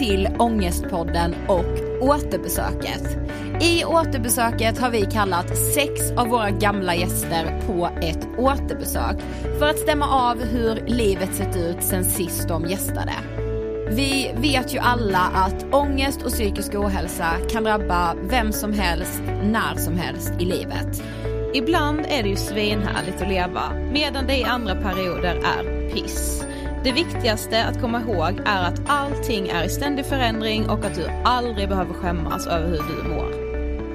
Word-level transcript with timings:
till 0.00 0.28
Ångestpodden 0.38 1.34
och 1.48 2.00
återbesöket. 2.00 3.02
I 3.62 3.84
återbesöket 3.84 4.78
har 4.78 4.90
vi 4.90 5.06
kallat 5.06 5.56
sex 5.74 6.10
av 6.16 6.28
våra 6.28 6.50
gamla 6.50 6.94
gäster 6.94 7.62
på 7.66 7.90
ett 8.02 8.28
återbesök 8.38 9.16
för 9.58 9.68
att 9.68 9.78
stämma 9.78 10.08
av 10.08 10.44
hur 10.44 10.86
livet 10.86 11.34
sett 11.34 11.56
ut 11.56 11.82
sen 11.82 12.04
sist 12.04 12.48
de 12.48 12.66
gästade. 12.66 13.12
Vi 13.90 14.30
vet 14.36 14.74
ju 14.74 14.78
alla 14.78 15.18
att 15.18 15.74
ångest 15.74 16.22
och 16.22 16.30
psykisk 16.30 16.74
ohälsa 16.74 17.30
kan 17.50 17.64
drabba 17.64 18.14
vem 18.30 18.52
som 18.52 18.72
helst, 18.72 19.22
när 19.42 19.76
som 19.76 19.98
helst 19.98 20.32
i 20.38 20.44
livet. 20.44 21.02
Ibland 21.54 22.00
är 22.08 22.22
det 22.22 22.28
ju 22.28 22.36
svinhärligt 22.36 23.22
att 23.22 23.28
leva, 23.28 23.72
medan 23.92 24.26
det 24.26 24.36
i 24.36 24.44
andra 24.44 24.74
perioder 24.74 25.34
är 25.34 25.90
piss. 25.90 26.44
Det 26.84 26.92
viktigaste 26.92 27.64
att 27.64 27.80
komma 27.80 28.00
ihåg 28.00 28.40
är 28.46 28.62
att 28.62 28.80
allting 28.86 29.48
är 29.48 29.64
i 29.64 29.68
ständig 29.68 30.06
förändring 30.06 30.70
och 30.70 30.84
att 30.84 30.94
du 30.94 31.06
aldrig 31.24 31.68
behöver 31.68 31.94
skämmas 31.94 32.46
över 32.46 32.68
hur 32.68 32.76
du 32.76 33.08
mår. 33.08 33.50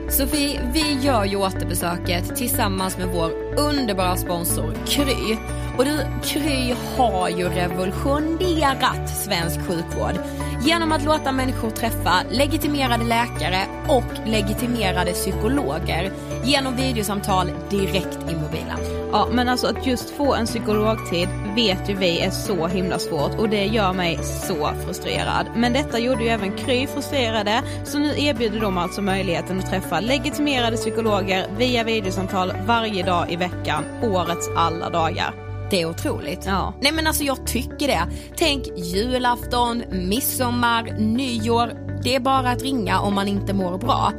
Sofie, 0.10 0.72
vi 0.74 0.94
gör 1.02 1.26
ju 1.26 1.36
återbesöket 1.36 2.36
tillsammans 2.36 2.98
med 2.98 3.08
vår 3.08 3.32
underbara 3.60 4.16
sponsor 4.16 4.74
Kry. 4.86 5.38
Och 5.78 5.86
du, 5.86 6.00
Kry 6.24 6.76
har 6.98 7.30
ju 7.30 7.50
revolutionerat 7.50 9.10
svensk 9.10 9.60
sjukvård 9.60 10.20
genom 10.62 10.92
att 10.92 11.04
låta 11.04 11.32
människor 11.32 11.70
träffa 11.70 12.14
legitimerade 12.32 13.04
läkare 13.04 13.66
och 13.88 14.28
legitimerade 14.28 15.12
psykologer 15.12 16.12
genom 16.46 16.76
videosamtal 16.76 17.52
direkt 17.70 18.20
i 18.32 18.36
mobilen. 18.36 18.80
Ja 19.12 19.28
men 19.32 19.50
alltså 19.50 19.68
att 19.68 19.88
just 19.88 20.10
få 20.10 20.34
en 20.34 20.46
psykologtid 20.46 21.30
vet 21.56 21.90
ju 21.90 21.96
vi 21.96 22.20
är 22.20 22.30
så 22.30 22.68
himla 22.68 23.00
svårt 23.00 23.40
och 23.40 23.50
det 23.50 23.66
gör 23.66 23.94
mig 23.94 24.20
så 24.24 24.70
frustrerad. 24.86 25.46
Men 25.56 25.74
detta 25.74 26.00
gjorde 26.00 26.24
ju 26.24 26.30
även 26.30 26.58
Kry 26.58 26.88
frustrerade 26.88 27.64
så 27.84 28.00
nu 28.00 28.14
erbjuder 28.18 28.60
de 28.60 28.78
alltså 28.78 29.02
möjligheten 29.02 29.60
att 29.60 29.70
träffa 29.70 30.00
legitimerade 30.00 30.78
psykologer 30.78 31.48
via 31.58 31.84
videosamtal 31.84 32.54
varje 32.68 33.04
dag 33.04 33.32
i 33.32 33.36
veckan, 33.36 33.84
årets 34.04 34.50
alla 34.56 34.90
dagar. 34.90 35.34
Det 35.70 35.82
är 35.82 35.90
otroligt. 35.90 36.46
Ja. 36.46 36.74
Nej 36.82 36.92
men 36.92 37.08
alltså 37.08 37.24
jag 37.24 37.48
tycker 37.48 37.88
det. 37.88 38.02
Tänk 38.36 38.68
julafton, 38.78 39.84
midsommar, 39.92 40.96
nyår. 41.00 41.72
Det 42.04 42.16
är 42.16 42.20
bara 42.20 42.50
att 42.50 42.62
ringa 42.62 43.00
om 43.00 43.14
man 43.14 43.28
inte 43.28 43.54
mår 43.54 43.78
bra. 43.78 44.12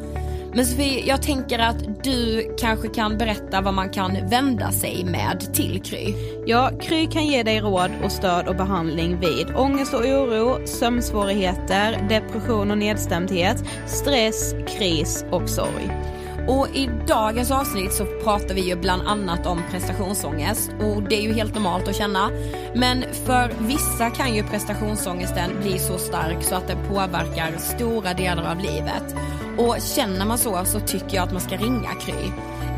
Men 0.55 0.67
Sofie, 0.67 1.07
jag 1.07 1.23
tänker 1.23 1.59
att 1.59 2.05
du 2.05 2.51
kanske 2.59 2.89
kan 2.89 3.19
berätta 3.19 3.61
vad 3.61 3.75
man 3.75 3.89
kan 3.89 4.29
vända 4.31 4.73
sig 4.73 5.05
med 5.05 5.55
till 5.55 5.83
Kry. 5.83 6.15
Ja, 6.47 6.71
Kry 6.83 7.07
kan 7.07 7.27
ge 7.27 7.43
dig 7.43 7.61
råd 7.61 7.91
och 8.05 8.13
stöd 8.13 8.49
och 8.49 8.57
behandling 8.57 9.21
vid 9.21 9.57
ångest 9.57 9.95
och 9.95 10.01
oro, 10.01 10.67
sömnsvårigheter, 10.67 12.07
depression 12.09 12.71
och 12.71 12.79
nedstämdhet, 12.79 13.65
stress, 13.87 14.55
kris 14.79 15.25
och 15.31 15.49
sorg. 15.49 16.16
Och 16.49 16.69
i 16.75 16.91
dagens 17.07 17.51
avsnitt 17.51 17.93
så 17.93 18.05
pratar 18.25 18.55
vi 18.55 18.61
ju 18.61 18.77
bland 18.77 19.09
annat 19.09 19.47
om 19.47 19.63
prestationsångest 19.71 20.71
och 20.81 21.03
det 21.03 21.17
är 21.17 21.23
ju 21.23 21.33
helt 21.33 21.55
normalt 21.55 21.89
att 21.89 21.97
känna. 21.97 22.31
Men 22.75 23.05
för 23.27 23.53
vissa 23.59 24.11
kan 24.11 24.35
ju 24.35 24.43
prestationsångesten 24.43 25.51
bli 25.61 25.79
så 25.79 25.99
stark 25.99 26.43
så 26.43 26.55
att 26.55 26.69
den 26.69 26.79
påverkar 26.89 27.59
stora 27.59 28.15
delar 28.15 28.51
av 28.51 28.59
livet. 28.59 29.17
Och 29.59 29.77
känner 29.81 30.27
man 30.27 30.39
så 30.39 30.65
så 30.65 30.81
tycker 30.81 31.17
jag 31.17 31.25
att 31.25 31.33
man 31.33 31.41
ska 31.41 31.57
ringa 31.57 31.91
Kry. 32.01 32.31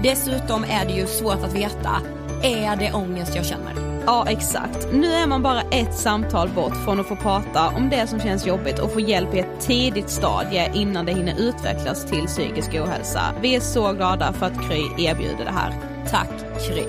Dessutom 0.03 0.65
är 0.65 0.87
det 0.87 0.93
ju 0.93 1.07
svårt 1.07 1.45
att 1.45 1.55
veta, 1.55 2.03
är 2.43 2.77
det 2.77 2.93
ångest 2.93 3.37
jag 3.37 3.47
känner? 3.47 3.88
Ja 4.09 4.25
exakt. 4.29 4.89
Nu 4.93 5.13
är 5.13 5.27
man 5.27 5.43
bara 5.43 5.61
ett 5.61 5.95
samtal 5.95 6.49
bort 6.49 6.77
från 6.85 7.01
att 7.01 7.07
få 7.07 7.17
prata 7.17 7.69
om 7.69 7.89
det 7.91 8.07
som 8.07 8.21
känns 8.21 8.47
jobbigt 8.47 8.79
och 8.79 8.93
få 8.93 9.01
hjälp 9.01 9.35
i 9.35 9.39
ett 9.39 9.61
tidigt 9.61 10.11
stadie 10.11 10.71
innan 10.75 11.07
det 11.07 11.13
hinner 11.13 11.41
utvecklas 11.41 12.07
till 12.07 12.27
psykisk 12.27 12.75
ohälsa. 12.75 13.23
Vi 13.43 13.57
är 13.57 13.61
så 13.61 13.93
glada 13.93 14.33
för 14.33 14.47
att 14.47 14.69
Kry 14.69 15.05
erbjuder 15.07 15.45
det 15.45 15.51
här. 15.51 15.75
Tack 16.11 16.31
Kry. 16.67 16.85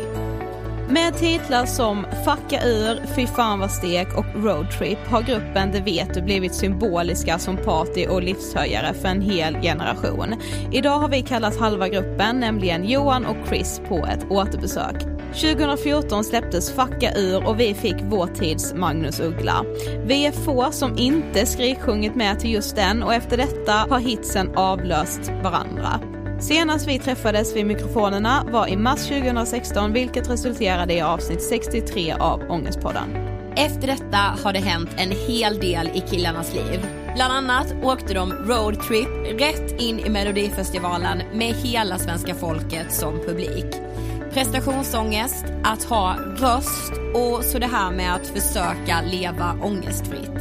Med 0.89 1.17
titlar 1.17 1.65
som 1.65 2.05
Fucka 2.25 2.63
ur, 2.65 3.15
Fy 3.15 3.27
fan 3.27 3.59
vad 3.59 3.71
stek 3.71 4.17
och 4.17 4.25
Roadtrip 4.35 5.07
har 5.07 5.21
gruppen 5.21 5.71
Det 5.71 5.81
vet 5.81 6.13
du 6.13 6.21
blivit 6.21 6.55
symboliska 6.55 7.39
som 7.39 7.57
party 7.57 8.07
och 8.07 8.23
livshöjare 8.23 8.93
för 8.93 9.07
en 9.07 9.21
hel 9.21 9.53
generation. 9.61 10.35
Idag 10.71 10.99
har 10.99 11.09
vi 11.09 11.21
kallat 11.21 11.59
halva 11.59 11.87
gruppen, 11.89 12.39
nämligen 12.39 12.89
Johan 12.89 13.25
och 13.25 13.47
Chris, 13.47 13.81
på 13.87 14.05
ett 14.05 14.25
återbesök. 14.29 15.18
2014 15.33 16.23
släpptes 16.23 16.71
Fucka 16.71 17.13
ur 17.15 17.47
och 17.47 17.59
vi 17.59 17.73
fick 17.73 17.95
vår 18.03 18.27
tids 18.27 18.73
Magnus 18.73 19.19
Uggla. 19.19 19.65
Vi 20.05 20.25
är 20.25 20.31
få 20.31 20.71
som 20.71 20.97
inte 20.97 21.45
skriksjungit 21.45 22.15
med 22.15 22.39
till 22.39 22.51
just 22.51 22.75
den 22.75 23.03
och 23.03 23.13
efter 23.13 23.37
detta 23.37 23.73
har 23.73 23.99
hitsen 23.99 24.51
avlöst 24.55 25.31
varandra. 25.43 25.99
Senast 26.39 26.87
vi 26.87 26.99
träffades 26.99 27.55
vid 27.55 27.65
mikrofonerna 27.65 28.45
var 28.51 28.67
i 28.67 28.77
mars 28.77 29.07
2016 29.07 29.93
vilket 29.93 30.29
resulterade 30.29 30.93
i 30.93 31.01
avsnitt 31.01 31.43
63 31.43 32.15
av 32.19 32.41
Ångestpodden. 32.49 33.29
Efter 33.55 33.87
detta 33.87 34.17
har 34.43 34.53
det 34.53 34.59
hänt 34.59 34.89
en 34.97 35.11
hel 35.11 35.59
del 35.59 35.87
i 35.87 36.03
killarnas 36.09 36.53
liv. 36.53 36.85
Bland 37.15 37.33
annat 37.33 37.73
åkte 37.83 38.13
de 38.13 38.33
roadtrip 38.33 39.41
rätt 39.41 39.81
in 39.81 39.99
i 39.99 40.09
Melodifestivalen 40.09 41.21
med 41.33 41.53
hela 41.53 41.97
svenska 41.97 42.35
folket 42.35 42.93
som 42.93 43.19
publik. 43.19 43.88
Prestationsångest, 44.33 45.45
att 45.63 45.83
ha 45.83 46.15
röst 46.19 46.93
och 47.13 47.43
så 47.43 47.59
det 47.59 47.67
här 47.67 47.91
med 47.91 48.15
att 48.15 48.27
försöka 48.27 49.01
leva 49.01 49.55
ångestfritt. 49.61 50.31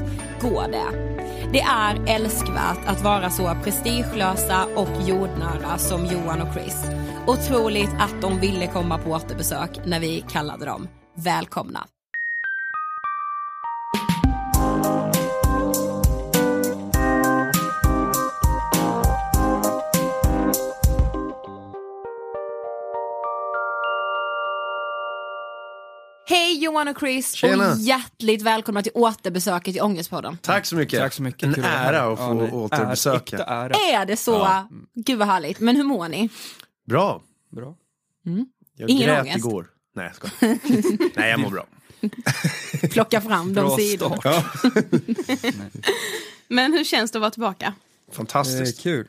Går 0.41 0.69
det? 0.73 1.09
Det 1.53 1.61
är 1.61 2.05
älskvärt 2.07 2.87
att 2.87 3.03
vara 3.03 3.31
så 3.31 3.57
prestigelösa 3.65 4.65
och 4.77 5.09
jordnära 5.09 5.79
som 5.79 6.07
Johan 6.07 6.43
och 6.43 6.55
Chris. 6.55 6.85
Otroligt 7.27 7.95
att 7.99 8.23
de 8.23 8.41
ville 8.41 8.67
komma 8.67 8.99
på 8.99 9.11
återbesök 9.11 9.81
när 9.87 10.01
vi 10.01 10.25
kallade 10.29 10.67
dem. 10.67 10.89
Välkomna! 11.17 11.87
Johan 26.69 26.89
och 26.89 26.99
Chris 27.01 27.33
Tjena. 27.33 27.73
och 27.73 27.79
hjärtligt 27.79 28.43
välkomna 28.43 28.83
till 28.83 28.93
återbesöket 28.95 29.77
i 29.77 29.81
Ångestpodden. 29.81 30.39
Tack 30.43 30.67
så 30.67 30.77
mycket. 30.77 31.01
Tack 31.01 31.13
så 31.13 31.23
mycket. 31.23 31.43
En 31.59 31.65
ära 31.65 32.13
att 32.13 32.19
få 32.19 32.49
Ja, 32.51 32.57
återbesöka. 32.57 33.39
Ära. 33.45 33.75
Är 33.75 34.07
det 34.07 34.17
så? 34.17 34.49
Gud 34.95 35.19
vad 35.19 35.29
härligt. 35.29 35.61
Men 35.61 35.77
hur 35.77 35.85
mår 35.85 36.09
ni? 36.09 36.29
Bra. 36.87 37.23
Bra. 37.51 37.75
Jag 38.77 38.91
Ingen 38.91 39.07
grät 39.09 39.21
ångest. 39.23 39.37
igår. 39.39 39.67
Nej, 39.95 40.07
jag 40.07 40.15
skojar. 40.17 40.59
Nej, 41.17 41.31
jag 41.31 41.41
mår 41.41 41.51
bra. 41.51 41.67
Plocka 42.91 43.21
fram 43.21 43.55
de 43.55 43.61
Bra 43.67 43.77
sidor. 43.77 44.17
start. 44.21 44.55
Men 46.49 46.73
hur 46.73 46.85
känns 46.85 47.11
det 47.11 47.19
att 47.19 47.21
vara 47.21 47.31
tillbaka? 47.31 47.67
Eh, 47.67 48.15
Fantastiskt. 48.15 48.81
kul. 48.81 49.07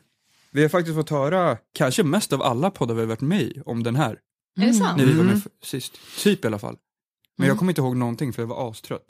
Vi 0.52 0.62
har 0.62 0.70
faktiskt 0.70 0.96
fått 0.96 1.10
höra, 1.10 1.58
kanske 1.74 2.04
mest 2.04 2.34
av 2.34 2.42
alla 2.42 2.72
poddar 2.72 2.96
vi 2.96 3.02
har 3.02 3.08
varit 3.08 3.22
med 3.22 3.42
i, 3.42 3.62
om 3.66 3.84
den 3.84 3.96
här. 3.96 4.18
Är 4.60 4.66
det 4.66 4.74
sant? 4.74 4.98
När 4.98 5.06
vi 5.06 5.14
var 5.14 5.24
med 5.24 5.34
Mm. 5.34 5.42
sist. 5.64 5.94
Typ 6.18 6.44
i 6.44 6.48
alla 6.48 6.60
fall. 6.60 6.78
Men 7.40 7.48
jag 7.48 7.58
kommer 7.58 7.72
inte 7.72 7.82
ihåg 7.82 7.96
någonting 7.98 8.34
för 8.34 8.42
jag 8.42 8.48
var 8.48 8.72
astrött. 8.72 9.06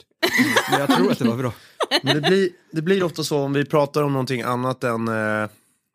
Men 0.70 0.80
jag 0.80 0.96
tror 0.96 1.12
att 1.12 1.18
det 1.18 1.24
var 1.24 1.36
bra. 1.36 1.52
Men 2.02 2.14
det 2.22 2.28
blir, 2.28 2.48
det 2.72 2.82
blir 2.82 3.02
ofta 3.02 3.24
så 3.24 3.38
om 3.38 3.52
vi 3.52 3.64
pratar 3.64 4.02
om 4.02 4.12
någonting 4.12 4.42
annat 4.42 4.84
än... 4.84 5.08
Eh, 5.08 5.48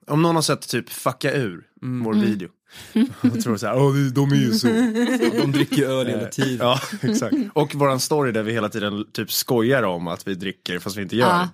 om 0.08 0.22
någon 0.22 0.36
har 0.36 0.42
sett 0.42 0.68
typ 0.70 0.90
fucka 0.90 1.34
ur 1.34 1.64
vår 2.04 2.14
video. 2.14 2.50
Och 3.34 3.44
tror 3.44 3.58
så 3.58 3.68
här, 3.68 3.78
åh, 3.78 3.94
det- 3.94 4.12
de 4.12 4.32
är 4.32 4.36
ju 4.36 4.52
så. 4.54 4.68
De 5.42 5.52
dricker 5.52 5.76
ju 5.76 5.86
öl 5.86 6.08
hela 6.08 6.26
tiden. 6.28 6.68
Ja, 6.68 6.80
exakt. 7.02 7.36
Och 7.54 7.76
våran 7.76 8.00
story 8.00 8.32
där 8.32 8.44
vi 8.44 8.52
hela 8.54 8.70
tiden 8.70 9.06
typ 9.14 9.32
skojar 9.32 9.84
om 9.84 10.08
att 10.08 10.28
vi 10.28 10.36
dricker 10.36 10.80
fast 10.80 10.98
vi 10.98 11.02
inte 11.02 11.16
gör 11.16 11.28
Ja. 11.28 11.50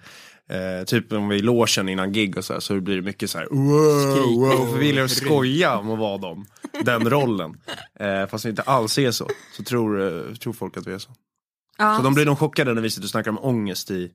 Eh, 0.56 0.84
typ 0.86 1.14
om 1.14 1.30
vi 1.30 1.36
är 1.36 1.40
i 1.40 1.42
logen 1.42 1.90
innan 1.90 2.12
gig 2.12 2.38
och 2.38 2.46
så, 2.46 2.54
här, 2.54 2.60
så 2.60 2.82
blir 2.82 2.96
det 2.96 3.02
mycket 3.02 3.30
så 3.30 3.38
här 3.38 3.48
wow, 3.52 4.40
wow, 4.40 4.72
för 4.72 4.78
vi 4.80 4.92
ryck. 4.94 5.12
skoja 5.12 5.78
om 5.78 5.92
att 5.92 6.00
vara 6.00 6.18
dem. 6.18 6.46
Den 6.84 7.10
rollen. 7.10 7.58
Eh, 8.00 8.28
fast 8.28 8.44
det 8.44 8.50
inte 8.50 8.62
alls 8.62 8.98
är 8.98 9.12
så, 9.12 9.28
så 9.58 9.64
tror, 9.64 10.02
eh, 10.30 10.34
tror 10.36 10.54
folk 10.54 10.78
att 10.78 10.88
vi 10.88 10.94
är 10.94 10.98
så. 11.00 11.10
Ja. 11.78 11.98
Så 11.98 12.04
de 12.04 12.14
blir 12.14 12.26
nog 12.26 12.40
chockade 12.40 12.74
när 12.74 12.82
vi 12.82 12.90
sitter 12.90 13.04
och 13.06 13.10
snackar 13.10 13.32
om 13.32 13.40
ångest 13.42 13.92
i 13.92 14.12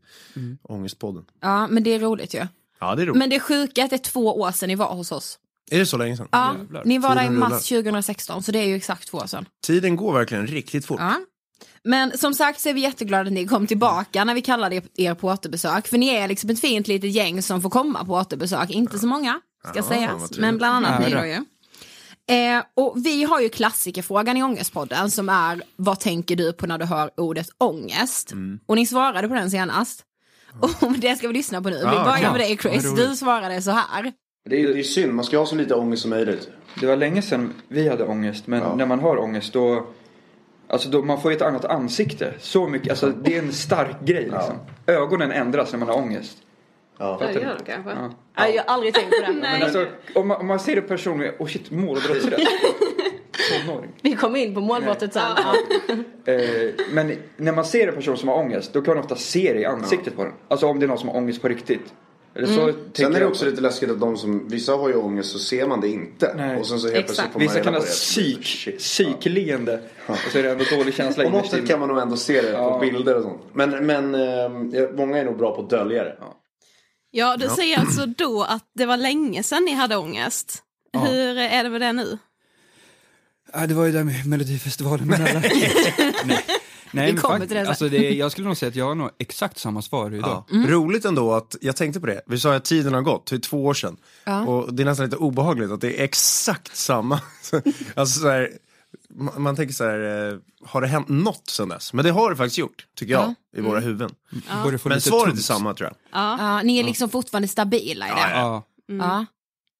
Ångestpodden. 0.63 1.25
ja, 1.41 1.67
men 1.67 1.83
det 1.83 1.91
är 1.95 1.99
roligt 1.99 2.35
ju. 2.35 2.47
Ja 2.81 2.95
det 2.95 3.03
är 3.03 3.07
roligt. 3.07 3.19
Men 3.19 3.31
det 3.31 3.41
sjuka 3.41 3.81
är 3.81 3.85
att 3.85 3.91
det 3.91 3.97
är 3.97 4.11
två 4.11 4.41
år 4.41 4.53
sedan 4.53 4.69
ni 4.69 4.75
var 4.75 4.95
hos 4.95 5.13
oss. 5.13 5.39
Är 5.71 5.79
det 5.79 5.87
så 5.87 5.97
länge 5.97 6.17
sedan? 6.17 6.29
Ja, 6.33 6.55
Jävlar. 6.59 6.83
ni 6.85 6.99
var 6.99 7.15
där 7.15 7.25
i 7.27 7.31
mars 7.31 7.69
2016, 7.69 8.43
så 8.43 8.53
det 8.53 8.59
är 8.59 8.67
ju 8.67 8.75
exakt 8.77 9.09
två 9.09 9.19
år 9.19 9.27
sedan. 9.27 9.47
Tiden 9.67 9.97
går 9.97 10.13
verkligen 10.13 10.47
riktigt 10.47 10.87
fort. 10.87 11.01
Ja. 11.01 11.15
Men 11.85 12.19
som 12.19 12.35
sagt 12.35 12.61
så 12.61 12.69
är 12.69 12.75
vi 12.75 12.81
jätteglada 12.81 13.27
att 13.27 13.33
ni 13.33 13.47
kom 13.47 13.67
tillbaka 13.67 14.25
när 14.25 14.35
vi 14.35 14.43
kallade 14.43 14.83
er 14.97 15.15
på 15.15 15.29
återbesök. 15.29 15.87
För 15.89 15.99
ni 15.99 16.09
är 16.09 16.29
liksom 16.29 16.51
ett 16.51 16.61
fint 16.61 16.89
litet 16.89 17.11
gäng 17.11 17.43
som 17.43 17.63
får 17.63 17.71
komma 17.71 18.05
på 18.05 18.13
återbesök. 18.13 18.71
Inte 18.71 18.99
så 18.99 19.07
många, 19.07 19.41
ska 19.69 19.79
Ja, 19.79 19.83
sägas. 19.83 20.39
Men 20.39 20.59
bland 20.59 20.87
annat 20.87 21.07
ni 21.09 21.15
då 21.15 21.25
ju. 21.27 21.45
Eh, 22.28 22.64
och 22.75 22.97
vi 23.06 23.25
har 23.25 23.40
ju 23.40 23.49
klassikerfrågan 23.49 24.37
i 24.37 24.42
Ångestpodden 24.42 25.11
som 25.11 25.28
är 25.28 25.62
vad 25.76 26.00
tänker 26.00 26.37
du 26.37 26.52
på 26.52 26.66
när 26.66 26.78
du 26.78 26.85
hör 26.85 27.11
ordet 27.16 27.49
ångest? 27.59 28.33
Mm. 28.33 28.61
Och 28.66 28.76
ni 28.76 28.87
svarade 28.87 29.28
på 29.28 29.35
den 29.35 29.50
senast. 29.50 30.02
Och 30.80 30.92
det 30.99 31.16
ska 31.16 31.28
vi 31.28 31.35
lyssna 31.35 31.62
på 31.62 31.68
nu. 31.71 31.76
Vi 31.76 31.83
Ja, 31.83 32.04
börjar 32.04 32.30
med 32.33 32.40
dig 32.40 32.59
Chris. 32.62 32.95
Du 32.97 33.16
svarade 33.16 33.62
så 33.62 33.71
här. 33.71 34.12
Det 34.50 34.61
är, 34.62 34.75
det 34.75 34.78
är 34.78 34.83
synd, 34.83 35.14
man 35.14 35.25
ska 35.25 35.38
ha 35.38 35.47
så 35.47 35.54
lite 35.56 35.75
ångest 35.75 36.02
som 36.02 36.11
möjligt. 36.11 36.49
Det 36.80 36.87
var 36.87 36.97
länge 36.97 37.23
sedan 37.23 37.54
vi 37.68 37.88
hade 37.88 38.04
ångest, 38.04 38.47
men 38.47 38.61
Ja. 38.62 38.75
när 38.76 38.87
man 38.87 39.00
har 39.00 39.16
ångest 39.16 39.52
då 39.52 39.87
Alltså 40.68 40.88
då, 40.88 41.02
man 41.02 41.21
får 41.21 41.30
ju 41.30 41.37
ett 41.37 41.42
annat 41.42 41.64
ansikte. 41.64 42.35
Så 42.40 42.68
mycket, 42.68 42.90
alltså 42.90 43.09
det 43.11 43.37
är 43.37 43.42
en 43.42 43.52
stark 43.52 44.00
grej 44.04 44.23
liksom. 44.23 44.54
Ögonen 44.87 45.33
ändras 45.33 45.73
när 45.73 45.78
man 45.78 45.88
har 45.88 45.97
ångest. 45.97 46.38
Ja. 46.99 47.19
Fattar 47.19 47.33
du? 47.35 47.65
kanske. 47.67 47.91
Ja. 48.37 48.49
Jag 48.49 48.62
har 48.65 48.75
aldrig 48.75 48.95
tänkt 48.95 49.11
på 49.11 49.33
det. 49.33 49.38
Men 49.41 49.62
alltså, 49.62 49.87
om, 50.15 50.29
man, 50.29 50.41
om 50.41 50.47
man 50.47 50.61
ser 50.61 50.76
en 50.76 50.83
person 50.88 51.19
med, 51.19 51.33
oh 51.38 51.47
shit, 51.47 51.71
målbrottsrätt. 51.71 52.41
Tonåring. 53.67 53.91
Vi 54.03 54.12
kommer 54.17 54.38
in 54.38 54.55
på 54.55 54.61
målbrottet 54.61 55.12
sen. 55.12 55.23
Eh, 56.25 56.71
men 56.93 57.12
när 57.37 57.53
man 57.53 57.65
ser 57.65 57.88
en 57.88 57.95
person 57.95 58.17
som 58.17 58.29
har 58.29 58.37
ångest, 58.37 58.73
då 58.73 58.83
kan 58.83 58.95
man 58.95 59.05
ofta 59.05 59.17
se 59.17 59.53
det 59.53 59.61
i 59.61 59.65
ansiktet 59.65 60.17
på 60.17 60.25
den. 60.25 60.33
Alltså 60.49 60.67
om 60.67 60.79
det 60.81 60.87
är 60.87 60.88
någon 60.88 60.99
som 60.99 61.09
har 61.09 61.17
ångest 61.17 61.43
på 61.43 61.49
riktigt. 61.49 61.95
Eller 62.35 62.47
så 62.47 62.61
tänker 62.73 62.91
Sen 63.03 63.07
är 63.07 63.11
det 63.15 63.21
jag- 63.21 63.31
också 63.31 63.45
lite 63.45 63.61
läskigt 63.61 63.91
att 63.91 64.00
de 64.00 64.17
som, 64.17 64.49
vissa 64.49 64.73
har 64.73 64.88
ju 64.88 64.95
ångest 64.97 65.33
så 65.33 65.38
ser 65.38 65.67
man 65.67 65.81
det 65.81 65.88
inte. 65.88 66.35
Nej. 66.37 66.57
Och 66.61 66.67
sen 66.67 66.79
så 66.81 66.87
helt 66.88 66.99
Exakt. 67.11 67.17
plötsligt 67.17 67.33
får 67.33 67.38
man 67.41 67.49
Vissa 67.49 67.61
kan 67.65 67.75
ha 67.75 67.81
det. 67.81 67.87
psyk, 67.87 68.79
psykleende. 68.79 69.81
Och 70.07 70.17
så 70.33 70.38
är 70.38 70.43
det 70.43 70.50
ändå 70.50 70.65
dålig 70.76 70.95
känsla 70.95 71.25
På 71.25 71.31
något 71.31 71.50
sätt 71.50 71.69
kan 71.69 71.81
man 71.81 71.88
nog 71.88 71.99
ändå 71.99 72.17
se 72.17 72.41
det 72.43 72.50
Ja. 72.50 72.73
på 72.73 72.79
bilder 72.79 73.17
och 73.17 73.23
sånt. 73.23 73.41
Men, 73.53 73.87
men 73.87 74.15
eh, 74.15 74.50
många 74.97 75.19
är 75.19 75.25
nog 75.25 75.37
bra 75.38 75.55
på 75.57 75.62
att 75.62 75.71
dölja 75.71 76.05
det. 76.05 76.17
Ja, 76.21 76.37
du 77.39 77.49
säger 77.49 77.79
alltså 77.79 78.07
då 78.07 78.43
att 78.43 78.65
det 78.75 78.87
var 78.87 78.97
länge 78.97 79.43
sedan 79.43 79.65
ni 79.65 79.73
hade 79.73 79.97
ångest. 79.97 80.63
Hur 80.93 81.39
är 81.39 81.65
det 81.65 81.71
med 81.71 81.81
det 81.81 81.93
nu? 81.93 82.19
Ja, 83.53 83.67
det 83.67 83.75
var 83.75 83.85
ju 83.85 83.93
där 83.93 84.05
med 84.05 84.27
Melodifestivalen. 84.27 85.07
Men 85.09 85.23
alla... 85.23 85.41
Nej. 86.25 86.45
Nej, 86.91 87.07
Vi 87.07 87.13
men 87.13 87.23
kommer 87.23 87.47
till 87.47 87.57
det 87.57 87.69
alltså 87.69 87.89
det, 87.89 88.11
Jag 88.11 88.33
skulle 88.33 88.47
nog 88.47 88.57
säga 88.57 88.69
att 88.69 88.77
jag 88.77 88.85
har 88.87 88.95
nog 88.95 89.11
exakt 89.19 89.59
samma 89.59 89.83
svar 89.83 90.15
idag. 90.15 90.45
Ja. 90.51 90.65
Roligt 90.69 91.05
ändå 91.05 91.35
att, 91.35 91.57
jag 91.61 91.77
tänkte 91.77 92.01
på 92.01 92.07
det, 92.07 92.23
vi 92.27 92.39
sa 92.39 92.55
att 92.55 92.65
tiden 92.65 92.95
har 92.95 93.03
gått, 93.03 93.27
det 93.27 93.37
är 93.37 93.41
två 93.41 93.65
år 93.65 93.75
sedan. 93.75 93.97
Och 94.47 94.75
det 94.75 94.83
är 94.83 94.85
nästan 94.85 95.07
lite 95.07 95.17
obehagligt 95.17 95.71
att 95.71 95.81
det 95.81 96.01
är 96.01 96.05
exakt 96.05 96.77
samma. 96.77 97.21
alltså 97.95 98.21
så 98.21 98.29
här, 98.29 98.51
man, 99.11 99.43
man 99.43 99.57
tänker 99.57 99.75
så 99.75 99.85
här, 99.85 100.31
eh, 100.33 100.39
har 100.65 100.81
det 100.81 100.87
hänt 100.87 101.09
något 101.09 101.49
sedan 101.51 101.69
dess? 101.69 101.93
Men 101.93 102.05
det 102.05 102.11
har 102.11 102.31
det 102.31 102.37
faktiskt 102.37 102.59
gjort, 102.59 102.87
tycker 102.97 103.13
jag, 103.13 103.35
i 103.57 103.61
våra 103.61 103.81
huvuden. 103.81 104.11
Börjar 104.65 104.79
få 104.79 104.89
Men 104.89 105.01
svaret 105.01 105.35
är 105.35 105.39
samma 105.39 105.75
tror 105.75 105.91
jag. 105.91 106.21
Ja, 106.21 106.63
ni 106.63 106.79
är 106.79 106.85
liksom 106.85 107.09
fortfarande 107.09 107.49
stabila 107.49 108.07
i 108.07 108.11
det. 108.11 108.31
Ja. 108.31 108.63
Ja. 108.87 109.27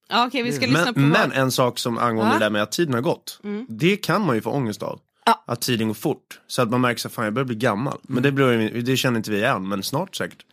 Ja, 0.09 0.27
okej, 0.27 0.43
vi 0.43 0.51
ska 0.51 0.65
lyssna 0.65 0.85
Men, 0.85 0.93
på 0.93 0.99
men 0.99 1.31
en 1.31 1.51
sak 1.51 1.79
som 1.79 1.97
angående 1.97 2.33
Ja. 2.33 2.39
det 2.39 2.45
där 2.45 2.49
med 2.49 2.63
att 2.63 2.71
tiden 2.71 2.93
har 2.93 3.01
gått, 3.01 3.39
det 3.67 3.97
kan 3.97 4.25
man 4.25 4.35
ju 4.35 4.41
få 4.41 4.51
ångest 4.51 4.83
av. 4.83 4.99
Ja. 5.25 5.43
Att 5.47 5.61
tiden 5.61 5.87
går 5.87 5.93
fort. 5.93 6.39
Så 6.47 6.61
att 6.61 6.69
man 6.69 6.81
märker 6.81 7.07
att 7.07 7.13
fan 7.13 7.25
jag 7.25 7.33
börjar 7.33 7.45
bli 7.45 7.55
gammal. 7.55 7.97
Men 8.01 8.23
det, 8.23 8.31
blir, 8.31 8.81
det 8.81 8.97
känner 8.97 9.17
inte 9.17 9.31
vi 9.31 9.43
än, 9.43 9.67
men 9.67 9.83
snart 9.83 10.15
säkert. 10.15 10.45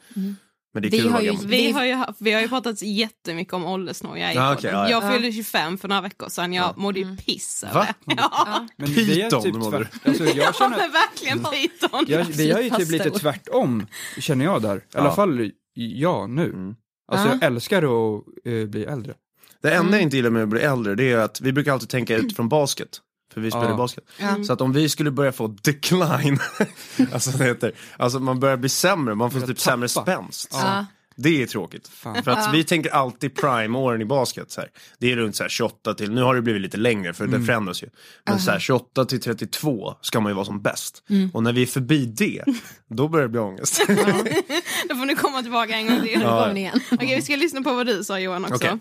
Men 0.75 0.83
det 0.83 0.89
är 0.89 0.91
Vi 0.91 0.99
kul 0.99 1.09
har 1.13 1.21
ju-. 1.21 1.37
Vi 1.47 1.71
har, 1.73 1.85
ju, 1.85 1.93
haft- 1.95 2.21
vi 2.21 2.33
har 2.33 2.41
ju 2.41 2.49
pratat 2.49 2.83
jättemycket 2.83 3.55
om 3.55 3.65
åldersnoja 3.65 4.33
i 4.33 4.35
Ja, 4.37 4.55
okej, 4.55 4.71
ja, 4.73 4.89
ja. 4.89 4.91
Jag 5.03 5.13
fyllde 5.13 5.33
25 5.33 5.79
för 5.79 5.89
några 5.89 6.01
veckor 6.03 6.29
sedan, 6.29 6.53
jag 6.53 6.79
mådde 6.79 7.01
ju 7.01 7.17
piss 7.17 7.65
över 7.71 7.81
det. 8.05 8.15
Ja, 8.17 8.67
Men 8.77 8.87
vi 8.89 9.07
typ 9.43 9.55
mådde 9.55 9.79
tvärt, 9.79 10.07
alltså 10.07 10.25
jag 10.25 10.37
ja 10.37 10.53
känner 10.53 10.77
men 10.77 10.91
verkligen 10.93 11.39
pyton. 11.39 12.05
jag, 12.09 12.25
Vi 12.25 12.51
har 12.53 12.61
ju 12.61 12.71
typ 12.71 12.91
lite 12.91 13.11
tvärtom, 13.11 13.87
känner 14.19 14.45
jag 14.45 14.63
där. 14.63 14.77
I 14.77 14.81
alla 14.95 15.07
Ja. 15.09 15.15
fall 15.15 15.51
jag 15.75 16.31
nu. 16.31 16.75
Alltså 17.13 17.29
Ja. 17.29 17.35
jag 17.35 17.43
älskar 17.45 17.79
att 17.83 18.23
eh, 18.45 18.65
bli 18.69 18.85
äldre. 18.85 19.15
Det 19.63 19.69
enda 19.69 19.81
Mm. 19.81 19.93
jag 19.93 20.03
inte 20.03 20.17
gillar 20.17 20.31
med 20.31 20.43
att 20.43 20.49
bli 20.49 20.61
äldre, 20.61 20.95
det 20.95 21.13
är 21.13 21.19
att 21.19 21.41
vi 21.41 21.53
brukar 21.53 21.73
alltid 21.73 21.89
tänka 21.89 22.17
ut 22.17 22.37
från 22.37 22.49
basket. 22.49 22.89
För 23.33 23.41
vi 23.41 23.51
spelar 23.51 23.69
Ja. 23.71 23.77
basket. 23.77 24.05
Ja. 24.21 24.45
Så 24.45 24.53
att 24.53 24.61
om 24.61 24.73
vi 24.73 24.89
skulle 24.89 25.11
börja 25.11 25.33
få 25.33 25.47
decline, 25.47 26.39
alltså 27.13 27.31
det 27.31 27.45
heter, 27.45 27.73
alltså 27.97 28.19
man 28.21 28.41
börjar 28.41 28.57
bli 28.57 28.69
sämre, 28.69 29.15
man 29.15 29.31
får 29.31 29.41
typ 29.41 29.61
sämre 29.61 29.89
tappa. 29.89 30.13
spänst. 30.13 30.49
Ja. 30.53 30.87
Det 31.17 31.43
är 31.43 31.47
tråkigt. 31.47 31.89
För 31.89 32.29
att 32.29 32.55
vi 32.55 32.65
tänker 32.65 32.91
alltid 32.91 33.35
prime-åren 33.35 34.03
i 34.03 34.05
basket. 34.05 34.51
Så 34.51 34.61
här. 34.61 34.71
Det 34.99 35.13
är 35.13 35.17
runt 35.17 35.37
så 35.37 35.43
här 35.45 35.49
28 35.51 35.95
till, 35.95 36.11
nu 36.13 36.23
har 36.23 36.35
det 36.35 36.43
blivit 36.43 36.63
lite 36.63 36.77
längre 36.77 37.13
för 37.15 37.27
det 37.27 37.43
förändras 37.43 37.83
ju. 37.83 37.87
Men 38.27 38.41
så 38.41 38.51
här 38.51 38.59
28 38.59 39.05
till 39.05 39.21
32 39.21 39.95
ska 40.01 40.21
man 40.21 40.31
ju 40.31 40.35
vara 40.35 40.45
som 40.45 40.63
bäst. 40.63 41.03
Och 41.33 41.43
när 41.43 41.53
vi 41.53 41.63
är 41.63 41.67
förbi 41.67 42.07
det, 42.07 42.45
då 42.91 43.09
börjar 43.09 43.23
det 43.27 43.29
bli 43.29 43.41
ångest. 43.41 43.81
Då 44.89 44.95
får 44.95 45.07
ni 45.07 45.15
komma 45.15 45.43
tillbaka 45.43 45.75
en 45.77 45.87
gång 45.87 46.01
till. 46.01 46.09
Igen. 46.57 46.81
Okej, 46.93 47.17
vi 47.17 47.23
ska 47.23 47.37
lyssna 47.37 47.63
på 47.63 47.75
vad 47.75 47.87
du 47.87 48.05
sa 48.05 48.19
Johan 48.19 48.45
också. 48.45 48.55
Okej. 48.55 48.79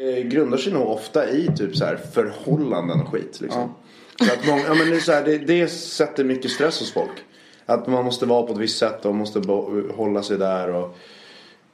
Eh, 0.00 0.24
grundar 0.24 0.58
sig 0.58 0.72
nog 0.72 0.88
ofta 0.88 1.30
i 1.30 1.50
typ 1.56 1.76
så 1.76 1.84
här 1.84 1.96
förhållanden 1.96 3.00
och 3.00 3.08
skit. 3.08 3.40
Liksom. 3.40 3.74
Så 4.18 4.32
att 4.32 4.46
många, 4.46 4.62
ja, 4.62 4.74
men 4.74 4.90
det, 4.90 4.96
är 4.96 5.00
så 5.00 5.12
här, 5.12 5.24
det, 5.24 5.38
det 5.38 5.68
sätter 5.68 6.24
mycket 6.24 6.50
stress 6.50 6.80
hos 6.80 6.92
folk. 6.92 7.24
Att 7.66 7.86
man 7.86 8.04
måste 8.04 8.26
vara 8.26 8.42
på 8.42 8.52
ett 8.52 8.58
visst 8.58 8.78
sätt 8.78 9.04
och 9.04 9.14
måste 9.14 9.40
bo, 9.40 9.92
hålla 9.92 10.22
sig 10.22 10.38
där. 10.38 10.68
Och 10.68 10.96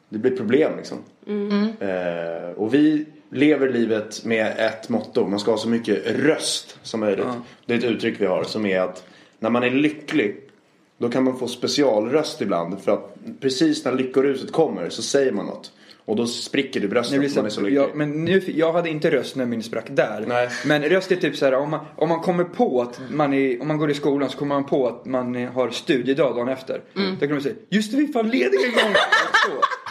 det 0.08 0.18
blir 0.18 0.36
problem 0.36 0.72
liksom. 0.76 0.98
Eh, 1.80 2.50
och 2.56 2.74
vi 2.74 3.06
lever 3.30 3.68
livet 3.68 4.24
med 4.24 4.54
ett 4.58 4.88
motto. 4.88 5.26
Man 5.26 5.40
ska 5.40 5.50
ha 5.50 5.58
så 5.58 5.68
mycket 5.68 6.06
röst 6.06 6.78
som 6.82 7.00
möjligt. 7.00 7.26
Det 7.66 7.74
är 7.74 7.78
ett 7.78 7.84
uttryck 7.84 8.20
vi 8.20 8.26
har 8.26 8.44
som 8.44 8.66
är 8.66 8.80
att 8.80 9.04
när 9.38 9.50
man 9.50 9.62
är 9.62 9.70
lycklig 9.70 10.40
då 10.98 11.10
kan 11.10 11.24
man 11.24 11.38
få 11.38 11.48
specialröst 11.48 12.40
ibland. 12.40 12.80
För 12.80 12.92
att 12.92 13.16
precis 13.40 13.84
när 13.84 13.92
lyckoruset 13.92 14.52
kommer 14.52 14.88
så 14.88 15.02
säger 15.02 15.32
man 15.32 15.46
något. 15.46 15.72
Och 16.06 16.16
då 16.16 16.26
spricker 16.26 16.80
det 16.80 16.86
i 16.86 16.88
bröstet. 16.88 17.12
Det 17.12 17.18
blir 17.18 17.28
för 17.28 17.36
man 17.36 17.46
är 17.46 17.50
så 17.50 17.54
så, 17.54 17.60
lycklig. 17.60 17.78
jag, 17.80 17.96
men 17.96 18.24
nu, 18.24 18.42
jag 18.46 18.72
hade 18.72 18.90
inte 18.90 19.10
röst 19.10 19.36
när 19.36 19.46
min 19.46 19.62
sprack 19.62 19.84
där. 19.88 20.24
Nej. 20.28 20.48
Men 20.66 20.82
röst 20.82 21.12
är 21.12 21.16
typ 21.16 21.36
så 21.36 21.44
här, 21.44 21.54
om 21.54 21.70
man, 21.70 21.80
om 21.96 22.08
man 22.08 22.20
kommer 22.20 22.44
på 22.44 22.82
att 22.82 23.00
man 23.10 23.34
är, 23.34 23.62
om 23.62 23.68
man 23.68 23.78
går 23.78 23.90
i 23.90 23.94
skolan 23.94 24.30
så 24.30 24.38
kommer 24.38 24.54
man 24.54 24.64
på 24.64 24.88
att 24.88 25.04
man 25.06 25.34
har 25.46 25.70
studiedag 25.70 26.34
dagen 26.36 26.48
efter. 26.48 26.80
Då 26.94 27.26
kan 27.26 27.30
man 27.30 27.40
säga, 27.42 27.54
just 27.68 27.90
det 27.92 27.96
vi 27.98 28.04
är 28.08 28.12
fan 28.12 28.28
lediga 28.30 28.60
en 28.66 28.72
gång. 28.72 28.94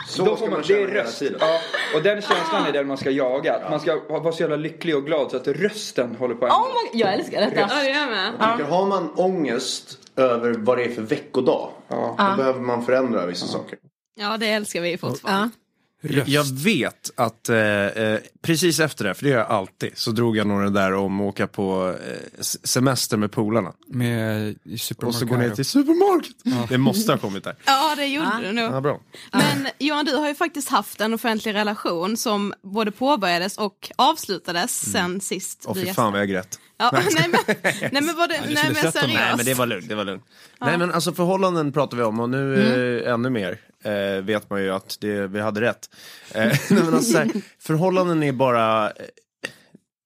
Så, 0.08 0.18
Så 0.18 0.26
Då 0.26 0.36
får 0.36 0.48
man 0.48 0.60
det 0.62 0.68
känna 0.68 0.80
är 0.80 0.88
röst. 0.88 1.24
Ja, 1.40 1.60
och 1.96 2.04
den 2.04 2.22
känslan 2.22 2.66
är 2.68 2.72
den 2.72 2.88
man 2.88 2.98
ska 2.98 3.10
jaga. 3.12 3.56
Att 3.56 3.70
Man 3.70 3.80
ska 3.80 4.02
vara 4.10 4.32
så 4.32 4.42
jävla 4.42 4.56
lycklig 4.56 4.96
och 4.98 5.06
glad 5.06 5.32
så 5.32 5.38
att 5.38 5.48
rösten 5.48 6.16
håller 6.16 6.36
på 6.36 6.46
att 6.46 6.52
Oh 6.52 6.58
ändras. 6.68 6.94
my, 6.94 7.00
jag 7.00 7.14
älskar 7.14 7.42
detta. 7.42 7.60
Ja, 7.60 7.84
det 7.84 7.90
jag 7.90 8.10
med. 8.10 8.34
Jag 8.40 8.58
tycker, 8.58 8.70
har 8.72 8.86
man 8.86 9.10
ångest 9.16 9.98
över 10.16 10.54
vad 10.58 10.78
det 10.78 10.84
är 10.84 10.90
för 10.92 11.02
veckodag. 11.02 11.70
Då 11.90 12.16
behöver 12.38 12.60
man 12.60 12.86
förändra 12.86 13.26
vissa 13.26 13.46
saker. 13.46 13.80
Ja, 14.20 14.38
det 14.38 14.50
älskar 14.50 14.82
vi 14.82 14.98
fortfarande. 14.98 15.50
Ja. 15.56 15.63
Röst. 16.06 16.28
Jag 16.28 16.44
vet 16.44 17.12
att 17.16 17.50
eh, 17.50 17.58
eh, 17.58 18.20
precis 18.42 18.80
efter 18.80 19.06
det, 19.06 19.14
för 19.14 19.24
det 19.24 19.30
gör 19.30 19.38
jag 19.38 19.48
alltid, 19.48 19.92
så 19.96 20.12
drog 20.12 20.38
jag 20.38 20.48
nog 20.48 20.62
det 20.62 20.70
där 20.70 20.94
om 20.94 21.22
att 21.22 21.26
åka 21.26 21.48
på 21.48 21.96
eh, 22.08 22.42
semester 22.42 23.18
med 23.18 23.32
polarna. 23.32 23.74
Med 23.88 24.56
Och 24.98 25.16
så 25.16 25.26
gå 25.26 25.38
ner 25.38 25.50
till 25.50 25.66
supermarket. 25.66 26.70
Det 26.70 26.78
måste 26.78 27.12
ha 27.12 27.20
kommit 27.20 27.44
där. 27.44 27.56
Ja, 27.66 27.94
det 27.98 28.06
gjorde 28.06 28.40
du 28.42 28.52
nog. 28.52 28.74
Ja, 28.74 28.82
bra. 28.82 29.00
Men 29.32 29.68
Johan, 29.80 30.06
du 30.06 30.16
har 30.16 30.28
ju 30.28 30.36
faktiskt 30.36 30.70
haft 30.70 31.02
en 31.02 31.14
offentlig 31.14 31.54
relation 31.54 32.18
som 32.18 32.54
både 32.62 32.92
påbörjades 32.92 33.58
och 33.58 33.92
avslutades 33.96 34.92
sen 34.92 35.22
sist 35.22 35.66
Åh 35.68 35.74
du 35.76 35.86
fy 35.86 35.94
fan 35.94 36.12
vad 36.12 36.22
jag 36.22 36.30
grät. 36.30 36.60
Ja, 36.92 37.02
nej, 37.16 37.30
men, 37.32 37.56
nej 37.92 38.02
men 38.02 38.16
var 38.16 38.28
det, 38.28 38.42
du 38.48 38.54
nej 38.54 38.64
men 38.66 38.76
seriöst. 38.76 39.08
Nej 39.08 39.34
men 39.38 39.46
det 39.46 39.54
var 39.54 39.66
lugnt, 39.66 39.90
det 39.90 39.96
var 39.96 40.06
lugnt. 40.06 40.24
Nej 40.62 40.78
men 40.78 40.92
alltså 40.92 41.14
förhållanden 41.14 41.72
pratar 41.72 41.98
vi 41.98 42.04
om 42.04 42.20
och 42.20 42.30
nu 42.30 43.02
eh, 43.04 43.14
ännu 43.14 43.30
mer 43.30 43.58
eh, 43.84 44.24
vet 44.24 44.50
man 44.50 44.62
ju 44.62 44.72
att 44.72 44.98
det, 45.02 45.28
vi 45.28 45.40
hade 45.40 45.62
rätt. 45.62 45.90
Eh, 46.32 46.46
nej, 46.46 46.60
men 46.70 46.94
alltså, 46.94 47.12
så 47.12 47.18
här, 47.18 47.32
förhållanden 47.60 48.24
är 48.24 48.32
bara, 48.32 48.90
eh, 48.90 48.94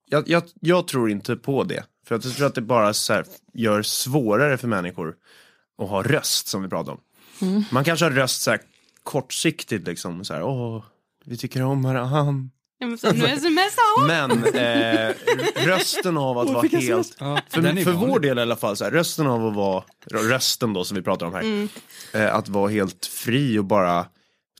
jag, 0.10 0.30
jag, 0.30 0.44
jag 0.60 0.88
tror 0.88 1.10
inte 1.10 1.36
på 1.36 1.64
det. 1.64 1.84
För 2.08 2.16
att 2.16 2.26
jag 2.26 2.36
tror 2.36 2.48
att 2.48 2.56
det 2.56 2.62
bara 2.62 2.94
så 2.94 3.14
här, 3.14 3.26
gör 3.54 3.82
svårare 3.82 4.58
för 4.58 4.68
människor 4.68 5.16
att 5.82 5.90
ha 5.90 6.04
röst 6.04 6.48
som 6.48 6.62
vi 6.62 6.70
pratade 6.70 6.98
om. 7.40 7.66
Man 7.72 7.84
kanske 7.84 8.06
har 8.06 8.12
röst 8.12 8.42
så 8.42 8.52
här 8.52 8.60
kortsiktigt 9.04 9.88
liksom, 9.88 10.26
så 10.26 10.34
här, 10.34 10.44
åh, 10.44 10.84
vi 11.26 11.38
tycker 11.38 11.64
om 11.64 11.84
varandra. 11.84 12.50
Nu 12.80 12.98
smsar 12.98 13.98
hon. 14.00 14.08
Men 14.08 14.32
eh, 14.56 15.16
rösten 15.68 16.18
av 16.18 16.38
att 16.38 16.50
vara 16.50 16.68
helt... 16.68 17.16
Ja, 17.20 17.40
För, 17.50 17.62
är 17.66 17.84
för 17.84 17.92
vår 17.92 18.20
del 18.20 18.38
i 18.38 18.42
alla 18.42 18.56
fall, 18.56 18.78
så 18.78 18.84
här, 18.84 18.92
rösten 18.92 19.28
av 19.28 19.46
att 19.48 19.56
vara, 19.56 19.84
rösten 20.12 20.74
då 20.74 20.84
som 20.84 20.96
vi 20.96 21.02
pratar 21.04 21.26
om 21.26 21.34
här, 21.34 21.42
Mm. 21.42 21.70
eh, 22.14 22.36
att 22.36 22.50
vara 22.50 22.70
helt 22.72 23.06
fri 23.06 23.60
och 23.60 23.66
bara 23.66 24.06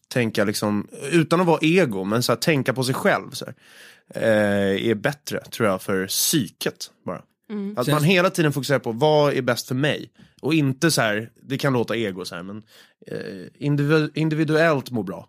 tänka 0.10 0.44
liksom, 0.44 0.88
utan 1.12 1.42
att 1.42 1.48
vara 1.48 1.60
ego, 1.62 2.04
men 2.04 2.24
så 2.24 2.32
här, 2.32 2.38
tänka 2.40 2.74
på 2.74 2.84
sig 2.84 2.96
själv. 2.96 3.32
Så 3.32 3.46
här, 3.46 3.56
eh, 4.16 4.90
är 4.90 4.96
bättre, 4.96 5.44
tror 5.44 5.70
jag, 5.70 5.82
för 5.82 6.08
psyket 6.08 6.92
bara. 7.06 7.22
Mm. 7.50 7.78
Att 7.78 7.88
man 7.88 8.04
hela 8.04 8.30
tiden 8.30 8.54
fokuserar 8.54 8.80
på 8.80 8.92
vad 8.92 9.34
är 9.34 9.42
bäst 9.42 9.68
för 9.68 9.76
mig. 9.76 10.12
Och 10.42 10.54
inte 10.54 10.92
så 10.92 11.02
här, 11.02 11.30
det 11.44 11.58
kan 11.58 11.74
låta 11.74 11.96
ego 11.96 12.26
så 12.26 12.36
här, 12.36 12.44
men 12.44 12.64
eh, 13.08 13.18
individu- 13.60 14.12
individuellt 14.16 14.92
må 14.92 15.04
bra. 15.04 15.28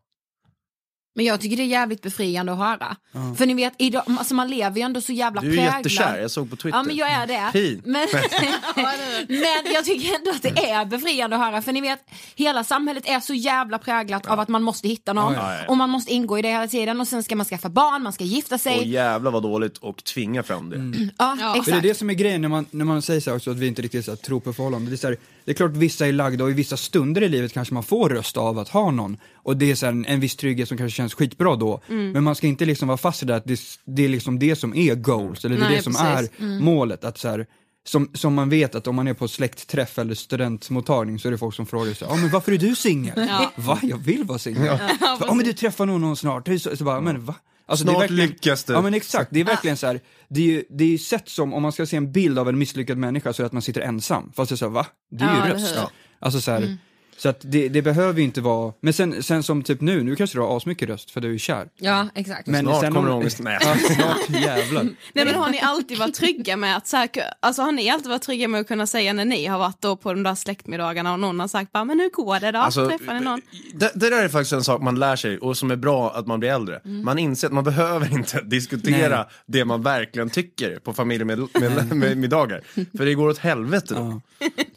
Men 1.19 1.25
jag 1.27 1.41
tycker 1.41 1.57
det 1.57 1.63
är 1.63 1.67
jävligt 1.67 2.03
befriande 2.03 2.53
att 2.53 2.59
höra. 2.59 2.97
För 3.37 3.47
ni 3.47 3.55
vet, 3.55 3.73
idag, 3.79 4.03
alltså 4.07 4.35
man 4.35 4.49
lever 4.49 4.77
ju 4.77 4.83
ändå 4.83 5.01
så 5.01 5.13
jävla 5.13 5.41
Du 5.41 5.47
är 5.49 5.53
präglad. 5.53 5.77
jättekär, 5.77 6.19
jag 6.19 6.31
såg 6.31 6.51
på 6.51 6.57
Twitter. 6.57 6.79
Ja 6.79 6.83
men 6.83 6.97
jag 6.97 7.11
är 7.11 7.27
det. 7.27 7.81
Men, 7.85 8.09
men 9.29 9.73
jag 9.75 9.85
tycker 9.85 10.15
ändå 10.17 10.31
att 10.31 10.43
det 10.43 10.71
är 10.71 10.85
befriande 10.85 11.37
att 11.37 11.43
höra 11.43 11.63
för 11.63 11.73
ni 11.73 11.81
vet 11.81 11.99
hela 12.35 12.65
samhället 12.65 13.09
är 13.09 13.21
så 13.21 13.35
jävla 13.35 13.79
präglat 13.79 14.27
av 14.27 14.41
att 14.41 14.49
man 14.49 14.63
måste 14.63 14.89
hitta 14.89 15.13
någon 15.13 15.33
Ja, 15.35 15.53
ja, 15.53 15.59
ja. 15.59 15.69
och 15.69 15.77
man 15.77 15.91
måste 15.91 16.13
ingå 16.13 16.39
i 16.39 16.43
det 16.43 16.49
hela 16.49 16.69
tiden 16.69 17.01
och 17.01 17.09
sen 17.09 17.23
ska 17.23 17.37
man 17.37 17.47
skaffa 17.47 17.69
barn, 17.69 18.03
man 18.03 18.13
ska 18.13 18.25
gifta 18.25 18.59
sig. 18.59 18.79
Och 18.79 18.85
jävla 18.85 19.31
vad 19.31 19.43
dåligt 19.43 19.79
och 19.79 20.05
tvinga 20.05 20.43
fram 20.43 20.71
det. 20.71 21.11
Ja, 21.19 21.37
För 21.37 21.45
det 21.45 21.59
är 21.59 21.61
exakt. 21.61 21.83
det 21.83 21.95
som 21.95 22.11
är 22.11 22.15
grejen 22.15 22.43
när 22.43 22.49
man, 22.49 22.67
när 22.71 22.85
man 22.85 23.03
säger 23.03 23.21
så 23.21 23.31
här 23.31 23.37
också 23.37 23.51
att 23.51 23.57
vi 23.57 23.67
inte 23.67 23.83
riktigt 23.83 24.05
så 24.05 24.11
här, 24.11 24.17
tror 24.17 24.41
på 24.41 24.53
förhållanden. 24.53 24.91
Det 24.91 24.95
är, 24.95 24.99
så 24.99 25.07
här, 25.09 25.17
det 25.49 25.53
är 25.53 25.55
klart 25.55 25.77
vissa 25.77 26.07
är 26.07 26.13
lagda 26.13 26.45
och 26.45 26.51
i 26.51 26.53
vissa 26.53 26.77
stunder 26.77 27.23
i 27.23 27.29
livet 27.29 27.53
kanske 27.53 27.75
man 27.75 27.83
får 27.83 28.09
röst 28.09 28.37
av 28.37 28.59
att 28.59 28.69
ha 28.69 28.91
någon. 28.91 29.17
Och 29.35 29.57
det 29.57 29.71
är 29.71 29.75
så 29.75 29.87
en, 29.87 30.05
en 30.05 30.21
viss 30.21 30.37
trygghet 30.37 30.69
som 30.69 30.79
kanske 30.79 30.97
känns 30.97 31.15
skitbra 31.15 31.57
då. 31.57 31.81
Men 31.87 32.25
man 32.25 32.35
ska 32.35 32.47
inte 32.47 32.65
liksom 32.65 32.89
vara 32.89 32.99
fast 32.99 33.23
i 33.23 33.27
det 33.27 33.37
att 33.37 33.45
det, 33.45 33.61
det 33.85 34.05
är 34.05 34.09
liksom 34.09 34.39
det 34.39 34.57
som 34.57 34.75
är 34.75 34.95
goals, 34.95 35.45
eller 35.45 35.57
det 35.57 35.65
är 35.65 35.69
Nej, 35.69 35.77
det 35.77 35.83
som 35.83 35.95
precis. 35.95 36.31
är 36.39 36.61
målet. 36.61 37.05
Att 37.05 37.19
så 37.19 37.29
här, 37.29 37.47
som, 37.87 38.11
som 38.15 38.35
man 38.35 38.49
vet 38.51 38.75
att 38.75 38.87
om 38.87 38.97
man 38.97 39.09
är 39.09 39.15
på 39.15 39.29
släktträff 39.29 39.99
eller 39.99 40.15
studentmottagning 40.15 41.19
så 41.19 41.29
är 41.29 41.33
det 41.33 41.39
folk 41.39 41.55
som 41.55 41.67
frågar 41.67 41.95
sig, 41.95 42.09
ja 42.11 42.17
men 42.17 42.31
varför 42.31 42.53
är 42.53 42.59
du 42.59 42.75
singel? 42.75 43.29
Va? 43.57 43.79
Jag 43.83 43.99
vill 43.99 44.25
vara 44.25 44.39
singel. 44.39 44.79
Ja 45.01 45.35
men 45.35 45.45
du 45.45 45.53
träffar 45.53 45.87
nog 45.87 46.01
någon 46.01 46.17
snart. 46.17 46.49
Så, 46.61 46.77
så 46.77 46.85
bara, 46.85 47.01
men 47.01 47.25
va? 47.25 47.35
Alltså, 47.69 47.85
det 47.87 47.91
är 47.91 47.93
Snart 47.93 48.03
verkligen- 48.03 48.29
lyckas 48.31 48.65
du. 48.65 48.73
Ja 48.73 48.81
men 48.83 48.95
exakt, 48.95 49.31
det 49.33 49.41
är 49.41 49.45
verkligen 49.45 49.77
så 49.77 49.87
här. 49.87 50.01
det 50.29 50.41
är 50.41 50.45
ju 50.45 50.65
det 50.71 50.85
är 50.85 50.89
ju 50.89 50.99
sett 50.99 51.29
som, 51.29 51.55
om 51.55 51.63
man 51.63 51.73
ska 51.73 51.87
se 51.87 51.97
en 51.97 52.13
bild 52.13 52.39
av 52.39 52.49
en 52.49 52.59
misslyckad 52.59 52.99
människa 52.99 53.33
så 53.33 53.43
är 53.43 53.45
det 53.45 53.47
att 53.47 53.53
man 53.53 53.63
sitter 53.63 53.81
ensam. 53.81 54.33
Fast 54.37 54.49
det 54.49 54.55
är 54.55 54.57
så 54.57 54.65
här, 54.65 54.73
va? 54.73 54.87
Det 55.11 55.25
är 55.25 55.29
Ja, 55.29 55.35
ju 55.35 55.41
eller 55.43 55.55
röst. 55.55 55.77
hur? 55.77 55.83
Alltså 56.21 56.41
så 56.41 56.51
här, 56.51 56.77
så 57.19 57.29
att 57.29 57.41
det, 57.41 57.69
det 57.69 57.83
behöver 57.83 58.19
ju 58.19 58.25
inte 58.25 58.41
vara, 58.41 58.73
men 58.81 58.93
sen, 58.93 59.23
sen 59.23 59.43
som 59.43 59.63
typ 59.63 59.81
nu, 59.81 60.03
nu 60.03 60.17
kanske 60.17 60.39
du 60.39 60.43
har 60.43 60.57
asmycket 60.57 60.89
röst 60.89 61.11
för 61.11 61.21
du 61.21 61.35
är 61.35 61.39
kär. 61.39 61.69
Ja 61.79 62.09
exakt. 62.15 62.47
Men 62.47 62.65
Snart 62.65 62.81
sen 62.81 62.95
kommer 62.95 63.11
om- 63.11 63.19
ångest. 63.19 63.41
Nej. 63.41 63.59
Ja, 63.61 63.77
snart 63.95 64.41
jävlar. 64.43 64.83
Nej 65.13 65.25
men 65.25 65.35
har 65.35 65.51
ni 65.51 65.61
alltid 65.61 65.99
varit 65.99 66.15
trygga 66.15 66.57
med 66.57 66.77
att 66.77 66.87
så 66.87 66.97
här, 66.97 67.09
alltså 67.41 67.63
har 67.63 67.73
ni 67.73 67.91
alltid 67.91 68.09
varit 68.09 68.23
trygga 68.23 68.49
med 68.49 68.61
att 68.61 68.69
kunna 68.69 68.87
säga 68.87 69.13
när 69.13 69.25
ni 69.25 69.47
har 69.47 69.59
varit 69.59 69.81
då 69.81 69.97
på 69.97 70.13
de 70.15 70.23
där 70.23 70.35
släktmiddagarna 70.35 71.13
och 71.13 71.21
någon 71.21 71.41
har 71.41 71.49
sagt 71.49 71.73
bara 71.73 71.85
men 71.85 72.01
hur 72.01 72.11
går 72.11 72.41
det 72.41 72.53
då? 72.53 72.59
Alltså, 72.59 72.89
Träffar 72.89 73.15
ni 73.15 73.21
någon? 73.21 73.43
Det, 73.75 73.93
det 73.95 74.11
där 74.11 74.25
är 74.25 74.29
faktiskt 74.29 74.53
en 74.53 74.65
sak 74.65 74.83
man 74.83 74.99
lär 74.99 75.17
sig 75.17 75.39
och 75.39 75.57
som 75.57 75.71
är 75.71 75.77
bra 75.77 76.11
att 76.11 76.27
man 76.27 76.41
blir 76.41 76.51
äldre. 76.51 76.81
Man 76.85 77.19
inser 77.19 77.47
att 77.47 77.53
man 77.55 77.65
behöver 77.65 78.13
inte 78.13 78.41
diskutera 78.45 79.17
Nej. 79.17 79.27
det 79.47 79.65
man 79.65 79.83
verkligen 79.83 80.31
tycker 80.31 80.79
på 80.79 80.93
familjemiddagar. 80.93 82.61
För 82.97 83.05
det 83.05 83.15
går 83.15 83.29
åt 83.29 83.39
helvete 83.39 83.95
då. 83.95 84.21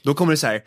Då 0.04 0.14
kommer 0.14 0.32
det 0.32 0.38
så 0.38 0.48
här. 0.48 0.62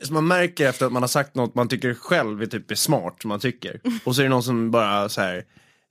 Så 0.00 0.12
man 0.12 0.26
märker 0.26 0.68
efter 0.68 0.86
att 0.86 0.92
man 0.92 1.02
har 1.02 1.08
sagt 1.08 1.34
något 1.34 1.54
man 1.54 1.68
tycker 1.68 1.94
själv 1.94 2.42
är 2.42 2.46
typ 2.46 2.70
är 2.70 2.74
smart, 2.74 3.24
man 3.24 3.40
tycker. 3.40 3.80
Och 4.04 4.16
så 4.16 4.22
är 4.22 4.24
det 4.24 4.30
någon 4.30 4.42
som 4.42 4.70
bara 4.70 5.08
så 5.08 5.20
här 5.20 5.44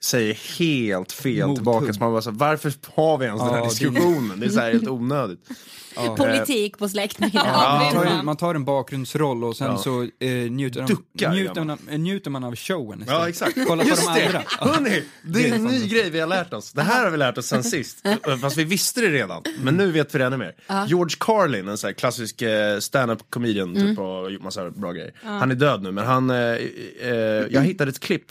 säger 0.03 0.33
helt 0.59 1.11
fel 1.11 1.39
Mothugg. 1.47 1.55
tillbaka. 1.55 1.93
Så 1.93 1.99
man 1.99 2.11
bara 2.11 2.21
så 2.21 2.29
här, 2.31 2.37
varför 2.37 2.73
har 2.95 3.17
vi 3.17 3.25
ens 3.25 3.41
den 3.41 3.49
här 3.49 3.57
Ja, 3.57 3.63
det- 3.63 3.69
diskussionen? 3.69 4.39
Det 4.39 4.45
är 4.45 4.49
så 4.49 4.59
här 4.59 4.71
helt 4.71 4.87
onödigt. 4.87 5.39
Politik 6.17 6.77
på 6.77 6.89
släktmiddag. 6.89 7.43
Man 7.45 7.93
tar, 7.93 8.05
en, 8.05 8.25
man 8.25 8.37
tar 8.37 8.55
en 8.55 8.65
bakgrundsroll 8.65 9.43
och 9.43 9.57
sen 9.57 9.67
Ja. 9.67 9.77
så 9.77 10.01
eh, 10.19 10.29
njuter, 10.51 10.81
de, 10.81 10.85
Duckar 10.87 11.31
njuter, 11.31 11.55
man. 11.55 11.67
man, 11.67 11.79
eh, 11.89 11.99
njuter 11.99 12.29
man 12.31 12.43
av 12.43 12.55
showen 12.55 13.01
istället. 13.01 13.21
Ja 13.21 13.29
exakt. 13.29 13.57
Kolla 13.67 13.83
på 13.83 13.89
Just 13.89 14.07
de 14.07 14.19
det. 14.19 14.43
andra. 14.59 14.89
Det 14.89 15.03
Det 15.23 15.49
är 15.49 15.55
en 15.55 15.63
ny 15.63 15.79
så. 15.79 15.87
grej 15.87 16.09
vi 16.09 16.19
har 16.19 16.27
lärt 16.27 16.53
oss. 16.53 16.71
Det 16.73 16.81
här 16.81 17.03
har 17.03 17.11
vi 17.11 17.17
lärt 17.17 17.37
oss 17.37 17.45
sen 17.47 17.63
sist. 17.73 18.03
Fast 18.41 18.57
vi 18.57 18.63
visste 18.63 19.01
det 19.01 19.07
redan. 19.09 19.43
Men 19.61 19.75
nu 19.75 19.91
vet 19.91 20.15
vi 20.15 20.19
det 20.19 20.25
ännu 20.25 20.37
mer. 20.37 20.55
George 20.87 21.15
Carlin, 21.19 21.67
en 21.67 21.77
sån 21.77 21.87
här 21.87 21.93
klassisk 21.93 22.41
eh, 22.41 22.79
stand-up 22.79 23.19
comedian 23.29 23.75
typ, 23.75 23.99
och 23.99 24.31
gjort 24.31 24.43
massa 24.43 24.69
bra 24.69 24.91
grejer. 24.91 25.13
Han 25.23 25.51
är 25.51 25.55
död 25.55 25.83
nu 25.83 25.91
men 25.91 26.05
han, 26.05 26.29
eh, 26.29 26.37
eh, 26.37 27.09
jag 27.49 27.61
hittade 27.61 27.89
ett 27.91 27.99
klipp 27.99 28.25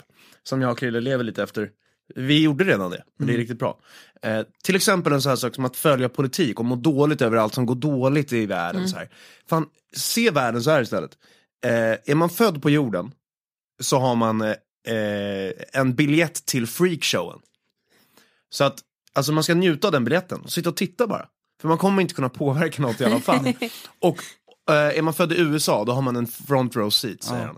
som 0.47 0.61
jag 0.61 0.71
och 0.71 0.77
Krille 0.77 1.01
lever 1.01 1.23
lite 1.23 1.43
efter. 1.43 1.69
Vi 2.15 2.43
gjorde 2.43 2.63
redan 2.63 2.91
det, 2.91 3.03
men 3.17 3.27
det 3.27 3.33
är 3.33 3.37
riktigt 3.37 3.59
bra. 3.59 3.79
Eh, 4.21 4.41
till 4.63 4.75
exempel 4.75 5.13
en 5.13 5.21
sån 5.21 5.29
här 5.29 5.35
sak 5.35 5.55
som 5.55 5.65
att 5.65 5.77
följa 5.77 6.09
politik 6.09 6.59
och 6.59 6.65
må 6.65 6.75
dåligt 6.75 7.21
över 7.21 7.37
allt 7.37 7.53
som 7.53 7.65
går 7.65 7.75
dåligt 7.75 8.33
i 8.33 8.45
världen. 8.45 8.89
Så 8.89 8.97
här. 8.97 9.09
Fan, 9.49 9.65
se 9.95 10.31
världen 10.31 10.63
så 10.63 10.71
här 10.71 10.81
istället. 10.81 11.17
Eh, 11.65 11.71
är 12.11 12.15
man 12.15 12.29
född 12.29 12.61
på 12.61 12.69
jorden 12.69 13.11
så 13.79 13.99
har 13.99 14.15
man 14.15 14.41
eh, 14.41 14.55
en 15.73 15.95
biljett 15.95 16.45
till 16.45 16.67
freakshowen. 16.67 17.39
Så 18.49 18.63
att 18.63 18.79
alltså 19.13 19.31
man 19.31 19.43
ska 19.43 19.53
njuta 19.53 19.87
av 19.87 19.91
den 19.91 20.03
biljetten 20.03 20.41
och 20.41 20.51
sitta 20.51 20.69
och 20.69 20.77
titta 20.77 21.07
bara. 21.07 21.27
För 21.61 21.67
man 21.67 21.77
kommer 21.77 22.01
inte 22.01 22.13
kunna 22.13 22.29
påverka 22.29 22.81
något 22.81 23.01
i 23.01 23.05
alla 23.05 23.19
fall. 23.19 23.53
och 23.99 24.17
eh, 24.69 24.75
är 24.97 25.01
man 25.01 25.13
född 25.13 25.31
i 25.33 25.39
USA 25.39 25.83
då 25.85 25.91
har 25.91 26.01
man 26.01 26.15
en 26.15 26.27
front 26.27 26.75
row 26.75 26.89
seat 26.89 27.23
säger 27.23 27.45
han. 27.45 27.55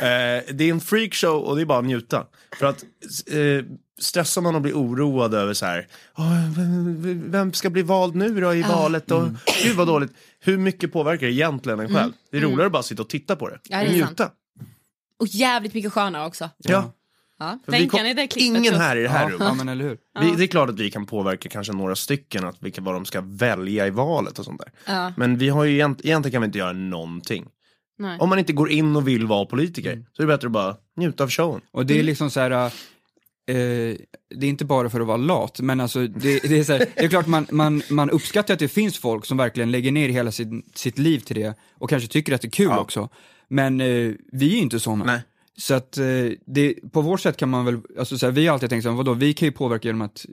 Eh, 0.00 0.44
det 0.54 0.64
är 0.64 0.70
en 0.70 0.80
freakshow 0.80 1.42
och 1.42 1.56
det 1.56 1.62
är 1.62 1.66
bara 1.66 1.78
att 1.78 1.84
njuta. 1.84 2.26
För 2.58 2.66
att 2.66 2.82
eh, 3.26 3.64
stressar 4.00 4.42
man 4.42 4.54
och 4.54 4.60
blir 4.62 4.72
oroad 4.74 5.34
över 5.34 5.54
så 5.54 5.66
här, 5.66 5.86
"Åh, 6.18 6.50
vem, 6.56 7.30
vem 7.30 7.52
ska 7.52 7.70
bli 7.70 7.82
vald 7.82 8.14
nu 8.14 8.40
då 8.40 8.54
i 8.54 8.62
valet 8.62 9.10
och 9.10 9.28
gud 9.64 9.76
vad 9.76 9.86
dåligt. 9.86 10.12
Hur 10.40 10.58
mycket 10.58 10.92
påverkar 10.92 11.26
det 11.26 11.32
egentligen 11.32 11.80
en 11.80 11.94
själv? 11.94 12.12
Det 12.30 12.36
är 12.36 12.40
roligare 12.40 12.66
att 12.66 12.72
bara 12.72 12.82
sitta 12.82 13.02
och 13.02 13.08
titta 13.08 13.36
på 13.36 13.48
det. 13.48 13.58
Ja, 13.62 13.78
det 13.78 13.86
och 13.86 13.92
njuta. 13.92 14.30
Och 15.20 15.26
jävligt 15.26 15.74
mycket 15.74 15.92
skönare 15.92 16.26
också. 16.26 16.50
Ja. 16.58 16.92
Ja. 17.38 17.58
Vi 17.66 17.72
Tänker 17.72 17.98
kom, 17.98 18.02
ni 18.06 18.14
det 18.14 18.26
klippet 18.26 18.56
ingen 18.58 18.74
här 18.74 18.96
i 18.96 19.02
det 19.02 19.08
här 19.08 19.22
Ja, 19.22 19.28
rummet. 19.28 19.48
ja 19.48 19.54
men 19.54 19.68
eller 19.68 19.84
hur. 19.84 19.98
Vi, 20.20 20.36
det 20.36 20.44
är 20.44 20.46
klart 20.46 20.68
att 20.68 20.78
vi 20.80 20.90
kan 20.90 21.06
påverka 21.06 21.48
kanske 21.48 21.72
några 21.72 21.96
stycken, 21.96 22.44
att 22.44 22.62
vilka, 22.62 22.80
vad 22.80 22.94
de 22.94 23.04
ska 23.04 23.20
välja 23.20 23.86
i 23.86 23.90
valet 23.90 24.38
och 24.38 24.44
sånt 24.44 24.60
där. 24.60 24.72
Ja. 24.94 25.12
Men 25.16 25.38
vi 25.38 25.48
har 25.48 25.64
ju 25.64 25.72
egent, 25.74 26.00
egentligen 26.04 26.32
kan 26.32 26.42
vi 26.42 26.46
inte 26.46 26.58
göra 26.58 26.72
någonting. 26.72 27.46
Nej. 27.98 28.18
Om 28.20 28.28
man 28.28 28.38
inte 28.38 28.52
går 28.52 28.70
in 28.70 28.96
och 28.96 29.08
vill 29.08 29.26
vara 29.26 29.46
politiker 29.46 30.04
så 30.12 30.22
är 30.22 30.26
det 30.26 30.32
bättre 30.32 30.46
att 30.46 30.52
bara 30.52 30.76
njuta 30.96 31.24
av 31.24 31.30
showen. 31.30 31.60
Och 31.72 31.86
det 31.86 31.98
är 31.98 32.02
liksom 32.02 32.30
så 32.30 32.40
här. 32.40 32.50
eh, 32.50 32.70
det 33.46 34.46
är 34.46 34.48
inte 34.48 34.64
bara 34.64 34.90
för 34.90 35.00
att 35.00 35.06
vara 35.06 35.16
lat, 35.16 35.60
men 35.60 35.80
alltså 35.80 36.06
det, 36.06 36.38
det 36.48 36.58
är 36.58 36.64
så 36.64 36.72
här, 36.72 36.78
det 36.96 37.04
är 37.04 37.08
klart 37.08 37.26
man, 37.26 37.46
man, 37.50 37.82
man 37.90 38.10
uppskattar 38.10 38.54
att 38.54 38.60
det 38.60 38.68
finns 38.68 38.98
folk 38.98 39.26
som 39.26 39.36
verkligen 39.36 39.70
lägger 39.70 39.92
ner 39.92 40.08
hela 40.08 40.32
sin, 40.32 40.62
sitt 40.74 40.98
liv 40.98 41.18
till 41.20 41.36
det 41.36 41.54
och 41.78 41.90
kanske 41.90 42.08
tycker 42.08 42.34
att 42.34 42.40
det 42.42 42.48
är 42.48 42.50
kul 42.50 42.66
Ja. 42.70 42.78
också. 42.80 43.08
Men 43.48 43.80
eh, 43.80 44.12
vi 44.32 44.46
är 44.50 44.54
ju 44.54 44.58
inte 44.58 44.80
sådana. 44.80 45.04
Nej. 45.04 45.20
Så 45.58 45.74
att 45.74 45.98
eh, 45.98 46.04
det, 46.46 46.74
på 46.92 47.00
vårt 47.00 47.20
sätt 47.20 47.36
kan 47.36 47.48
man 47.48 47.64
väl, 47.64 47.78
alltså 47.98 48.18
så 48.18 48.26
här, 48.26 48.32
vi 48.32 48.46
har 48.46 48.54
alltid 48.54 48.70
tänkt 48.70 48.82
så 48.82 48.88
här, 48.88 48.96
vadå, 48.96 49.14
vi 49.14 49.32
kan 49.32 49.46
ju 49.46 49.52
påverka 49.52 49.88
genom 49.88 50.02
att 50.02 50.26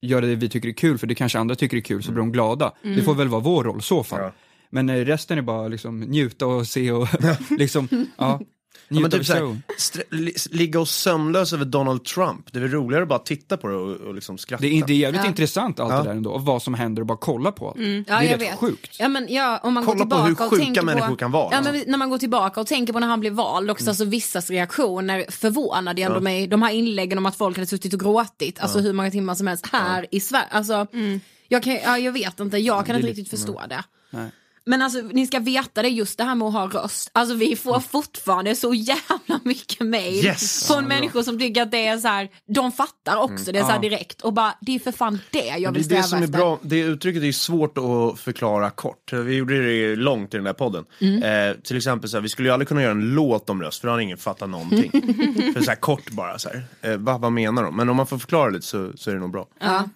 göra 0.00 0.26
det 0.26 0.34
vi 0.34 0.48
tycker 0.48 0.68
är 0.68 0.72
kul, 0.72 0.98
för 0.98 1.06
det 1.06 1.14
kanske 1.14 1.38
andra 1.38 1.54
tycker 1.54 1.76
är 1.76 1.80
kul, 1.80 2.02
så 2.02 2.12
blir 2.12 2.20
de 2.20 2.32
glada. 2.32 2.72
Det 2.82 3.02
får 3.02 3.14
väl 3.14 3.28
vara 3.28 3.40
vår 3.40 3.64
roll 3.64 3.78
i 3.78 3.82
så 3.82 4.02
fall. 4.02 4.20
Ja. 4.20 4.32
Men 4.70 4.88
eh, 4.88 4.94
resten 4.94 5.38
är 5.38 5.42
bara 5.42 5.68
liksom 5.68 6.00
njuta 6.00 6.46
och 6.46 6.66
se 6.66 6.92
och 6.92 7.08
liksom, 7.58 7.88
ja, 8.18 8.40
Ja, 8.88 9.00
men 9.00 9.10
typ 9.10 9.20
av 9.20 9.24
så 9.24 9.32
här, 9.32 9.40
showen. 9.40 9.62
stre- 9.78 10.02
li- 10.10 10.34
ligga 10.50 10.80
och 10.80 10.88
sömnlös 10.88 11.52
över 11.52 11.64
Donald 11.64 12.04
Trump. 12.04 12.52
Det 12.52 12.58
är 12.58 12.60
väl 12.62 12.70
roligare 12.70 13.02
att 13.02 13.08
bara 13.08 13.18
titta 13.18 13.56
på 13.56 13.68
det 13.68 13.74
och, 13.76 13.96
och 13.96 14.14
liksom 14.14 14.38
skratta. 14.38 14.62
Det 14.62 14.78
är, 14.78 14.86
det 14.86 14.92
är 14.92 14.96
jävligt 14.96 15.20
Ja. 15.22 15.28
intressant 15.28 15.80
allt 15.80 15.92
Ja. 15.92 15.98
det 15.98 16.04
där 16.04 16.10
ändå, 16.10 16.30
och 16.30 16.42
vad 16.44 16.62
som 16.62 16.74
händer 16.74 17.02
och 17.02 17.06
bara 17.06 17.18
kolla 17.18 17.52
på 17.52 17.68
allt. 17.68 17.78
Ja, 17.78 17.82
det 18.06 18.12
är 18.12 18.22
jag 18.22 18.32
rätt 18.34 18.40
vet. 18.40 18.58
sjukt. 18.58 18.96
Ja, 18.98 19.08
men 19.08 19.26
ja, 19.30 19.60
om 19.62 19.74
man 19.74 19.84
Kolla 19.84 19.94
går 19.98 20.04
på 20.04 20.08
tillbaka 20.10 20.24
hur 20.24 20.46
och 20.46 20.50
sjuka 20.50 20.64
tänker 20.64 20.82
människor 20.82 21.08
på, 21.08 21.16
kan 21.16 21.30
vara, 21.30 21.48
Ja, 21.52 21.60
men 21.62 21.82
när 21.86 21.98
man 21.98 22.10
går 22.10 22.18
tillbaka 22.18 22.60
och 22.60 22.66
tänker 22.66 22.92
på 22.92 23.00
när 23.00 23.06
han 23.06 23.20
blev 23.20 23.32
vald 23.32 23.70
också, 23.70 23.88
alltså 23.90 24.04
vissas 24.04 24.50
reaktioner 24.50 25.24
förvånade 25.30 26.02
ändå 26.02 26.16
Ja. 26.16 26.20
mig. 26.20 26.46
De 26.46 26.62
här 26.62 26.72
inläggen 26.72 27.18
om 27.18 27.26
att 27.26 27.36
folk 27.36 27.56
hade 27.56 27.66
suttit 27.66 27.94
och 27.94 28.00
gråtit, 28.00 28.60
alltså 28.60 28.78
hur 28.78 28.92
många 28.92 29.10
timmar 29.10 29.34
som 29.34 29.46
helst 29.46 29.66
här 29.72 30.06
i 30.10 30.20
Sverige. 30.20 30.46
Alltså, 30.50 30.86
jag, 31.48 31.62
kan, 31.62 31.74
ja, 31.74 31.98
jag 31.98 32.12
vet 32.12 32.40
inte, 32.40 32.58
jag 32.58 32.86
kan 32.86 32.96
inte 32.96 33.06
lite- 33.08 33.20
riktigt 33.20 33.40
förstå 33.40 33.62
det. 33.68 33.84
Nej. 34.10 34.30
Men 34.66 34.82
alltså 34.82 35.00
ni 35.00 35.26
ska 35.26 35.38
veta 35.38 35.82
det, 35.82 35.88
just 35.88 36.18
det 36.18 36.24
här 36.24 36.34
med 36.34 36.48
att 36.48 36.54
ha 36.54 36.66
röst. 36.66 37.10
Alltså 37.12 37.34
vi 37.34 37.56
får 37.56 37.80
fortfarande 37.80 38.54
så 38.54 38.74
jävla 38.74 39.40
mycket 39.44 39.86
mail 39.86 40.24
Yes! 40.24 40.66
från 40.66 40.84
människor 40.84 41.22
som 41.22 41.38
tycker 41.38 41.62
att 41.62 41.70
det 41.70 41.86
är 41.86 41.98
så 41.98 42.08
här, 42.08 42.28
de 42.54 42.72
fattar 42.72 43.16
också 43.16 43.52
det 43.52 43.58
är 43.58 43.62
så 43.62 43.68
här 43.68 43.74
Ja. 43.74 43.80
direkt 43.90 44.20
och 44.22 44.32
bara 44.32 44.54
det 44.60 44.74
är 44.74 44.78
för 44.78 44.92
fan 44.92 45.18
det 45.30 45.46
jag 45.58 45.72
vill 45.72 45.82
det 45.82 45.84
sträva 45.84 46.02
det 46.02 46.08
som 46.08 46.18
är 46.18 46.22
efter. 46.24 46.38
bra, 46.38 46.58
det 46.62 46.80
uttrycket 46.80 47.22
är 47.22 47.32
svårt 47.32 47.78
att 47.78 48.20
förklara 48.20 48.70
kort. 48.70 49.12
Vi 49.12 49.34
gjorde 49.34 49.66
det 49.66 49.96
långt 49.96 50.34
i 50.34 50.36
den 50.36 50.44
där 50.44 50.52
podden. 50.52 50.84
Eh, 51.00 51.56
till 51.62 51.76
exempel 51.76 52.10
så 52.10 52.16
här, 52.16 52.22
vi 52.22 52.28
skulle 52.28 52.48
ju 52.48 52.52
aldrig 52.52 52.68
kunna 52.68 52.82
göra 52.82 52.92
en 52.92 53.14
låt 53.14 53.50
om 53.50 53.62
röst 53.62 53.80
för 53.80 53.88
då 53.88 53.92
hade 53.92 54.02
ingen 54.02 54.18
fattat 54.18 54.48
någonting. 54.50 54.90
för 55.54 55.60
så 55.62 55.70
här 55.70 55.76
kort 55.80 56.10
bara 56.10 56.38
så 56.38 56.48
här. 56.48 56.64
Eh, 56.92 56.96
vad, 56.96 57.20
vad 57.20 57.32
menar 57.32 57.62
de? 57.62 57.76
Men 57.76 57.88
om 57.88 57.96
man 57.96 58.06
får 58.06 58.18
förklara 58.18 58.50
lite 58.50 58.66
så, 58.66 58.92
så 58.94 59.10
är 59.10 59.14
det 59.14 59.20
nog 59.20 59.30
bra. 59.32 59.46
Ja. 59.60 59.88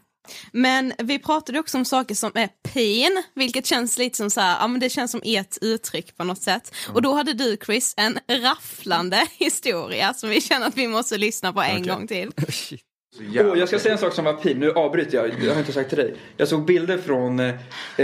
Men 0.52 0.92
vi 0.98 1.18
pratade 1.18 1.58
också 1.58 1.78
om 1.78 1.84
saker 1.84 2.14
som 2.14 2.32
är 2.34 2.48
pain, 2.72 3.22
vilket 3.34 3.66
känns 3.66 3.98
lite 3.98 4.16
som 4.16 4.30
så 4.30 4.40
här, 4.40 4.60
ja 4.60 4.68
men 4.68 4.80
det 4.80 4.90
känns 4.90 5.10
som 5.10 5.20
ert 5.24 5.56
uttryck 5.60 6.16
på 6.16 6.24
något 6.24 6.42
sätt. 6.42 6.74
Och 6.94 7.02
då 7.02 7.14
hade 7.14 7.32
du 7.32 7.56
Chris 7.66 7.94
en 7.96 8.18
rafflande 8.28 9.26
historia 9.38 10.14
som 10.14 10.28
vi 10.28 10.40
känner 10.40 10.66
att 10.66 10.76
vi 10.76 10.88
måste 10.88 11.18
lyssna 11.18 11.52
på 11.52 11.62
en 11.62 11.82
Okej. 11.82 11.94
gång 11.94 12.06
till. 12.06 12.32
Åh, 13.20 13.58
jag 13.58 13.68
ska 13.68 13.78
säga 13.78 13.92
en 13.92 13.98
sak 13.98 14.12
som 14.12 14.24
var 14.24 14.32
pin. 14.32 14.60
Nu 14.60 14.72
avbryter 14.72 15.16
jag. 15.18 15.44
Jag 15.44 15.52
har 15.52 15.58
inte 15.60 15.72
sagt 15.72 15.88
till 15.88 15.98
dig. 15.98 16.14
Jag 16.36 16.48
såg 16.48 16.64
bilder 16.64 16.98
från 16.98 17.40
eh, 17.40 17.54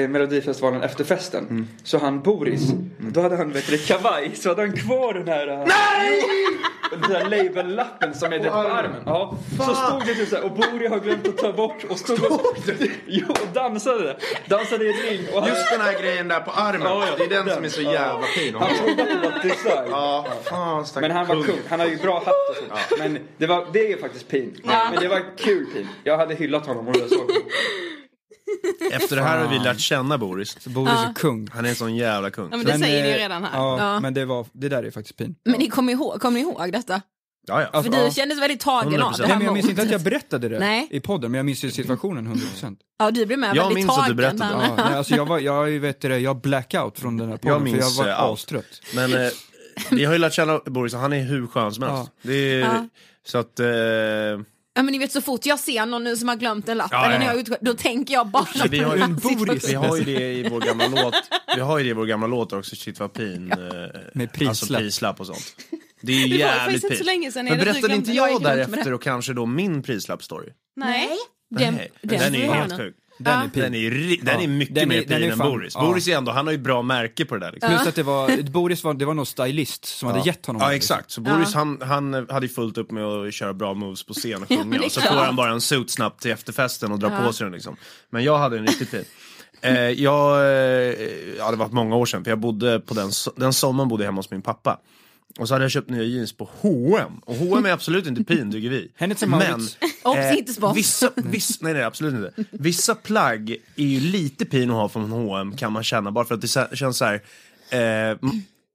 Melodifestivalen 0.09 0.83
efter 0.83 1.05
festen. 1.05 1.45
Mm. 1.51 1.69
Så 1.85 1.99
han 1.99 2.23
Boris, 2.23 2.63
då 2.99 3.21
hade 3.21 3.37
han 3.37 3.53
vet 3.53 3.67
du, 3.71 3.79
kavaj. 3.79 4.31
Så 4.35 4.49
hade 4.49 4.63
han 4.63 4.73
kvar 4.77 5.15
den 5.15 5.29
här... 5.29 5.49
eh, 5.49 5.65
Den 6.91 7.01
där 7.11 7.25
label-lappen 7.31 8.15
som 8.15 8.33
är 8.33 8.39
på 8.39 8.51
armen. 8.55 9.03
Ja. 9.07 9.37
Så 9.59 9.75
stod 9.75 10.01
det 10.07 10.15
typ 10.15 10.29
såhär, 10.29 10.45
och 10.45 10.51
Boris 10.51 10.91
har 10.91 11.01
glömt 11.01 11.29
att 11.29 11.37
ta 11.37 11.53
bort 11.53 11.85
och 11.89 11.99
stod 11.99 12.25
och, 12.25 12.57
jo, 13.07 13.27
och 13.29 13.49
dansade. 13.55 14.17
Dansade 14.47 14.85
i 14.85 14.93
ring. 14.93 15.27
Och 15.35 15.41
han, 15.41 15.49
Just 15.49 15.71
den 15.71 15.81
här 15.81 16.03
grejen 16.03 16.29
där 16.29 16.41
på 16.41 16.51
armen. 16.51 16.83
Ja, 16.85 17.05
ja, 17.07 17.15
det 17.19 17.25
är 17.25 17.29
den, 17.29 17.47
den. 17.47 17.55
som 17.55 17.65
är 17.65 17.69
så 17.69 17.81
jävla 17.83 18.23
fin. 18.27 18.55
han 18.55 18.69
trodde 18.77 19.03
att 19.03 19.09
det 19.09 19.29
var 19.29 19.43
design. 19.43 19.89
Ja, 19.91 20.27
fan 20.45 20.85
Men 21.01 21.11
han 21.11 21.27
var 21.27 21.35
kung. 21.43 21.59
Han 21.69 21.81
har 21.81 21.87
ju 21.87 21.97
bra 21.97 22.15
hatt 22.15 22.27
och 22.51 22.57
sånt. 22.57 22.99
Men 22.99 23.19
det, 23.37 23.47
var, 23.47 23.67
det 23.73 23.93
är 23.93 23.97
faktiskt 24.01 24.29
pin. 24.29 24.61
Men 24.65 25.02
det 25.03 25.09
var 25.09 25.37
kul 25.39 25.67
pin. 25.67 25.89
Jag 26.05 26.19
hade 26.19 26.35
hyllat 26.35 26.67
honom 26.67 26.89
om 26.89 26.95
jag 26.99 27.09
såg 27.09 27.19
honom. 27.19 27.43
Efter 28.93 29.17
det 29.17 29.23
här 29.23 29.39
har 29.45 29.49
vi 29.53 29.59
lärt 29.59 29.81
känna 29.81 30.19
Boris. 30.19 30.65
Boris 30.67 30.93
är 30.93 31.15
kung. 31.15 31.49
Han 31.53 31.65
är 31.65 31.69
en 31.69 31.75
sån 31.75 31.97
jävla 31.97 32.31
kung. 32.31 32.49
Ja, 32.51 32.57
men 32.57 32.67
det 32.67 32.79
säger 32.79 33.03
ni 33.03 33.09
ju 33.09 33.15
eh, 33.15 33.19
redan 33.19 33.45
här. 33.45 33.51
Ja, 33.59 33.79
Ja. 33.79 34.01
men 34.01 34.15
det, 34.15 34.25
var, 34.25 34.47
det 34.53 34.69
där 34.69 34.83
är 34.83 34.91
faktiskt 34.91 35.17
pin. 35.17 35.35
Men 35.45 35.59
ni 35.59 35.69
kommer 35.69 35.93
ihåg, 35.93 36.21
kommer 36.21 36.35
ni 36.35 36.41
ihåg 36.41 36.73
detta? 36.73 37.03
Ja, 37.47 37.61
ja. 37.61 37.67
Alltså, 37.73 37.93
För 37.93 37.99
du 37.99 38.05
ja. 38.05 38.11
kändes 38.13 38.41
väldigt 38.41 38.61
tagen 38.61 39.03
av 39.03 39.13
det 39.13 39.19
Nej, 39.19 39.29
här 39.29 39.37
men 39.37 39.45
jag 39.47 39.55
minns 39.55 39.69
inte 39.69 39.83
att 39.83 39.91
jag 39.91 40.01
berättade 40.03 40.49
det 40.49 40.59
Nej. 40.59 40.89
i 40.91 41.01
podden, 41.01 41.31
men 41.31 41.39
jag 41.39 41.47
minns 41.47 41.65
ju 41.65 41.71
situationen 41.71 42.35
100%. 42.35 42.77
Ja, 42.99 43.11
du 43.11 43.27
blev 43.27 43.39
med 43.39 43.57
Jag 43.57 43.63
väldigt 43.63 43.75
minns 43.75 43.91
att 43.91 43.97
du 43.97 44.03
tagen. 44.03 44.17
berättade. 44.17 44.55
där. 44.55 44.63
Ja, 44.77 44.85
nej, 44.89 44.97
alltså 44.99 45.15
jag 45.17 45.27
var, 45.27 45.39
jag 45.39 45.67
vet 45.67 46.01
det, 46.01 46.19
jag 46.19 46.41
blackout 46.41 46.99
från 46.99 47.17
den 47.17 47.29
här 47.29 47.37
podden, 47.37 47.53
Jag 47.53 47.63
minns 47.63 47.99
för 47.99 48.05
jag 48.07 48.13
eh, 48.15 48.21
var 48.23 48.29
allt. 48.29 48.39
astrött. 48.39 48.81
Men 48.95 49.13
eh, 49.15 49.29
vi 49.91 50.05
har 50.05 50.13
ju 50.13 50.19
lärt 50.19 50.33
känna 50.33 50.59
Boris 50.67 50.95
och 50.95 51.01
han 51.01 51.13
är 51.13 51.23
hur 51.23 51.47
skön 51.47 51.73
som 51.73 51.83
helst. 51.85 52.11
Det 52.23 52.35
är, 52.55 52.61
Ja. 52.61 52.89
Så 53.27 53.39
att... 53.39 53.61
Eh, 53.61 53.67
Ja 54.75 54.83
men 54.83 54.93
ni 54.93 54.99
vet 54.99 55.13
så 55.13 55.21
fort 55.21 55.47
jag 55.47 55.59
ser 55.61 55.87
någon 55.87 56.05
nu 56.05 56.17
som 56.17 56.29
har 56.29 56.37
glömt 56.37 56.69
en 56.69 56.77
lapp, 56.79 56.89
Ja, 56.93 57.05
eller 57.05 57.13
ja. 57.15 57.19
när 57.19 57.27
jag 57.27 57.37
utgår, 57.37 57.59
då 57.61 57.75
tänker 57.75 58.15
jag 58.15 58.27
bara 58.29 58.47
vi, 58.71 58.79
har 58.79 58.97
ju, 58.97 59.03
på 59.03 59.09
den 59.09 59.21
situationen. 59.21 59.59
vi 59.69 59.75
har 59.75 59.97
ju 59.97 60.05
det 60.05 60.33
i 60.33 60.49
vår 60.49 60.61
gamla 60.61 60.87
låt. 60.89 61.15
Vi 61.57 61.61
har 61.61 61.79
ju 61.79 61.85
det 61.85 61.91
i 61.91 61.93
vår 61.93 62.07
gamla 62.07 62.27
låt 62.27 62.53
också, 62.53 62.77
Shit 62.77 63.01
vad 63.01 63.13
pin. 63.13 63.53
eh, 63.53 63.59
Med 64.15 64.33
prislapp. 64.33 64.49
Alltså 64.49 64.75
prislapp 64.75 65.21
och 65.21 65.27
sånt. 65.27 65.57
Det 66.01 66.13
är 66.13 66.17
ju 66.17 66.23
Det 66.39 66.45
var 66.45 66.53
ju 66.53 66.59
jävligt 66.59 66.85
inte 66.85 66.97
så 66.97 67.05
pin. 67.05 67.07
länge 67.07 67.33
sedan 67.33 67.45
Men 67.45 67.59
berättade 67.59 67.95
inte 67.95 68.13
jag 68.13 68.31
jag 68.33 68.43
därefter 68.43 68.93
och 68.93 69.03
kanske 69.03 69.33
då 69.33 69.47
min 69.47 69.83
prislappstory? 69.83 70.49
Nej. 70.77 71.09
Den, 71.51 71.75
Nej, 71.75 71.93
den, 72.03 72.19
den 72.19 72.35
är 72.35 72.39
ju 72.39 72.45
helt 72.53 72.77
sjuk. 72.79 72.97
Den 73.25 73.41
är 73.43 73.49
pin. 73.49 73.63
Den 73.63 73.75
är, 73.75 73.91
den 74.25 74.35
Ja. 74.39 74.43
är 74.43 74.49
mycket 74.49 74.75
Den 74.75 74.83
är- 74.83 74.87
mer 74.97 75.03
pin 75.03 75.13
är 75.13 75.31
än 75.33 75.39
fan- 75.39 75.51
Boris. 75.53 75.73
ja. 75.75 75.81
Boris 75.81 76.09
är 76.09 76.17
ändå, 76.17 76.33
han 76.33 76.47
har 76.47 76.53
ju 76.53 76.59
bra 76.59 76.83
märke 76.83 77.25
på 77.25 77.35
det 77.35 77.41
där. 77.47 77.53
Liksom. 77.53 77.71
Plus 77.71 77.87
att 77.87 77.95
det 77.95 78.03
var, 78.03 78.43
Boris 78.51 78.85
var, 78.85 78.95
det 78.95 79.05
var 79.05 79.15
någon 79.15 79.27
stylist 79.27 79.85
som 79.85 80.09
hade 80.09 80.21
gett 80.27 80.47
honom 80.47 80.63
Ja 80.63 80.75
exakt, 80.75 81.11
så 81.11 81.21
Boris 81.21 81.55
han, 81.55 81.79
han 81.83 82.15
hade 82.31 82.47
ju 82.47 82.53
fullt 82.53 82.79
upp 82.79 82.91
med 82.91 83.05
att 83.05 83.35
köra 83.35 83.55
bra 83.55 83.75
moves 83.75 84.03
på 84.07 84.15
scen 84.15 84.43
och 84.43 84.49
sjunga 84.49 84.77
är 84.77 84.85
och 84.85 84.93
så 84.93 85.01
får 85.01 85.15
han 85.17 85.37
bara 85.37 85.51
en 85.51 85.61
suit 85.61 85.91
snabbt 85.91 86.23
till 86.23 86.31
efterfesten 86.31 86.93
och 86.93 86.99
drar 86.99 87.11
Ja. 87.11 87.27
på 87.27 87.33
sig 87.33 87.45
den 87.45 87.53
liksom. 87.53 87.77
Men 88.11 88.25
jag 88.25 88.39
hade 88.39 88.59
en 88.59 88.67
riktigt 88.67 88.89
fin. 88.89 89.05
Eh, 89.61 89.75
jag, 89.91 90.41
eh, 90.41 90.99
ja 91.39 91.51
det 91.51 91.57
var 91.57 91.69
många 91.69 91.97
år 91.97 92.07
sedan 92.07 92.25
för 92.25 92.31
jag 92.31 92.39
bodde 92.39 92.81
på 92.81 92.95
den, 92.95 93.11
den 93.37 93.53
sommaren 93.53 93.89
bodde 93.89 94.03
jag 94.03 94.09
hemma 94.09 94.19
hos 94.19 94.31
min 94.31 94.43
pappa. 94.43 94.79
Och 95.39 95.49
så 95.49 95.55
hade 95.55 95.65
jag 95.65 95.71
köpt 95.73 95.91
nya 95.91 96.03
jeans 96.03 96.33
på 96.33 96.49
H&M 96.61 97.13
och 97.25 97.35
H&M 97.37 97.67
är 97.67 97.71
absolut 97.71 98.07
inte 98.07 98.25
pin 98.25 98.53
tycker 98.53 98.69
vi. 98.69 98.93
Hennes 98.97 99.23
och 99.23 99.29
Men 99.29 99.61
spons. 100.47 100.77
vissa, 100.77 101.11
vissa, 101.17 101.57
nej 101.61 101.73
nej 101.75 101.83
absolut 101.83 102.15
inte. 102.15 102.45
Vissa 102.51 102.95
plagg 102.95 103.51
är 103.77 103.85
ju 103.85 104.01
lite 104.01 104.45
pin 104.45 104.71
att 104.71 104.77
ha 104.77 104.89
från 104.89 105.11
H&M 105.11 105.57
kan 105.57 105.73
man 105.73 105.85
känna 105.85 106.11
bara 106.13 106.25
för 106.25 106.35
att 106.35 106.41
det 106.41 106.77
känns 106.77 106.97
så 106.99 107.05
här. 107.05 107.23
Eh, 107.71 108.19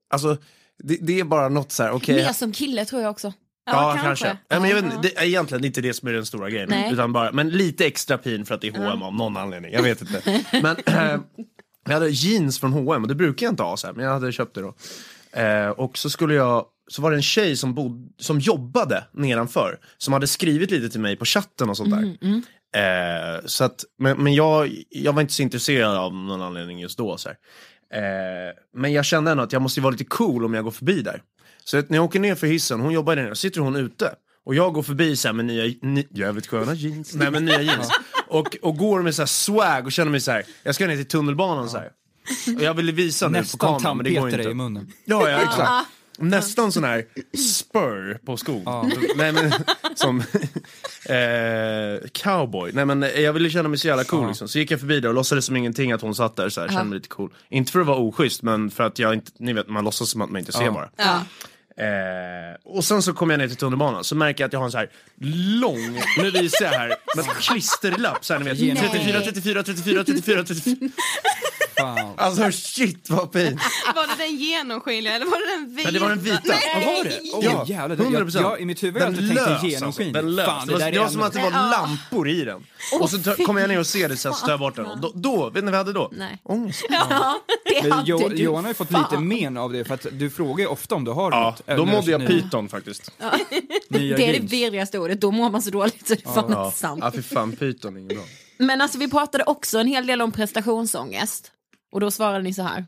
alltså 0.09 0.37
det, 0.83 0.97
det 1.01 1.19
är 1.19 1.23
bara 1.23 1.49
något 1.49 1.71
så 1.71 1.83
här, 1.83 1.91
okej. 1.91 2.15
Mer 2.15 2.33
som 2.33 2.51
kille 2.51 2.85
tror 2.85 3.01
jag 3.01 3.11
också. 3.11 3.33
Ja, 3.65 3.99
kanske. 4.03 4.37
Ja, 4.47 4.59
men 4.59 4.69
jag 4.69 4.81
vet, 4.81 4.93
Ja. 4.93 4.99
det 5.01 5.17
är 5.17 5.23
egentligen 5.23 5.65
inte 5.65 5.81
det 5.81 5.93
som 5.93 6.07
är 6.07 6.13
den 6.13 6.25
stora 6.25 6.49
grejen. 6.49 6.69
Nej. 6.69 6.93
Utan 6.93 7.13
bara, 7.13 7.31
men 7.31 7.49
lite 7.49 7.85
extra 7.85 8.17
pin 8.17 8.45
för 8.45 8.55
att 8.55 8.61
det 8.61 8.67
är 8.67 8.77
H&M 8.77 9.01
av 9.03 9.13
någon 9.15 9.37
anledning. 9.37 9.71
Jag 9.73 9.83
vet 9.83 10.01
inte. 10.01 10.43
Men 10.61 10.75
eh, 10.85 11.19
jag 11.85 11.93
hade 11.93 12.09
jeans 12.09 12.59
från 12.59 12.73
H&M 12.73 13.01
och 13.01 13.07
det 13.07 13.15
brukar 13.15 13.45
jag 13.45 13.51
inte 13.53 13.63
ha 13.63 13.77
så 13.77 13.87
här, 13.87 13.93
men 13.93 14.05
jag 14.05 14.13
hade 14.13 14.31
köpt 14.31 14.55
det 14.55 14.61
då. 14.61 14.75
Eh, 15.37 15.69
och 15.69 15.97
så 15.97 16.09
skulle 16.09 16.33
jag, 16.33 16.65
så 16.87 17.01
var 17.01 17.11
det 17.11 17.17
en 17.17 17.21
tjej 17.21 17.57
som, 17.57 17.73
bod, 17.73 18.13
som 18.17 18.39
jobbade 18.39 19.03
nedanför. 19.13 19.79
Som 19.97 20.13
hade 20.13 20.27
skrivit 20.27 20.71
lite 20.71 20.89
till 20.89 20.99
mig 20.99 21.15
på 21.15 21.25
chatten 21.25 21.69
och 21.69 21.77
sånt 21.77 21.91
där. 21.91 22.17
Mm, 22.21 22.41
Eh, 22.75 23.45
så 23.45 23.63
att, 23.63 23.83
men 23.99 24.23
men 24.23 24.33
jag, 24.33 24.83
jag 24.89 25.13
var 25.13 25.21
inte 25.21 25.33
så 25.33 25.41
intresserad 25.41 25.97
av 25.97 26.13
någon 26.13 26.41
anledning 26.41 26.79
just 26.79 26.97
då. 26.97 27.17
Så. 27.17 27.29
Eh, 27.29 27.35
men 28.75 28.93
jag 28.93 29.05
kände 29.05 29.31
ändå 29.31 29.43
att 29.43 29.53
jag 29.53 29.61
måste 29.61 29.81
vara 29.81 29.91
lite 29.91 30.03
cool 30.03 30.45
om 30.45 30.53
jag 30.53 30.63
går 30.63 30.71
förbi 30.71 31.01
där. 31.01 31.21
Så 31.63 31.77
att 31.77 31.89
när 31.89 31.97
jag 31.97 32.05
åker 32.05 32.19
ner 32.19 32.35
för 32.35 32.47
hissen, 32.47 32.79
hon 32.79 32.93
jobbar 32.93 33.15
där 33.15 33.23
nere, 33.23 33.35
sitter 33.35 33.61
hon 33.61 33.75
ute. 33.75 34.13
Och 34.45 34.55
jag 34.55 34.73
går 34.73 34.83
förbi 34.83 35.15
så 35.15 35.33
med 35.33 35.45
nya, 35.45 35.73
ny, 35.81 36.03
jävligt 36.09 36.47
sköna 36.47 36.73
jeans. 36.73 37.15
Nej 37.15 37.31
men 37.31 37.45
nya 37.45 37.61
jeans. 37.61 37.89
Och, 38.29 38.57
och 38.61 38.77
går 38.77 39.01
med 39.01 39.15
så 39.15 39.21
här 39.21 39.27
swag 39.27 39.85
och 39.85 39.91
känner 39.91 40.11
mig 40.11 40.19
så 40.19 40.31
här. 40.31 40.43
jag 40.63 40.75
ska 40.75 40.87
ner 40.87 40.95
till 40.95 41.07
tunnelbanan 41.07 41.69
så 41.69 41.77
här. 41.77 41.91
Och 42.55 42.61
jag 42.63 42.73
ville 42.73 42.91
visa 42.91 43.27
nu 43.27 43.33
på 43.37 43.41
Nästan 43.41 43.79
kameran 43.79 43.97
men 43.97 44.03
det 44.03 44.09
går 44.09 44.19
tandpetare 44.19 44.41
inte. 44.41 44.51
i 44.51 44.53
munnen. 44.53 44.91
Ja, 45.05 45.29
ja 45.29 45.37
exakt. 45.41 45.89
Nästan 46.19 46.71
sån 46.71 46.83
här 46.83 47.05
spur 47.37 48.19
på 48.25 48.37
skon. 48.37 48.91
Nej 49.15 49.31
men 49.31 49.53
som 49.95 50.19
eh, 51.05 52.07
cowboy. 52.13 52.71
Nej 52.73 52.85
men 52.85 53.01
jag 53.01 53.33
ville 53.33 53.49
känna 53.49 53.69
mig 53.69 53.79
så 53.79 53.87
jävla 53.87 54.03
cool 54.03 54.27
liksom. 54.27 54.47
Så 54.47 54.59
gick 54.59 54.71
jag 54.71 54.79
förbi 54.79 54.99
där 54.99 55.09
och 55.09 55.15
låtsades 55.15 55.45
som 55.45 55.55
ingenting 55.55 55.91
att 55.91 56.01
hon 56.01 56.15
satt 56.15 56.35
där 56.35 56.49
så 56.49 56.61
här, 56.61 56.67
kände 56.67 56.83
mig 56.83 56.95
lite 56.95 57.07
cool. 57.09 57.33
Inte 57.49 57.71
för 57.71 57.79
att 57.79 57.87
vara 57.87 57.97
oschysst 57.97 58.41
men 58.43 58.71
för 58.71 58.83
att 58.83 58.99
jag 58.99 59.13
inte, 59.13 59.31
ni 59.39 59.53
vet 59.53 59.69
man 59.69 59.83
låtsas 59.83 60.09
som 60.09 60.21
att 60.21 60.29
man 60.29 60.39
inte 60.39 60.51
ser 60.51 60.63
Ja. 60.65 60.71
bara. 60.71 60.89
Ja. 60.97 61.21
Eh, 61.83 62.55
och 62.63 62.83
sen 62.83 63.01
så 63.01 63.13
kommer 63.13 63.33
jag 63.33 63.39
ner 63.39 63.47
till 63.47 63.57
tunnelbanan 63.57 64.03
så 64.03 64.15
märker 64.15 64.43
jag 64.43 64.47
att 64.47 64.53
jag 64.53 64.59
har 64.59 64.65
en 64.65 64.71
så 64.71 64.77
här 64.77 64.89
lång, 65.61 65.99
nu 66.17 66.31
visar 66.31 66.65
jag 66.65 66.71
här, 66.71 66.95
med 67.15 67.25
klisterlapp 67.25 68.25
så 68.25 68.33
här, 68.33 68.39
ni 68.39 68.45
vet, 68.53 68.79
34, 68.79 69.21
34, 69.21 69.63
34, 69.63 70.03
34, 70.03 70.43
34. 70.43 70.89
Fan. 71.79 72.13
Alltså 72.17 72.51
shit 72.51 73.09
vad 73.09 73.31
pin. 73.31 73.59
Var 73.95 74.07
det 74.17 74.23
den 74.23 74.35
genomskinliga 74.35 75.13
eller 75.15 75.25
var 75.25 75.37
det 75.57 75.61
den 75.65 75.75
vita? 75.75 75.87
Men 75.87 75.93
det 75.93 75.99
var 75.99 76.09
den 76.09 76.19
vita. 76.23 76.41
Nej. 76.45 76.85
Vad 76.85 76.95
var 76.95 77.03
det? 77.03 77.09
Oh, 77.33 77.45
Ja, 77.45 77.65
jävlar, 77.67 77.95
det- 77.95 78.03
jag, 78.03 78.27
100%. 78.29 78.41
jag, 78.41 78.61
I 78.61 78.65
mitt 78.65 78.83
huvud 78.83 79.01
har 79.01 79.07
jag 79.09 79.15
Den 79.15 79.23
alltid 79.25 79.37
tänkt 79.37 79.51
lös, 79.51 79.63
en 79.63 79.69
genomskinlig. 79.69 80.17
Alltså, 80.17 80.25
den 80.27 80.35
lös. 80.35 80.45
Fan, 80.45 80.67
det 80.67 80.73
var, 80.73 80.79
där 80.79 80.91
det 80.91 80.97
är 80.97 81.01
var 81.01 81.09
som 81.09 81.21
att 81.21 81.33
det 81.33 81.39
var 81.41 81.51
lampor 81.51 82.29
i 82.29 82.43
den. 82.43 82.65
och 83.01 83.09
så 83.09 83.19
kommer 83.45 83.61
jag 83.61 83.67
ner 83.67 83.79
och 83.79 83.87
ser 83.87 84.09
det 84.09 84.17
så 84.17 84.29
att 84.29 84.43
jag 84.47 84.59
bort 84.59 84.75
den. 84.75 84.85
Och 84.85 84.99
då, 85.01 85.11
då, 85.15 85.49
vet 85.49 85.63
ni 85.63 85.71
vad 85.71 85.73
jag 85.73 85.77
hade 85.77 85.93
då? 85.93 86.09
Nej. 86.17 86.39
Ångest. 86.43 86.85
Ja, 86.89 87.41
det 87.81 87.89
hade 87.89 88.03
jo, 88.05 88.29
du. 88.29 88.35
Johan 88.35 88.63
har 88.63 88.71
ju 88.71 88.73
fått 88.75 88.91
lite 88.91 89.17
men 89.19 89.57
av 89.57 89.73
det, 89.73 89.85
för 89.85 89.93
att 89.93 90.05
du 90.11 90.29
frågar 90.29 90.63
ju 90.65 90.67
ofta 90.67 90.95
om 90.95 91.03
du 91.03 91.11
har 91.11 91.31
Ja, 91.31 91.55
något. 91.67 91.77
då 91.77 91.85
mådde 91.85 92.11
jag 92.11 92.27
pyton 92.27 92.69
faktiskt. 92.69 93.11
nya 93.19 93.31
Det 93.89 94.23
är 94.23 94.27
det 94.27 94.33
jeans. 94.33 94.51
vidrigaste 94.53 94.99
ordet, 94.99 95.21
då 95.21 95.31
mår 95.31 95.49
man 95.49 95.61
så 95.61 95.69
dåligt 95.69 96.07
så 96.07 96.13
det 96.13 96.25
är 96.25 96.33
fan 96.33 96.45
Ja, 96.51 96.65
inte 96.65 96.77
sant. 96.77 96.99
ja 97.03 97.11
fy 97.11 97.21
fan 97.21 97.51
pyton 97.55 97.95
är 97.95 97.99
inget 97.99 98.13
bra. 98.17 98.25
Men 98.57 98.81
alltså 98.81 98.97
vi 98.97 99.09
pratade 99.09 99.43
också 99.43 99.77
en 99.79 99.87
hel 99.87 100.07
del 100.07 100.21
om 100.21 100.31
prestationsångest. 100.31 101.51
Och 101.91 101.99
då 101.99 102.11
svarade 102.11 102.43
ni 102.43 102.53
så 102.53 102.61
här. 102.61 102.85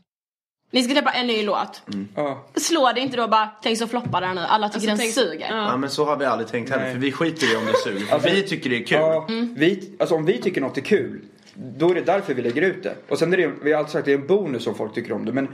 Ni 0.72 0.82
ska 0.82 0.92
släppa 0.92 1.10
en 1.10 1.26
ny 1.26 1.42
låt. 1.42 1.82
Ja. 2.16 2.44
Slå 2.54 2.92
det 2.94 3.00
inte 3.00 3.16
då 3.16 3.28
bara, 3.28 3.50
tänk 3.62 3.78
så 3.78 3.86
floppar 3.86 4.20
den 4.20 4.34
nu. 4.36 4.40
Alla 4.40 4.68
tycker 4.68 4.86
den 4.86 4.98
suger. 4.98 5.48
Ja 5.48 5.76
men 5.76 5.90
så 5.90 6.04
har 6.04 6.16
vi 6.16 6.24
aldrig 6.24 6.48
tänkt 6.48 6.70
heller, 6.70 6.82
Nej. 6.84 6.92
för 6.92 7.00
vi 7.00 7.12
skiter 7.12 7.52
i 7.52 7.56
om 7.56 7.66
det 7.66 7.72
suger. 7.84 8.06
För 8.06 8.14
Alltså- 8.14 8.30
vi 8.30 8.42
tycker 8.42 8.70
det 8.70 8.76
är 8.76 8.84
kul. 8.86 8.98
Ja, 8.98 9.26
vi, 9.56 9.92
alltså 9.98 10.14
om 10.14 10.24
vi 10.24 10.38
tycker 10.38 10.60
något 10.60 10.76
är 10.76 10.80
kul, 10.82 11.20
då 11.54 11.90
är 11.90 11.94
det 11.94 12.00
därför 12.00 12.34
vi 12.34 12.42
lägger 12.42 12.62
ut 12.62 12.82
det. 12.82 12.94
Och 13.08 13.18
sen 13.18 13.32
är 13.32 13.36
det, 13.36 13.52
vi 13.62 13.72
har 13.72 13.78
alltid 13.78 13.92
sagt 13.92 13.98
att 14.00 14.04
det 14.04 14.12
är 14.12 14.18
en 14.18 14.26
bonus 14.26 14.66
om 14.66 14.74
folk 14.74 14.94
tycker 14.94 15.12
om 15.12 15.24
det. 15.24 15.32
Men 15.32 15.48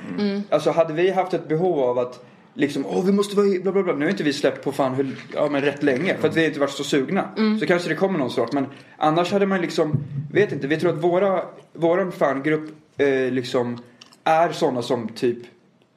alltså 0.51 0.71
hade 0.71 0.93
vi 0.93 1.11
haft 1.11 1.35
ett 1.35 1.49
behov 1.49 1.79
av 1.81 1.99
att 1.99 2.25
liksom, 2.55 2.87
åh 2.87 3.05
vi 3.05 3.13
måste 3.13 3.37
vara 3.37 3.47
bla 3.63 3.73
bla 3.73 3.83
bla. 3.83 3.93
Nu 3.95 4.05
har 4.05 4.11
inte 4.11 4.23
vi 4.25 4.33
släppt 4.33 4.65
på 4.65 4.73
fan 4.73 4.95
hur, 4.95 5.17
ja 5.35 5.49
men 5.51 5.63
rätt 5.63 5.83
länge. 5.83 6.17
För 6.17 6.29
att 6.29 6.37
vi 6.37 6.47
inte 6.47 6.61
varit 6.61 6.71
så 6.71 6.85
sugna. 6.85 7.29
Så 7.61 7.67
kanske 7.67 7.89
det 7.89 7.95
kommer 7.95 8.19
någon 8.19 8.31
snart. 8.31 8.53
Men 8.53 8.67
annars 8.97 9.33
hade 9.33 9.47
man 9.47 9.61
liksom, 9.61 9.93
vet 10.33 10.53
inte, 10.53 10.67
vi 10.67 10.77
tror 10.77 10.93
att 10.93 11.05
våra, 11.05 11.43
våran 11.73 12.13
fangrupp 12.13 12.71
eh, 12.99 13.33
liksom 13.33 13.79
är 14.25 14.53
sådana 14.53 14.83
som 14.83 15.09
typ 15.09 15.39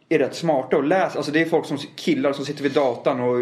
är 0.10 0.20
rätt 0.20 0.36
smarta 0.36 0.78
och 0.78 0.84
läser. 0.84 1.18
Alltså 1.18 1.32
det 1.32 1.42
är 1.42 1.46
folk 1.46 1.66
som 1.66 1.78
killar 1.96 2.34
som 2.34 2.46
sitter 2.46 2.64
vid 2.64 2.72
datan 2.72 3.20
och 3.20 3.38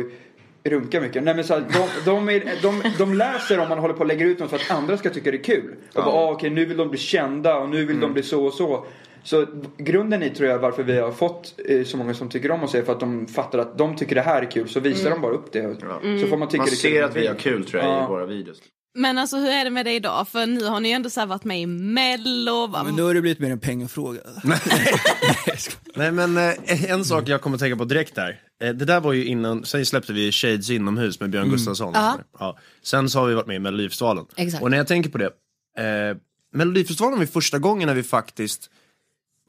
runkar 0.64 1.02
mycket. 1.02 1.24
Nej 1.24 1.36
men 1.36 1.44
så 1.44 1.54
här, 1.54 1.64
de, 1.74 1.88
de, 2.12 2.30
är, 2.30 2.44
de, 2.62 2.82
de 2.98 3.14
läser 3.14 3.60
om 3.60 3.70
man 3.70 3.78
håller 3.80 3.94
på 3.94 4.00
och 4.00 4.06
lägger 4.06 4.26
ut 4.26 4.40
något 4.40 4.50
för 4.50 4.56
att 4.58 4.72
andra 4.72 4.98
ska 4.98 5.10
tycka 5.10 5.32
det 5.32 5.38
är 5.38 5.44
kul. 5.44 5.76
Och 5.94 6.04
bara, 6.04 6.16
ah, 6.16 6.32
okej 6.32 6.50
nu 6.50 6.66
vill 6.66 6.78
de 6.78 6.90
bli 6.90 7.00
kända 7.00 7.58
och 7.58 7.70
nu 7.70 7.86
vill 7.86 8.00
de 8.00 8.14
bli 8.14 8.24
så 8.24 8.46
och 8.46 8.54
så. 8.54 8.86
Så 9.24 9.46
grunden 9.78 10.24
i 10.24 10.30
tror 10.30 10.50
jag 10.50 10.60
varför 10.60 10.84
vi 10.84 11.00
har 11.00 11.12
fått 11.12 11.54
eh, 11.70 11.84
så 11.84 11.98
många 11.98 12.14
som 12.14 12.30
tycker 12.30 12.52
om 12.52 12.64
oss 12.64 12.76
är 12.76 12.82
för 12.84 12.94
att 12.94 13.00
de 13.00 13.28
fattar 13.28 13.60
att 13.60 13.78
de 13.78 13.96
tycker 13.96 14.16
det 14.16 14.22
här 14.22 14.42
är 14.42 14.52
kul 14.52 14.68
så 14.70 14.80
visar 14.80 15.10
de 15.10 15.22
bara 15.22 15.32
upp 15.34 15.52
det. 15.52 15.68
Och, 15.68 15.76
Så 16.22 16.28
får 16.28 16.38
man 16.38 16.48
tycka 16.48 16.62
Man 16.62 16.66
det 16.66 16.88
är 16.88 16.90
kul. 16.90 16.92
ser 16.92 17.04
att 17.04 17.16
vi 17.16 17.28
har 17.28 17.36
kul 17.36 17.66
tror 17.66 17.84
jag 17.84 17.92
Ja. 17.92 18.04
i 18.04 18.08
våra 18.08 18.26
videos. 18.26 18.62
Men 18.98 19.18
alltså 19.18 19.38
hur 19.38 19.50
är 19.50 19.64
det 19.64 19.70
med 19.70 19.86
dig 19.86 19.96
idag? 19.96 20.28
För 20.28 20.46
nu 20.46 20.66
har 20.66 20.80
ni 20.80 20.90
ju 20.90 20.94
ändå 20.96 21.10
så 21.10 21.26
varit 21.26 21.44
med 21.44 21.62
i 21.62 21.66
mello. 21.66 22.68
Va? 22.68 22.84
Men 22.84 22.96
nu 22.96 23.02
har 23.04 23.14
det 23.14 23.22
blivit 23.22 23.40
mer 23.40 23.52
en 23.52 23.60
pengafråga. 23.60 24.20
Nej 25.96 26.12
men 26.12 26.38
eh, 26.38 26.92
en 26.92 27.06
sak 27.06 27.28
jag 27.28 27.42
kommer 27.42 27.56
att 27.56 27.62
tänka 27.62 27.78
på 27.78 27.86
direkt 27.86 28.16
där. 28.16 28.40
Eh, 28.64 28.70
det 28.74 28.86
där 28.86 29.00
var 29.00 29.14
ju 29.14 29.26
innan, 29.26 29.66
sen 29.66 29.86
släppte 29.86 30.14
vi 30.14 30.32
Shades 30.32 30.70
inomhus 30.70 31.20
med 31.20 31.30
Björn 31.30 31.50
Gustafsson. 31.50 31.88
och 31.90 31.96
Ja. 31.96 32.18
Ja. 32.40 32.58
Sen 32.84 33.10
så 33.10 33.20
har 33.20 33.28
vi 33.28 33.34
varit 33.34 33.48
med 33.48 33.56
i 33.56 33.60
Melodifestivalen. 33.60 34.26
Exakt. 34.36 34.64
Och 34.64 34.72
när 34.72 34.78
jag 34.78 34.88
tänker 34.88 35.10
på 35.10 35.18
det. 35.18 35.26
Eh, 35.78 36.18
Melodifestivalen 36.54 37.20
var 37.20 37.26
första 37.26 37.60
gången 37.60 37.88
när 37.88 37.96
vi 37.96 38.04
faktiskt, 38.04 38.70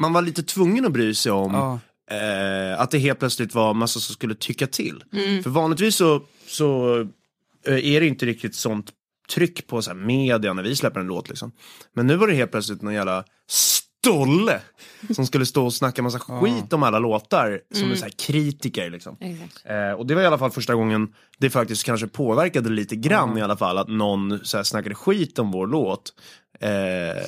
man 0.01 0.13
var 0.13 0.23
lite 0.23 0.43
tvungen 0.43 0.87
att 0.87 0.93
bry 0.93 1.15
sig 1.15 1.33
om 1.33 1.55
Ja. 1.55 1.81
eh, 2.17 2.81
att 2.81 2.91
det 2.91 2.99
helt 2.99 3.19
plötsligt 3.19 3.55
var 3.55 3.75
massa 3.75 4.01
som 4.01 4.13
skulle 4.15 4.35
tycka 4.35 4.67
till. 4.67 5.05
För 5.43 5.51
vanligtvis 5.51 5.97
så, 5.97 6.23
så 6.47 7.01
eh, 7.67 7.87
är 7.95 8.01
det 8.01 8.07
inte 8.07 8.27
riktigt 8.27 8.55
sånt 8.55 8.87
tryck 9.35 9.67
på 9.67 9.83
så 9.83 9.91
här 9.91 9.97
media 9.99 10.53
när 10.53 10.63
vi 10.63 10.77
släpper 10.77 11.01
en 11.01 11.07
låt 11.07 11.29
liksom. 11.29 11.53
Men 11.95 12.07
nu 12.07 12.17
var 12.17 12.27
det 12.29 12.35
helt 12.35 12.51
plötsligt 12.51 12.83
någon 12.83 12.95
jävla 12.95 13.25
stolle 13.51 14.61
som 15.15 15.27
skulle 15.27 15.47
stå 15.47 15.65
och 15.65 15.75
snacka 15.75 16.03
massa 16.03 16.19
skit 16.19 16.73
om 16.73 16.83
alla 16.83 16.99
låtar 16.99 17.61
som 17.73 17.81
Mm. 17.83 17.93
är 17.93 17.97
så 17.97 18.05
här 18.05 18.13
kritiker 18.27 18.91
liksom. 18.91 19.17
Eh, 19.65 19.93
och 19.93 20.07
det 20.07 20.15
var 20.15 20.23
i 20.23 20.27
alla 20.27 20.39
fall 20.39 20.51
första 20.51 20.75
gången 20.75 21.15
det 21.39 21.51
faktiskt 21.51 21.85
kanske 21.85 22.07
påverkade 22.07 22.71
lite 22.71 22.97
grann 22.97 23.39
i 23.39 23.43
alla 23.43 23.57
fall 23.57 23.79
att 23.79 23.89
någon 23.89 24.39
så 24.45 24.57
här, 24.57 24.65
snackade 24.65 24.95
skit 24.95 25.39
om 25.39 25.51
vår 25.51 25.67
låt. 25.67 26.13
Eh, 26.61 27.23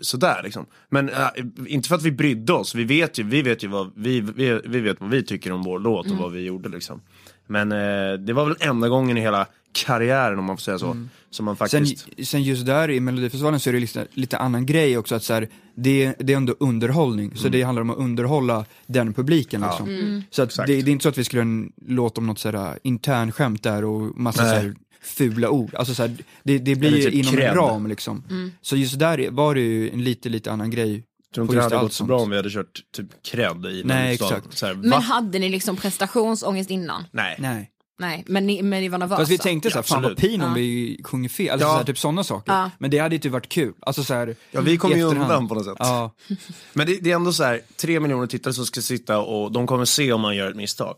sådär 0.00 0.40
liksom. 0.44 0.66
Men 0.88 1.08
eh, 1.08 1.28
inte 1.66 1.88
för 1.88 1.94
att 1.96 2.02
vi 2.02 2.12
brydde 2.12 2.52
oss, 2.52 2.74
vi 2.74 2.84
vet 2.84 3.18
ju, 3.18 3.22
vi 3.22 3.42
vet 3.42 3.64
ju 3.64 3.68
vad 3.68 3.92
vi, 3.96 4.20
vi, 4.20 4.60
vi 4.64 4.80
vet 4.80 5.00
vad 5.00 5.10
vi 5.10 5.22
tycker 5.24 5.52
om 5.52 5.62
vår 5.62 5.78
låt 5.78 6.06
och 6.06 6.10
Mm. 6.12 6.22
vad 6.22 6.32
vi 6.32 6.40
gjorde 6.40 6.68
liksom. 6.68 7.02
Men 7.46 7.72
eh, 7.72 8.12
det 8.18 8.32
var 8.32 8.44
väl 8.44 8.56
enda 8.60 8.88
gången 8.88 9.16
i 9.18 9.20
hela 9.20 9.46
karriären 9.72 10.38
om 10.38 10.44
man 10.44 10.56
får 10.56 10.62
säga 10.62 10.78
så, 10.78 10.96
som 11.30 11.44
man 11.44 11.56
faktiskt 11.56 11.98
Sen, 12.16 12.24
sen 12.24 12.42
just 12.42 12.66
där 12.66 12.90
i 12.90 13.00
Melodifestivalen 13.00 13.60
så 13.60 13.70
är 13.70 13.74
det 13.74 13.80
lite, 13.80 14.06
lite 14.12 14.38
annan 14.38 14.66
grej 14.66 14.98
också 14.98 15.14
att 15.14 15.22
så 15.22 15.34
här, 15.34 15.48
det, 15.74 16.14
det 16.18 16.32
är 16.32 16.36
ändå 16.36 16.54
underhållning, 16.60 17.36
så 17.36 17.48
det 17.48 17.62
handlar 17.62 17.82
om 17.82 17.90
att 17.90 17.96
underhålla 17.98 18.64
den 18.86 19.14
publiken 19.14 19.60
Ja. 19.62 19.68
liksom. 19.68 19.88
Mm. 19.88 20.22
Så 20.30 20.42
att 20.42 20.56
det, 20.56 20.64
det 20.66 20.72
är 20.72 20.88
inte 20.88 21.02
så 21.02 21.08
att 21.08 21.18
vi 21.18 21.24
skulle 21.24 21.40
göra 21.40 21.48
en 21.48 21.72
låt 21.86 22.18
om 22.18 22.26
något 22.26 22.38
sådär 22.38 22.78
internskämt 22.82 23.62
där 23.62 23.84
och 23.84 24.18
massa 24.20 24.42
Nej. 24.42 24.50
så 24.50 24.56
här, 24.56 24.74
fula 25.02 25.50
ord, 25.50 25.74
alltså 25.74 25.94
så 25.94 26.02
här, 26.02 26.16
det, 26.42 26.58
det 26.58 26.74
blir 26.74 27.02
typ 27.02 27.14
inom 27.14 27.32
cred. 27.32 27.48
en 27.50 27.54
ram 27.56 27.86
liksom. 27.86 28.24
Mm. 28.30 28.52
Så 28.62 28.76
just 28.76 28.98
där 28.98 29.30
var 29.30 29.54
det 29.54 29.60
ju 29.60 29.90
en 29.90 30.04
lite, 30.04 30.28
lite 30.28 30.52
annan 30.52 30.70
grej. 30.70 31.04
tror 31.34 31.44
inte 31.44 31.56
det 31.56 31.62
hade 31.62 31.76
gått 31.76 31.92
så 31.92 31.96
sånt. 31.96 32.08
bra 32.08 32.20
om 32.20 32.30
vi 32.30 32.36
hade 32.36 32.50
kört 32.50 32.80
typ 32.96 33.06
cred 33.30 33.66
i 33.66 33.82
Nej, 33.84 34.14
exakt. 34.14 34.58
Så 34.58 34.66
här, 34.66 34.74
Men 34.74 34.92
hade 35.02 35.38
ni 35.38 35.48
liksom 35.48 35.76
prestationsångest 35.76 36.70
innan? 36.70 37.04
Nej. 37.10 37.36
Nej. 37.38 37.70
Nej, 38.02 38.24
men 38.26 38.46
ni, 38.46 38.62
men 38.62 38.80
ni 38.82 38.88
var 38.88 38.98
nervösa? 38.98 39.20
Fast 39.20 39.30
vi 39.30 39.38
tänkte 39.38 39.70
såhär, 39.70 39.82
fan 39.82 40.02
vad 40.02 40.16
pin 40.16 40.42
om 40.42 40.48
Ja. 40.48 40.54
vi 40.54 41.00
sjunger 41.04 41.28
fel, 41.28 41.50
alltså 41.50 41.66
Ja. 41.66 41.70
så 41.72 41.76
här, 41.76 41.84
typ 41.84 41.98
sådana 41.98 42.24
saker. 42.24 42.52
Ja. 42.52 42.70
Men 42.78 42.90
det 42.90 42.98
hade 42.98 43.14
ju 43.14 43.16
inte 43.16 43.28
varit 43.28 43.48
kul. 43.48 43.72
Alltså 43.80 44.04
så 44.04 44.14
här, 44.14 44.36
Ja, 44.50 44.60
vi 44.60 44.76
kommer 44.76 44.96
i 44.96 44.98
ju 44.98 45.04
undan 45.04 45.48
på 45.48 45.54
något 45.54 45.64
sätt. 45.64 45.76
Ja. 45.78 46.14
Men 46.72 46.86
det, 46.86 46.98
det 47.00 47.10
är 47.10 47.14
ändå 47.14 47.32
så 47.32 47.44
här, 47.44 47.60
tre 47.76 48.00
miljoner 48.00 48.26
tittare 48.26 48.54
som 48.54 48.66
ska 48.66 48.80
sitta 48.80 49.18
och 49.20 49.52
de 49.52 49.66
kommer 49.66 49.84
se 49.84 50.12
om 50.12 50.20
man 50.20 50.36
gör 50.36 50.50
ett 50.50 50.56
misstag. 50.56 50.96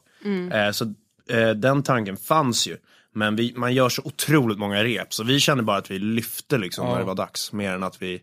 Eh, 0.53 0.71
så 0.73 0.85
eh, 1.31 1.51
den 1.51 1.83
tanken 1.83 2.17
fanns 2.17 2.67
ju. 2.67 2.77
Men 3.15 3.37
vi, 3.37 3.53
man 3.57 3.75
gör 3.75 3.89
så 3.89 4.03
otroligt 4.05 4.59
många 4.59 4.85
rep, 4.85 5.15
så 5.15 5.25
vi 5.25 5.41
kände 5.41 5.63
bara 5.63 5.77
att 5.77 5.91
vi 5.91 5.99
lyfte 5.99 6.59
liksom 6.59 6.87
Ja. 6.87 6.93
när 6.93 6.99
det 6.99 7.05
var 7.07 7.15
dags. 7.15 7.53
Mer 7.53 7.73
än 7.73 7.83
att 7.83 8.03
vi, 8.03 8.21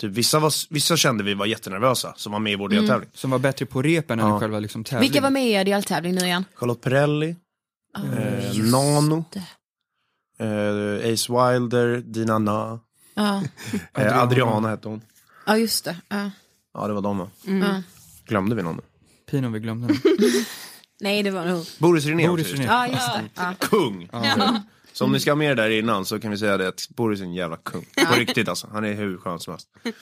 typ, 0.00 0.10
vissa, 0.12 0.38
var, 0.38 0.52
vissa 0.74 0.96
kände 0.96 1.24
vi 1.24 1.34
var 1.34 1.46
jättenervösa, 1.46 2.12
som 2.16 2.32
var 2.32 2.38
med 2.40 2.52
i 2.52 2.56
vår 2.56 2.68
deltävling. 2.68 3.08
Som 3.14 3.30
var 3.30 3.38
bättre 3.38 3.66
på 3.66 3.82
repen 3.82 4.20
än 4.20 4.28
Ja. 4.28 4.40
själva 4.40 4.58
liksom 4.58 4.84
tävlingen. 4.84 5.12
Vilka 5.12 5.20
var 5.22 5.30
med 5.30 5.46
i 5.46 5.52
er 5.52 5.64
deltävling 5.64 6.14
nu 6.14 6.20
igen? 6.24 6.44
Charlotte 6.54 6.80
Perrelli, 6.80 7.36
eh, 7.96 8.56
Nano, 8.70 9.24
eh, 10.38 11.12
Ace 11.12 11.32
Wilder, 11.32 12.00
Dina 12.00 12.38
Na, 12.38 12.80
Ja, 13.14 13.42
eh, 13.98 14.18
Adriana 14.22 14.68
hette 14.68 14.88
hon. 14.88 15.02
ja 15.46 15.56
just 15.58 15.84
det. 15.84 15.96
Ja. 16.08 16.30
Ja, 16.74 16.86
det 16.88 16.94
var 16.94 17.02
de 17.02 17.18
va? 17.18 17.30
Ja. 17.42 17.82
Glömde 18.26 18.56
vi 18.56 18.62
någon? 18.62 18.80
Pin 19.30 19.44
om 19.44 19.52
vi 19.52 19.60
glömde 19.60 19.86
den. 19.86 19.96
Nej, 21.00 21.22
det 21.22 21.30
var 21.30 21.44
nog... 21.44 21.66
Boris 21.78 22.04
René 22.04 22.28
Boris 22.28 22.52
René. 22.52 22.64
Ja, 22.64 22.86
just 22.86 23.12
det. 23.14 23.22
Ja. 23.34 23.54
det. 23.60 23.66
Kung! 23.66 24.08
Så 24.92 25.04
om 25.04 25.12
ni 25.12 25.20
ska 25.20 25.30
ha 25.30 25.36
med 25.36 25.50
er 25.50 25.54
där 25.54 25.70
innan 25.70 26.04
så 26.04 26.20
kan 26.20 26.30
vi 26.30 26.38
säga 26.38 26.56
det 26.56 26.68
att 26.68 26.88
Boris 26.88 27.20
är 27.20 27.24
en 27.24 27.34
jävla 27.34 27.56
kung. 27.56 27.86
På 28.08 28.14
riktigt 28.14 28.48
alltså, 28.48 28.68
han 28.72 28.84
är 28.84 28.94
hur 28.94 29.18
skön 29.18 29.40
som 29.40 29.52
helst. 29.52 29.68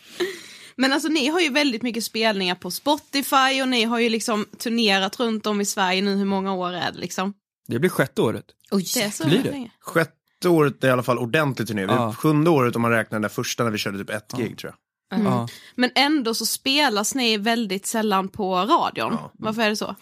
Men 0.76 0.92
alltså 0.92 1.08
ni 1.08 1.28
har 1.28 1.40
ju 1.40 1.48
väldigt 1.48 1.82
mycket 1.82 2.04
spelningar 2.04 2.54
på 2.54 2.70
Spotify 2.70 3.62
och 3.62 3.68
ni 3.68 3.84
har 3.84 3.98
ju 3.98 4.08
liksom 4.08 4.46
turnerat 4.58 5.20
runt 5.20 5.46
om 5.46 5.60
i 5.60 5.64
Sverige 5.64 6.02
nu, 6.02 6.16
hur 6.16 6.24
många 6.24 6.54
år 6.54 6.72
är 6.72 6.92
det 6.92 6.98
liksom? 6.98 7.34
Det 7.72 7.78
blir 7.78 7.90
sjätte 7.90 8.22
året. 8.22 8.44
Oj, 8.70 8.84
Det 8.94 9.02
är 9.02 9.10
så 9.10 9.26
Blir 9.26 9.42
det? 9.42 9.50
länge. 9.50 9.70
Sjätte 9.80 10.48
året 10.48 10.84
är 10.84 10.88
i 10.88 10.90
alla 10.90 11.02
fall 11.02 11.18
ordentligt 11.18 11.68
turné. 11.68 11.82
Ja. 11.82 12.14
Sjunde 12.18 12.50
året 12.50 12.76
om 12.76 12.82
man 12.82 12.90
räknar 12.90 13.16
den 13.16 13.22
där 13.22 13.28
första 13.28 13.64
när 13.64 13.70
vi 13.70 13.78
körde 13.78 13.98
typ 13.98 14.10
ett 14.10 14.32
gig 14.36 14.58
tror 14.58 14.72
jag. 14.72 14.78
Ja. 15.24 15.48
Men 15.74 15.90
ändå 15.94 16.34
så 16.34 16.46
spelas 16.46 17.14
ni 17.14 17.36
väldigt 17.36 17.86
sällan 17.86 18.28
på 18.28 18.54
radion. 18.56 19.16
Varför 19.32 19.62
är 19.62 19.70
det 19.70 19.76
så? 19.76 19.96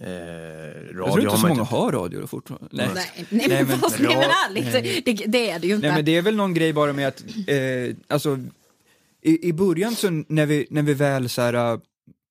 Eh, 0.00 0.08
Jag 0.08 0.94
tror 0.94 1.06
radio 1.06 1.18
inte 1.20 1.30
har 1.30 1.36
så 1.36 1.46
många 1.48 1.60
inte. 1.60 1.74
har 1.74 1.92
radio 1.92 2.26
fortfarande. 2.26 2.68
Nej. 2.72 2.88
Nej, 2.94 3.06
nej, 3.16 3.26
Nej, 3.30 3.48
men, 3.48 3.68
men- 3.68 3.78
fast, 3.78 3.98
nej, 3.98 4.16
men 4.16 4.22
Ja, 4.22 4.34
ärligt, 4.48 5.04
det, 5.04 5.14
det 5.26 5.50
är 5.50 5.58
det 5.58 5.66
ju 5.66 5.74
inte. 5.74 5.86
Nej 5.86 5.96
men 5.96 6.04
det 6.04 6.16
är 6.16 6.22
väl 6.22 6.36
någon 6.36 6.54
grej 6.54 6.72
bara 6.72 6.92
med 6.92 7.08
att, 7.08 7.20
eh, 7.46 7.96
alltså 8.08 8.38
i, 9.22 9.48
i 9.48 9.52
början 9.52 9.94
så 9.96 10.10
när 10.28 10.46
vi, 10.46 10.66
när 10.70 10.82
vi 10.82 10.94
väl 10.94 11.28
så 11.28 11.42
här, 11.42 11.80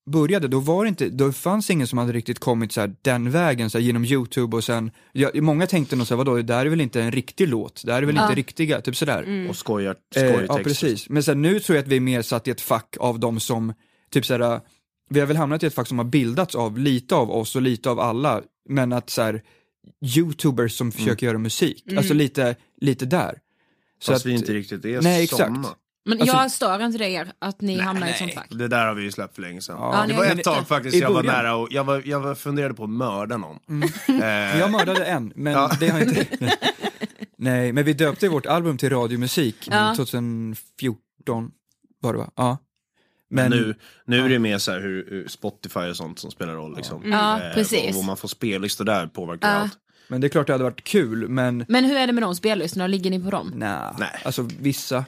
började, 0.07 0.47
då 0.47 0.59
var 0.59 0.83
det 0.83 0.89
inte, 0.89 1.09
då 1.09 1.31
fanns 1.31 1.69
ingen 1.69 1.87
som 1.87 1.97
hade 1.97 2.11
riktigt 2.13 2.39
kommit 2.39 2.71
så 2.71 2.81
här, 2.81 2.95
den 3.01 3.31
vägen 3.31 3.69
så 3.69 3.77
här, 3.77 3.85
genom 3.85 4.05
YouTube 4.05 4.57
och 4.57 4.63
sen, 4.63 4.91
ja, 5.11 5.31
många 5.33 5.67
tänkte 5.67 5.95
nog 5.95 6.07
så 6.07 6.13
här, 6.13 6.17
vadå, 6.17 6.35
det 6.35 6.43
där 6.43 6.65
är 6.65 6.69
väl 6.69 6.81
inte 6.81 7.01
en 7.01 7.11
riktig 7.11 7.47
låt, 7.47 7.81
det 7.85 7.93
här 7.93 8.01
är 8.01 8.05
väl 8.05 8.17
inte 8.17 8.35
riktiga, 8.35 8.81
typ 8.81 8.95
sådär. 8.95 9.47
Och 9.49 9.55
skojar, 9.55 9.95
Eh, 10.15 10.21
skojtext. 10.21 10.45
ja 10.49 10.57
precis, 10.63 11.09
men 11.09 11.23
sen 11.23 11.41
nu 11.41 11.59
tror 11.59 11.75
jag 11.75 11.83
att 11.83 11.89
vi 11.89 11.95
är 11.95 11.99
mer 11.99 12.21
satt 12.21 12.47
i 12.47 12.51
ett 12.51 12.61
fack 12.61 12.95
av 12.99 13.19
de 13.19 13.39
som, 13.39 13.73
typ 14.11 14.25
såhär, 14.25 14.61
vi 15.09 15.19
har 15.19 15.27
väl 15.27 15.37
hamnat 15.37 15.63
i 15.63 15.65
ett 15.65 15.73
fack 15.73 15.87
som 15.87 15.97
har 15.97 16.05
bildats 16.05 16.55
av 16.55 16.77
lite 16.77 17.15
av 17.15 17.31
oss 17.31 17.55
och 17.55 17.61
lite 17.61 17.89
av 17.89 17.99
alla, 17.99 18.41
men 18.69 18.93
att 18.93 19.09
såhär, 19.09 19.43
youtubers 20.15 20.77
som 20.77 20.91
försöker 20.91 21.25
göra 21.27 21.37
musik, 21.37 21.83
alltså 21.97 22.13
lite, 22.13 22.55
lite 22.81 23.05
där. 23.05 23.39
Så 23.99 24.11
Fast 24.11 24.25
att, 24.25 24.29
vi 24.31 24.35
inte 24.35 24.53
riktigt 24.53 24.85
är 24.85 25.01
Nej, 25.01 25.23
exakt. 25.23 25.55
såna. 25.55 25.67
Men 26.07 26.21
Alltså- 26.21 26.37
jag 26.37 26.51
stör 26.51 26.85
inte 26.85 26.97
det 26.97 27.09
er 27.09 27.31
att 27.39 27.61
ni 27.61 27.79
hamnar 27.79 28.07
i 28.07 28.09
ett 28.09 28.17
sånt 28.17 28.33
fack? 28.33 28.47
det 28.49 28.67
där 28.67 28.87
har 28.87 28.93
vi 28.93 29.03
ju 29.03 29.11
släppt 29.11 29.35
för 29.35 29.41
länge 29.41 29.61
sedan. 29.61 29.75
Ja, 29.79 30.05
det 30.07 30.13
var 30.13 30.25
ett 30.25 30.43
tag 30.43 30.67
faktiskt 30.67 30.97
jag 30.97 31.13
var 31.13 31.23
nära 31.23 31.55
och 31.55 31.67
jag, 31.71 31.83
var, 31.83 32.01
jag 32.05 32.19
var, 32.19 32.35
funderade 32.35 32.73
på 32.73 32.83
att 32.83 32.89
mörda 32.89 33.37
någon. 33.37 33.59
Eh, 34.07 34.59
jag 34.59 34.71
mördade 34.71 35.05
en, 35.05 35.33
men 35.35 35.53
Ja. 35.53 35.71
det 35.79 35.87
har 35.89 35.99
inte... 35.99 36.25
Nej, 37.37 37.71
men 37.73 37.83
vi 37.85 37.93
döpte 37.93 38.29
vårt 38.29 38.45
album 38.45 38.77
till 38.77 38.89
radiomusik 38.89 39.67
Ja. 39.71 39.93
2014 39.95 41.51
var 42.01 42.13
det 42.13 42.19
va? 42.19 42.29
Ja. 42.35 42.57
Men 43.29 43.49
Men, 43.49 43.59
nu, 43.59 43.75
nu 44.05 44.25
är 44.25 44.29
det 44.29 44.39
mer 44.39 44.57
så 44.57 44.71
här 44.71 44.79
hur, 44.79 45.07
hur 45.09 45.27
Spotify 45.27 45.79
och 45.79 45.95
sånt 45.97 46.19
som 46.19 46.31
spelar 46.31 46.53
roll. 46.53 46.75
Liksom. 46.75 47.11
Ja, 47.11 47.41
Eh, 47.41 47.53
precis. 47.53 47.97
Och 47.97 48.03
man 48.05 48.17
får 48.17 48.27
spellistor 48.27 48.85
där 48.85 49.07
påverkar 49.07 49.49
Ja. 49.49 49.55
allt. 49.55 49.73
men 50.07 50.21
det 50.21 50.27
är 50.27 50.29
klart 50.29 50.47
det 50.47 50.53
hade 50.53 50.63
varit 50.63 50.83
kul, 50.83 51.29
men 51.29 51.65
Men 51.67 51.85
hur 51.85 51.97
är 51.97 52.07
det 52.07 52.13
med 52.13 52.23
de 52.23 52.35
spellistorna, 52.35 52.87
ligger 52.87 53.09
ni 53.11 53.23
på 53.23 53.29
dem? 53.29 53.51
Nej, 53.55 53.79
Nej. 53.99 54.09
alltså 54.25 54.47
vissa. 54.59 55.05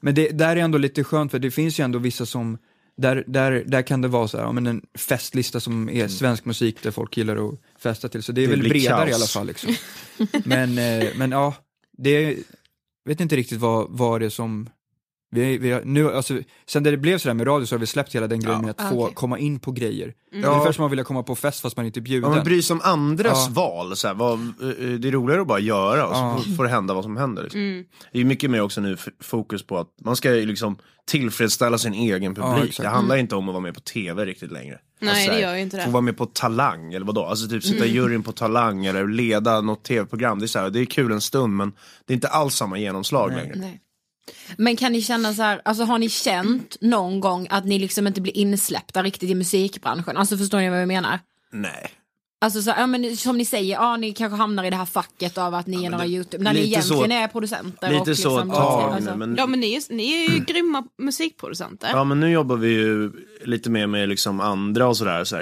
Men 0.00 0.14
det 0.14 0.28
där 0.28 0.56
är 0.56 0.60
ändå 0.60 0.78
lite 0.78 1.04
skönt 1.04 1.30
för 1.30 1.38
det 1.38 1.50
finns 1.50 1.80
ju 1.80 1.84
ändå 1.84 1.98
vissa 1.98 2.26
som, 2.26 2.58
där, 2.96 3.24
där, 3.26 3.64
där 3.66 3.82
kan 3.82 4.00
det 4.00 4.08
vara 4.08 4.28
så 4.28 4.36
här, 4.36 4.44
ja, 4.44 4.52
men 4.52 4.66
en 4.66 4.82
festlista 4.98 5.60
som 5.60 5.88
är 5.88 6.08
svensk 6.08 6.44
musik 6.44 6.82
där 6.82 6.90
folk 6.90 7.16
gillar 7.16 7.48
att 7.48 7.54
festa 7.78 8.08
till, 8.08 8.22
så 8.22 8.32
det 8.32 8.40
är 8.40 8.48
Det 8.48 8.56
väl 8.56 8.68
bredare 8.68 8.98
kaos. 8.98 9.10
i 9.10 9.14
alla 9.14 9.26
fall 9.26 9.46
liksom. 9.46 9.74
men, 10.44 10.78
eh, 10.78 11.08
men 11.16 11.30
ja, 11.30 11.54
det 11.98 12.10
är, 12.10 12.36
vet 13.04 13.20
inte 13.20 13.36
riktigt 13.36 13.58
vad, 13.58 13.86
vad 13.90 14.20
det 14.20 14.26
är 14.26 14.30
som 14.30 14.68
vi, 15.30 15.58
vi 15.58 15.70
har, 15.70 15.82
nu, 15.84 16.12
alltså, 16.14 16.38
sen 16.66 16.82
det 16.82 16.96
blev 16.96 17.18
sådär 17.18 17.34
med 17.34 17.46
radio 17.46 17.66
så 17.66 17.74
har 17.74 17.80
vi 17.80 17.86
släppt 17.86 18.14
hela 18.14 18.26
den 18.26 18.40
grejen 18.40 18.56
Ja. 18.58 18.62
med 18.62 18.70
att 18.70 18.80
Ah, 18.80 18.88
få 18.90 19.02
okej. 19.04 19.14
komma 19.14 19.38
in 19.38 19.58
på 19.60 19.72
grejer. 19.72 20.14
Ja. 20.32 20.48
Ungefär 20.48 20.72
som 20.72 20.82
man 20.82 20.90
vill 20.90 21.04
komma 21.04 21.22
på 21.22 21.36
fest 21.36 21.60
fast 21.60 21.76
man 21.76 21.86
inte 21.86 21.98
är 21.98 22.00
Ja, 22.00 22.04
bjuden. 22.04 22.30
men 22.30 22.44
bry 22.44 22.62
sig 22.62 22.74
om 22.74 22.80
andras 22.84 23.46
Ja. 23.48 23.52
val. 23.54 23.96
Så 23.96 24.06
här, 24.08 24.14
vad, 24.14 24.32
eh, 24.40 24.46
det 24.98 25.08
är 25.08 25.12
roligare 25.12 25.40
att 25.40 25.46
bara 25.46 25.58
göra 25.58 26.06
och 26.06 26.14
så 26.16 26.20
Ja. 26.22 26.40
får- 26.46 26.56
får 26.56 26.64
det 26.64 26.70
hända 26.70 26.94
vad 26.94 27.04
som 27.04 27.16
händer. 27.16 27.42
Liksom. 27.42 27.84
Det 28.12 28.20
är 28.20 28.24
mycket 28.24 28.50
mer 28.50 28.60
också 28.60 28.80
nu 28.80 28.96
fokus 29.20 29.62
på 29.66 29.78
att 29.78 29.88
man 30.04 30.16
ska 30.16 30.28
liksom 30.30 30.78
tillfredsställa 31.06 31.78
sin 31.78 31.94
egen 31.94 32.34
Ja, 32.38 32.54
publik. 32.56 32.76
det 32.80 32.88
handlar 32.88 33.16
inte 33.16 33.34
om 33.36 33.48
att 33.48 33.52
vara 33.54 33.62
med 33.62 33.74
på 33.74 33.80
tv 33.80 34.24
riktigt 34.24 34.52
längre. 34.52 34.78
Nej, 35.00 35.10
Alltså, 35.10 35.24
så 35.26 35.32
det 35.32 35.40
gör 35.40 35.54
ju 35.54 35.60
inte 35.60 35.76
det. 35.76 35.84
Få 35.84 35.90
vara 35.90 36.00
med 36.00 36.16
på 36.16 36.26
Talang 36.26 36.92
eller 36.94 37.06
vadå? 37.06 37.24
Alltså 37.24 37.48
typ 37.48 37.62
sitta 37.64 37.86
i 37.86 37.90
juryn 37.92 38.22
på 38.22 38.32
Talang 38.32 38.86
eller 38.86 39.08
leda 39.08 39.60
något 39.60 39.84
tv-program. 39.84 40.38
Det 40.38 40.44
är, 40.44 40.46
så 40.46 40.58
här, 40.58 40.70
det 40.70 40.80
är 40.80 40.84
kul 40.84 41.12
en 41.12 41.20
stund 41.20 41.56
men 41.56 41.72
det 42.06 42.12
är 42.12 42.14
inte 42.14 42.28
alls 42.28 42.54
samma 42.54 42.78
genomslag 42.78 43.30
längre. 43.32 43.54
Nej. 43.56 43.80
Men 44.56 44.76
kan 44.76 44.92
ni 44.92 45.02
känna 45.02 45.34
så 45.34 45.42
här, 45.42 45.60
alltså 45.64 45.84
har 45.84 45.98
ni 45.98 46.08
känt 46.08 46.76
någon 46.80 47.20
gång 47.20 47.46
att 47.50 47.64
ni 47.64 47.78
liksom 47.78 48.06
inte 48.06 48.20
blir 48.20 48.36
insläppta 48.36 49.02
riktigt 49.02 49.30
i 49.30 49.34
musikbranschen? 49.34 50.16
Alltså 50.16 50.36
förstår 50.36 50.58
ni 50.58 50.70
vad 50.70 50.80
jag 50.80 50.88
menar? 50.88 51.18
Nej. 51.52 51.90
Alltså 52.42 52.62
så, 52.62 52.70
ja, 52.76 52.86
men 52.86 53.16
som 53.16 53.38
ni 53.38 53.44
säger, 53.44 53.72
ja 53.74 53.96
ni 53.96 54.12
kanske 54.12 54.36
hamnar 54.36 54.64
i 54.64 54.70
det 54.70 54.76
här 54.76 54.84
facket 54.86 55.38
av 55.38 55.54
att 55.54 55.66
ni 55.66 55.76
är 55.76 55.80
men 55.82 55.90
några 55.90 56.04
det- 56.04 56.10
YouTube, 56.10 56.44
när 56.44 56.52
ni 56.52 56.62
lite 56.66 56.82
så- 56.82 56.94
egentligen 56.94 57.22
är 57.22 57.28
producenter. 57.28 57.90
Lite 57.90 58.10
och 58.10 58.16
så 58.16 58.30
liksom, 58.36 58.50
ett 58.50 58.56
tag 58.56 58.92
alltså, 58.92 59.16
men 59.16 59.36
Ja 59.36 59.46
men 59.46 59.60
ni, 59.60 59.74
är- 59.74 59.94
ni 59.94 60.12
är 60.26 60.30
ju 60.30 60.44
grymma 60.44 60.84
musikproducenter. 60.98 61.88
Ja 61.92 62.04
men 62.04 62.20
nu 62.20 62.30
jobbar 62.30 62.56
vi 62.56 62.68
ju 62.68 63.12
lite 63.44 63.70
mer 63.70 63.86
med 63.86 64.08
liksom 64.08 64.40
andra 64.40 64.88
och 64.88 64.96
sådär. 64.96 65.24
Så. 65.24 65.36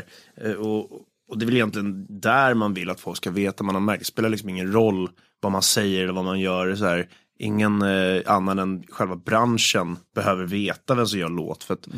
Eh, 0.44 0.53
och, 0.53 0.90
och 1.29 1.38
det 1.38 1.44
är 1.44 1.46
väl 1.46 1.55
egentligen 1.55 2.07
där 2.20 2.55
man 2.55 2.74
vill 2.74 2.90
att 2.90 3.01
folk 3.01 3.16
ska 3.16 3.31
veta. 3.31 3.64
Man 3.64 3.74
har 3.74 3.83
märkt, 3.83 4.01
det 4.01 4.05
spelar 4.07 4.29
liksom 4.29 4.48
ingen 4.48 4.72
roll 4.72 5.11
vad 5.40 5.53
man 5.53 5.62
säger 5.62 6.03
eller 6.05 6.12
vad 6.12 6.24
man 6.24 6.40
gör. 6.40 6.74
Så 6.74 6.85
här. 6.85 7.09
Ingen 7.38 7.83
eh, 7.83 8.22
annan 8.27 8.59
än 8.59 8.83
själva 8.88 9.16
branschen 9.16 9.96
behöver 10.14 10.44
veta 10.44 10.94
vem 10.94 11.07
som 11.07 11.18
gör 11.18 11.29
låt. 11.29 11.64
För 11.64 11.74
att 11.74 11.88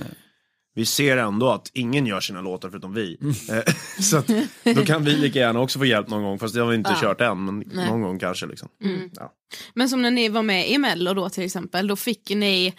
vi 0.75 0.87
ser 0.87 1.17
ändå 1.17 1.51
att 1.51 1.71
ingen 1.75 2.07
gör 2.07 2.21
sina 2.21 2.41
låtar 2.41 2.71
förutom 2.71 2.95
vi. 2.95 3.19
Eh, 3.51 3.75
så 4.03 4.17
att, 4.17 4.27
då 4.65 4.85
kan 4.85 5.05
vi 5.05 5.17
lika 5.17 5.39
gärna 5.39 5.61
också 5.61 5.79
få 5.79 5.85
hjälp 5.85 6.09
någon 6.09 6.23
gång. 6.23 6.39
Fast 6.39 6.55
det 6.55 6.61
har 6.61 6.69
vi 6.69 6.75
inte 6.77 6.97
kört 7.01 7.21
än. 7.21 7.45
Men 7.45 7.59
någon 7.59 8.03
gång 8.03 8.19
kanske. 8.19 8.47
Liksom. 8.47 8.69
Ja. 9.17 9.33
Men 9.75 9.89
som 9.89 10.03
när 10.03 10.11
ni 10.11 10.29
var 10.29 10.43
med 10.43 10.71
i 10.71 10.79
Mello 10.79 11.15
då 11.15 11.29
till 11.29 11.45
exempel, 11.45 11.87
då 11.87 11.97
fick 11.97 12.31
ni, 12.31 12.75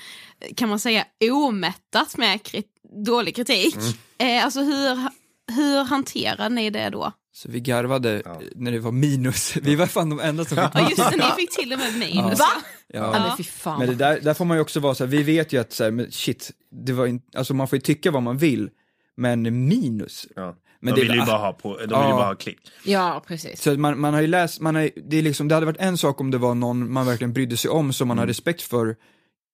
kan 0.56 0.70
man 0.70 0.80
säga, 0.80 1.06
omättat 1.32 2.18
med 2.18 2.40
krit- 2.42 3.04
dålig 3.06 3.36
kritik. 3.36 3.76
Eh, 4.18 4.46
alltså 4.46 4.62
hur, 4.62 5.08
hur 5.52 5.84
hanterar 5.84 6.50
ni 6.50 6.70
det 6.70 6.90
då? 6.90 7.12
Så 7.34 7.50
vi 7.52 7.60
garvade 7.60 8.20
eh, 8.26 8.32
när 8.56 8.72
det 8.72 8.80
var 8.80 8.92
minus. 8.92 9.56
Vi 9.62 9.76
var 9.76 9.86
fan 9.86 10.10
de 10.10 10.20
enda 10.20 10.46
som 10.46 10.58
fick 10.58 10.66
Ja 10.74 10.90
just 10.90 11.12
det, 11.12 11.18
ni 11.18 11.24
fick 11.38 11.52
till 11.52 11.74
och 11.74 11.80
med 11.80 11.94
minus. 12.00 12.40
Va? 12.40 12.46
Ja. 12.94 13.00
Ja. 13.16 13.36
men. 13.66 13.78
Men 13.80 13.88
det 13.88 13.96
där, 13.96 14.20
där 14.22 14.34
får 14.34 14.46
man 14.46 14.58
ju 14.58 14.62
också 14.62 14.80
vara 14.80 14.96
så 14.96 15.04
här, 15.04 15.12
vi 15.12 15.24
vet 15.24 15.54
ju 15.54 15.62
att 15.62 15.74
så 15.74 15.84
här, 15.84 15.92
men 15.92 16.12
shit, 16.12 16.52
det 16.86 16.94
var 16.94 17.06
in, 17.08 17.22
alltså 17.36 17.54
man 17.54 17.68
får 17.68 17.76
ju 17.78 17.82
tycka 17.82 18.12
vad 18.12 18.24
man 18.24 18.38
vill, 18.38 18.70
men 19.18 19.68
minus. 19.68 20.28
Ja. 20.36 20.56
Men 20.80 20.94
de 20.96 21.02
det- 21.02 21.08
vill 21.08 21.20
ju 21.20 21.26
bara 21.26 21.38
ha, 21.38 21.54
på, 21.54 21.70
de 21.74 21.80
vill 21.80 21.90
ju 21.90 21.96
Ja. 21.96 22.12
bara 22.12 22.26
ha 22.28 22.36
klick. 22.36 22.60
Ja, 22.86 23.24
precis. 23.28 23.62
Så 23.62 23.72
man, 23.78 24.00
man 24.00 24.14
har 24.14 24.22
ju 24.22 24.28
läst, 24.28 24.62
man 24.62 24.76
har, 24.76 24.90
det, 25.10 25.18
är 25.18 25.22
liksom, 25.22 25.48
det 25.48 25.56
hade 25.56 25.66
varit 25.66 25.80
en 25.82 25.98
sak 25.98 26.22
om 26.22 26.32
det 26.32 26.38
var 26.38 26.56
någon 26.56 26.92
man 26.94 27.06
verkligen 27.06 27.34
brydde 27.34 27.58
sig 27.58 27.72
om 27.72 27.94
som 27.94 28.08
man 28.08 28.16
Mm. 28.18 28.22
har 28.22 28.28
respekt 28.28 28.62
för 28.62 28.96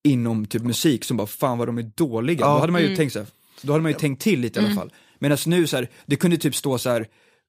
inom 0.04 0.46
typ 0.46 0.62
musik 0.64 1.04
som 1.04 1.18
bara 1.18 1.28
fan 1.28 1.58
vad 1.58 1.68
de 1.68 1.78
är 1.78 1.92
dåliga. 1.96 2.40
Ja. 2.40 2.54
Då 2.54 2.60
hade 2.60 2.72
man 2.72 2.82
ju 2.82 2.88
Mm. 2.88 2.98
tänkt 2.98 3.14
så 3.14 3.20
här, 3.20 3.28
då 3.62 3.74
hade 3.74 3.82
man 3.84 3.92
ju 3.92 3.98
tänkt 3.98 4.22
till 4.22 4.40
lite 4.40 4.60
i 4.60 4.66
alla 4.66 4.76
fall. 4.76 4.92
Medan 5.20 5.38
nu 5.46 5.68
så 5.68 5.78
här, 5.78 5.90
det 6.06 6.16
kunde 6.16 6.38
typ 6.38 6.56
stå 6.56 6.78
så 6.78 6.90
här 6.90 7.08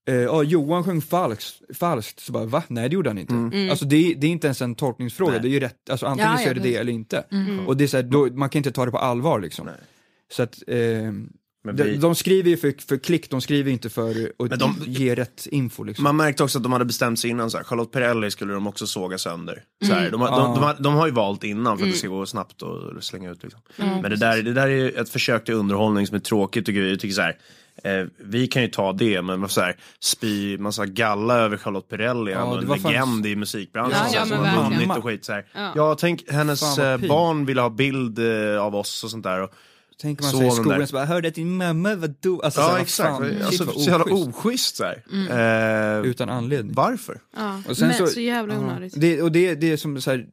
eh, 0.08 0.14
ja, 0.14 0.42
Johan 0.42 0.84
sjöng 0.84 1.00
falskt, 1.02 1.76
falskt, 1.78 2.20
så 2.20 2.32
bara 2.32 2.44
va? 2.44 2.62
Nej 2.68 2.88
det 2.88 2.94
gjorde 2.94 3.10
han 3.10 3.18
inte. 3.18 3.34
Mm. 3.34 3.70
Alltså 3.70 3.84
det, 3.84 3.96
är- 3.96 4.14
det 4.14 4.26
är 4.26 4.30
inte 4.30 4.46
ens 4.46 4.62
en 4.62 4.74
tolkningsfråga, 4.74 5.32
Nej. 5.32 5.40
det 5.40 5.48
är 5.48 5.50
ju 5.50 5.60
rätt, 5.60 5.90
alltså 5.90 6.06
antingen 6.06 6.32
Ja, 6.32 6.38
så 6.38 6.48
är 6.48 6.54
det 6.54 6.60
det 6.60 6.76
eller 6.76 6.92
inte. 6.92 7.24
Mm. 7.32 7.66
Och 7.66 7.76
det 7.76 7.84
är 7.84 7.88
så 7.88 7.96
här, 7.96 8.04
då, 8.04 8.28
man 8.32 8.48
kan 8.50 8.58
inte 8.60 8.72
ta 8.72 8.84
det 8.84 8.90
på 8.90 8.98
allvar 8.98 9.40
liksom. 9.40 9.66
Nej. 9.66 9.74
Så 10.32 10.42
att, 10.42 10.62
eh, 10.66 10.76
Men 11.68 11.76
de, 11.76 11.82
vi- 11.90 11.96
de 11.96 12.14
skriver 12.14 12.50
ju 12.50 12.56
för, 12.56 12.74
för 12.88 12.96
klick, 12.96 13.30
de 13.30 13.40
skriver 13.40 13.70
inte 13.72 13.90
för 13.90 14.10
att 14.50 14.58
de- 14.60 14.76
ge 14.86 15.14
rätt 15.14 15.46
info 15.50 15.84
liksom. 15.84 16.02
Man 16.04 16.16
märkte 16.16 16.44
också 16.44 16.58
att 16.58 16.62
de 16.62 16.72
hade 16.72 16.84
bestämt 16.84 17.18
sig 17.18 17.30
innan, 17.30 17.50
så 17.50 17.56
här, 17.56 17.64
Charlotte 17.64 17.92
Perrelli 17.92 18.30
skulle 18.30 18.52
de 18.54 18.66
också 18.66 18.86
såga 18.86 19.18
sönder. 19.18 19.62
Så 19.86 19.92
här, 19.92 20.10
de, 20.10 20.20
har- 20.20 20.30
de, 20.30 20.54
de, 20.54 20.62
har- 20.64 20.76
de 20.80 20.94
har 20.94 21.06
ju 21.06 21.12
valt 21.12 21.44
innan 21.44 21.78
för 21.78 21.86
att 21.86 21.92
det 21.92 21.98
ska 21.98 22.08
gå 22.08 22.26
snabbt 22.26 22.62
och 22.62 23.04
slänga 23.04 23.30
ut. 23.30 23.42
Liksom. 23.42 23.60
Men 23.76 24.02
det 24.10 24.16
där, 24.16 24.42
det 24.42 24.52
där 24.52 24.62
är 24.66 24.68
ju 24.68 24.90
ett 24.90 25.08
försök 25.08 25.44
till 25.44 25.54
underhållning 25.54 26.06
som 26.06 26.16
är 26.16 26.20
tråkigt 26.20 26.66
tycker 26.66 26.80
vi. 26.80 26.88
Vi 26.90 26.98
tycker 26.98 27.14
så 27.14 27.22
här, 27.22 27.36
eh, 27.84 28.06
vi 28.18 28.46
kan 28.46 28.62
ju 28.62 28.68
ta 28.68 28.92
det, 28.92 29.22
men 29.22 29.48
så 29.48 29.60
här, 29.60 29.76
spy 30.00 30.58
massa 30.58 30.86
galla 30.86 31.34
över 31.34 31.56
Charlotte 31.56 31.88
Perrelli, 31.88 32.32
Ja, 32.32 32.58
en 32.60 32.66
fan- 32.66 32.82
legend 32.92 33.26
i 33.26 33.36
musikbranschen. 33.36 33.98
Ja, 34.02 34.08
så 34.10 34.16
ja, 34.16 34.20
här, 34.20 34.26
men 34.28 34.38
som 34.38 34.38
har 34.46 34.62
verkligen. 34.62 34.80
vunnit 34.88 34.98
och 34.98 35.04
skit. 35.04 35.24
Så 35.24 35.32
här. 35.32 35.46
Ja. 35.54 35.72
Ja. 35.76 35.94
tänk 36.00 36.30
hennes 36.30 36.78
eh, 36.78 36.96
barn 37.08 37.46
ville 37.46 37.60
ha 37.60 37.70
bild 37.70 38.18
eh, 38.18 38.62
av 38.62 38.74
oss 38.76 39.04
och 39.04 39.10
sånt 39.10 39.24
där. 39.24 39.40
Och, 39.42 39.50
Tänker 40.02 40.22
man 40.22 40.32
sig 40.32 40.46
i 40.46 40.50
skolan 40.50 40.78
där. 40.78 40.86
så 40.86 40.92
bara, 40.92 41.04
hörde 41.04 41.28
att 41.28 41.34
din 41.34 41.56
mamma 41.56 41.94
var 41.94 42.08
do... 42.20 42.40
Alltså, 42.44 42.60
så 42.60 42.66
här, 42.68 42.76
ja 42.76 42.82
exakt, 42.82 43.08
fan, 43.08 43.24
shit, 43.30 43.42
alltså, 43.42 43.64
vad 43.64 43.74
så 43.74 43.90
jävla 43.90 44.04
oschysst. 44.14 44.76
Så 44.76 44.84
här. 44.84 45.02
Eh, 46.00 46.06
Utan 46.06 46.28
anledning. 46.30 46.74
varför? 46.74 47.20
Ja. 47.36 47.62
Och 47.68 47.76
sen 47.76 47.88
Men 47.88 47.96
så- 47.96 48.06
så, 48.06 48.20
jävla 48.20 48.54
Ja. 48.54 48.60
onödigt. 48.60 48.92
Det, 48.96 49.22
och 49.22 49.32
det, 49.32 49.54
det 49.54 49.72
är 49.72 49.76
som 49.76 50.00
så 50.00 50.10
här, 50.10 50.26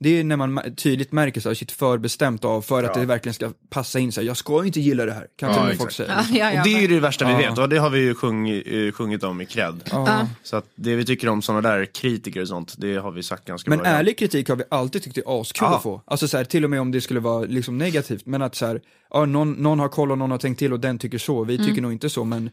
det 0.00 0.08
är 0.20 0.24
när 0.24 0.36
man 0.36 0.58
ma- 0.58 0.74
tydligt 0.74 1.12
märker 1.12 1.40
så 1.40 1.48
här, 1.48 1.54
shit 1.54 1.72
förbestämt 1.72 2.44
av 2.44 2.62
för 2.62 2.82
att 2.84 2.90
Ja. 2.96 3.00
det 3.00 3.06
verkligen 3.06 3.34
ska 3.34 3.50
passa 3.70 3.98
in 3.98 4.12
så 4.12 4.20
här, 4.20 4.26
jag 4.28 4.36
ska 4.36 4.64
inte 4.64 4.80
gilla 4.80 5.04
det 5.06 5.12
här, 5.12 5.26
kan 5.38 5.50
Ja, 5.68 5.72
folk 5.78 5.90
säga. 5.92 6.24
Ja, 6.32 6.38
ja, 6.38 6.52
ja, 6.52 6.60
och 6.60 6.66
det 6.66 6.74
är 6.74 6.80
ju 6.80 6.86
det 6.86 7.00
värsta 7.00 7.28
vi 7.28 7.34
vet 7.34 7.58
och 7.58 7.68
det 7.68 7.78
har 7.78 7.90
vi 7.90 7.98
ju 8.00 8.14
sjung, 8.14 8.48
eh, 8.48 8.92
sjungit 8.92 9.24
om 9.24 9.40
i 9.40 9.46
cred. 9.46 9.80
Ja. 9.90 10.26
Så 10.42 10.56
att 10.56 10.64
det 10.74 10.94
vi 10.96 11.04
tycker 11.04 11.28
om 11.28 11.42
sådana 11.42 11.68
där 11.68 11.84
kritiker 11.84 12.40
och 12.40 12.48
sånt, 12.48 12.74
det 12.78 12.96
har 12.96 13.10
vi 13.12 13.22
sagt 13.22 13.44
ganska 13.44 13.70
Men 13.70 13.78
bra. 13.78 13.86
redan. 13.86 14.00
ärlig 14.00 14.18
kritik 14.18 14.48
har 14.48 14.56
vi 14.56 14.64
alltid 14.70 15.02
tyckt 15.02 15.18
är 15.18 15.40
askul 15.40 15.66
Ja. 15.70 15.76
att 15.76 15.82
få. 15.82 16.02
Alltså 16.06 16.28
så 16.28 16.36
här, 16.36 16.44
till 16.44 16.64
och 16.64 16.70
med 16.70 16.80
om 16.80 16.90
det 16.92 17.00
skulle 17.00 17.20
vara 17.20 17.44
liksom 17.44 17.78
negativt, 17.78 18.26
men 18.26 18.42
att 18.42 18.54
så 18.54 18.66
här, 18.66 18.80
ja, 19.10 19.24
någon, 19.24 19.52
någon 19.52 19.78
har 19.78 19.88
koll 19.88 20.10
och 20.12 20.18
någon 20.18 20.30
har 20.30 20.38
tänkt 20.38 20.58
till 20.58 20.72
och 20.72 20.80
den 20.80 20.98
tycker 20.98 21.18
så, 21.18 21.44
vi 21.44 21.58
tycker 21.66 21.82
nog 21.82 21.92
inte 21.92 22.10
så, 22.10 22.24
men 22.24 22.50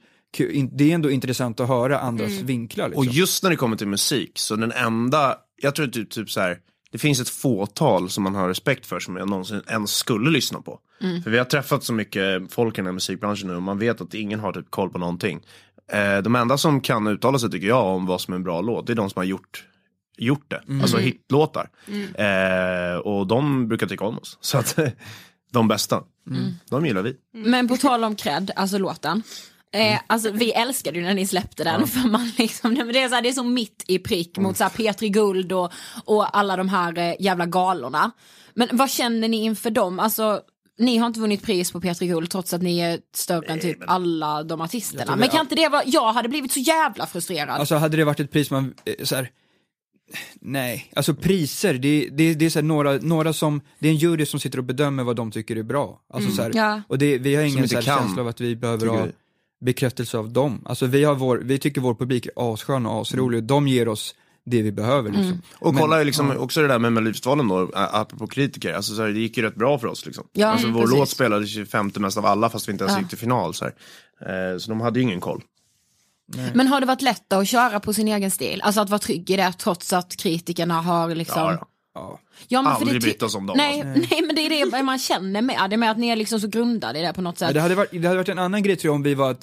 det 0.71 0.91
är 0.91 0.95
ändå 0.95 1.12
intressant 1.12 1.60
att 1.60 1.67
höra 1.67 1.99
andras 1.99 2.31
vinklar 2.31 2.88
liksom. 2.89 3.07
Och 3.07 3.13
just 3.13 3.43
när 3.43 3.49
det 3.49 3.55
kommer 3.55 3.77
till 3.77 3.88
musik, 3.88 4.31
så 4.36 4.55
den 4.55 4.71
enda, 4.71 5.36
jag 5.62 5.75
tror 5.75 5.88
typ, 5.88 6.10
typ 6.10 6.29
så 6.29 6.39
här, 6.39 6.57
det 6.97 7.01
finns 7.01 7.19
ett 7.19 7.29
fåtal 7.29 8.10
som 8.10 8.23
man 8.23 8.36
har 8.36 8.47
respekt 8.47 8.86
för 8.86 8.99
som 8.99 9.15
jag 9.15 9.29
någonsin 9.29 9.62
ens 9.67 9.91
skulle 9.91 10.29
lyssna 10.29 10.62
på. 10.62 10.79
För 11.23 11.31
vi 11.31 11.38
har 11.38 11.45
träffat 11.45 11.83
så 11.83 11.93
mycket 11.93 12.53
folk 12.53 12.75
i 12.75 12.77
den 12.77 12.86
här 12.86 12.93
musikbranschen 12.93 13.47
nu 13.47 13.55
och 13.55 13.62
man 13.62 13.79
vet 13.79 14.01
att 14.01 14.13
ingen 14.13 14.39
har 14.39 14.53
typ 14.53 14.71
koll 14.71 14.89
på 14.89 14.97
någonting. 14.97 15.41
Eh, 15.91 16.17
de 16.17 16.36
enda 16.36 16.57
som 16.57 16.81
kan 16.81 17.07
uttala 17.07 17.39
sig 17.39 17.51
tycker 17.51 17.67
jag 17.67 17.86
om 17.86 18.05
vad 18.05 18.21
som 18.21 18.33
är 18.33 18.36
en 18.36 18.43
bra 18.43 18.62
låt, 18.62 18.88
det 18.88 18.93
är 18.93 18.95
de 18.95 19.10
som 19.10 19.19
har 19.19 19.23
gjort 19.23 19.65
gjort 20.17 20.45
det, 20.51 20.62
alltså 20.81 20.97
hitlåtar. 20.97 21.69
Eh, 22.15 22.97
och 22.97 23.27
de 23.27 23.67
brukar 23.67 23.88
tycka 23.88 24.05
om 24.05 24.17
oss. 24.17 24.38
Så 24.41 24.57
att 24.57 24.79
de 25.51 25.67
bästa, 25.67 26.03
de 26.69 26.86
gillar 26.86 27.01
vi. 27.01 27.15
Men 27.33 27.67
på 27.67 27.77
tal 27.77 28.03
om 28.03 28.15
cred, 28.15 28.51
alltså 28.55 28.77
låten. 28.77 29.23
Eh, 29.73 29.99
alltså 30.08 30.32
vi 30.32 30.51
älskade 30.51 30.97
ju 30.99 31.03
när 31.06 31.13
ni 31.13 31.27
släppte 31.27 31.63
den 31.63 31.88
för 31.88 32.10
man 32.10 32.32
liksom, 32.38 32.73
nej, 32.73 32.84
men 32.84 32.93
det, 32.93 33.01
är 33.01 33.10
så 33.10 33.15
här, 33.15 33.21
det 33.21 33.30
är 33.30 33.34
så 33.34 33.43
mitt 33.43 33.84
i 33.88 33.99
prick 33.99 34.38
mot 34.38 34.58
så 34.58 34.63
här 34.63 34.71
Petri 34.71 35.10
Guld 35.10 35.51
och, 35.51 35.71
och 36.06 36.38
alla 36.38 36.56
de 36.56 36.69
här 36.69 36.97
eh, 36.97 37.15
jävla 37.19 37.45
galorna. 37.45 38.12
Men 38.53 38.67
vad 38.71 38.89
känner 38.89 39.27
ni 39.27 39.38
inför 39.38 39.69
dem? 39.69 39.99
Alltså 39.99 40.41
ni 40.80 40.97
har 40.97 41.08
inte 41.08 41.19
vunnit 41.19 41.43
pris 41.43 41.71
på 41.71 41.82
Petri 41.82 42.08
Guld 42.08 42.30
trots 42.32 42.53
att 42.53 42.62
ni 42.62 42.80
är 42.80 42.99
större 43.15 43.45
än 43.45 43.60
typ 43.60 43.77
alla 43.88 44.43
de 44.43 44.62
artisterna. 44.62 45.15
Men 45.15 45.30
kan 45.30 45.41
inte 45.41 45.56
det 45.56 45.69
vara, 45.69 45.84
jag 45.86 46.13
hade 46.13 46.30
blivit 46.30 46.51
så 46.51 46.60
jävla 46.60 47.06
frustrerad. 47.06 47.60
Alltså 47.60 47.75
hade 47.75 47.97
det 47.97 48.06
varit 48.06 48.19
ett 48.19 48.32
pris 48.32 48.51
man, 48.51 48.73
eh, 48.86 49.06
så 49.06 49.15
här, 49.15 49.30
nej, 50.41 50.91
alltså 50.95 51.13
priser, 51.13 51.73
det, 51.73 52.10
det, 52.12 52.34
det 52.34 52.45
är 52.45 52.49
så 52.49 52.60
här, 52.60 52.63
några, 52.63 52.91
några 52.93 53.34
som, 53.34 53.62
det 53.80 53.88
är 53.88 53.91
en 53.91 53.97
jury 53.97 54.25
som 54.25 54.39
sitter 54.39 54.58
och 54.58 54.63
bedömer 54.63 55.03
vad 55.03 55.15
de 55.15 55.32
tycker 55.32 55.56
är 55.56 55.63
bra. 55.63 56.01
Alltså 56.13 56.32
så 56.32 56.41
här, 56.41 56.51
Ja. 56.56 56.82
och 56.88 56.97
det, 56.97 57.17
vi 57.17 57.36
har 57.36 57.43
ingen 57.43 57.69
så 57.69 57.75
här, 57.75 57.82
känsla 57.82 58.21
av 58.21 58.27
att 58.27 58.41
vi 58.41 58.56
behöver 58.56 58.88
ha. 58.88 59.08
Bekräftelse 59.61 60.17
av 60.17 60.33
dem. 60.33 60.61
Alltså 60.65 60.85
vi 60.85 61.03
har 61.03 61.15
vår, 61.15 61.37
vi 61.37 61.59
tycker 61.59 61.81
vår 61.81 61.95
publik 61.95 62.25
är 62.25 62.53
asskön 62.53 62.85
och 62.85 63.01
asrolig, 63.01 63.43
de 63.43 63.67
ger 63.67 63.87
oss 63.87 64.15
det 64.45 64.61
vi 64.61 64.71
behöver 64.71 65.09
liksom. 65.11 65.41
Och 65.59 65.73
Men- 65.73 65.81
kolla 65.81 66.03
liksom 66.03 66.37
också 66.37 66.61
det 66.61 66.67
där 66.67 66.79
med 66.79 66.93
Melodifestivalen 66.93 67.47
då, 67.47 67.71
apropå 67.73 68.27
kritiker, 68.27 68.73
alltså 68.73 68.95
så 68.95 69.01
här, 69.01 69.09
det 69.09 69.19
gick 69.19 69.37
ju 69.37 69.43
rätt 69.43 69.55
bra 69.55 69.79
för 69.79 69.87
oss 69.87 70.05
liksom. 70.05 70.27
Ja, 70.33 70.47
alltså, 70.47 70.67
mm, 70.67 70.75
vår 70.75 70.81
precis. 70.83 70.97
låt 70.99 71.09
spelades 71.09 71.49
ju 71.49 71.65
femte 71.65 71.99
mest 71.99 72.17
av 72.17 72.25
alla 72.25 72.49
fast 72.49 72.67
vi 72.67 72.71
inte 72.71 72.83
ens 72.83 72.95
Ja. 72.95 72.99
gick 73.01 73.09
till 73.09 73.17
final. 73.17 73.53
Så, 73.53 73.65
här. 73.65 74.53
Eh, 74.53 74.57
så 74.57 74.69
de 74.71 74.81
hade 74.81 74.99
ju 74.99 75.03
ingen 75.03 75.19
koll. 75.19 75.41
Men 76.53 76.67
har 76.67 76.79
det 76.81 76.85
varit 76.87 77.01
lätt 77.01 77.33
att 77.33 77.47
köra 77.47 77.79
på 77.79 77.93
sin 77.93 78.07
egen 78.07 78.31
stil? 78.31 78.61
Alltså 78.61 78.81
att 78.81 78.89
vara 78.89 78.99
trygg 78.99 79.29
i 79.29 79.35
det 79.35 79.53
trots 79.59 79.93
att 79.93 80.15
kritikerna 80.17 80.81
har 80.81 81.15
liksom 81.15 81.41
Ja, 81.41 81.67
ja. 81.97 82.19
Ja. 82.19 82.19
Ja, 82.47 82.62
men 82.62 82.71
Aldrig 82.73 83.01
brytt 83.01 83.23
oss 83.23 83.36
om 83.36 83.45
dem, 83.45 83.57
Nej, 83.57 83.81
alltså. 83.81 84.07
nej, 84.12 84.21
men 84.25 84.36
det 84.36 84.41
är 84.41 84.71
det 84.71 84.83
man 84.83 84.99
känner 84.99 85.41
med 85.41 85.55
det, 85.69 85.75
är 85.75 85.77
med 85.77 85.91
att 85.91 85.97
ni 85.97 86.07
är 86.07 86.15
liksom 86.15 86.39
så 86.39 86.47
grundade 86.47 86.99
i 86.99 87.01
det 87.01 87.13
på 87.13 87.21
något 87.21 87.41
Ja, 87.41 87.47
sätt. 87.47 87.53
det, 87.53 87.62
hade 87.62 87.75
varit, 87.75 87.89
det 87.91 88.07
hade 88.07 88.15
varit 88.17 88.29
en 88.29 88.39
annan 88.39 88.63
grej 88.63 88.75
tror 88.75 88.89
jag 88.89 88.95
om 88.95 89.03
vi 89.03 89.13
var 89.15 89.36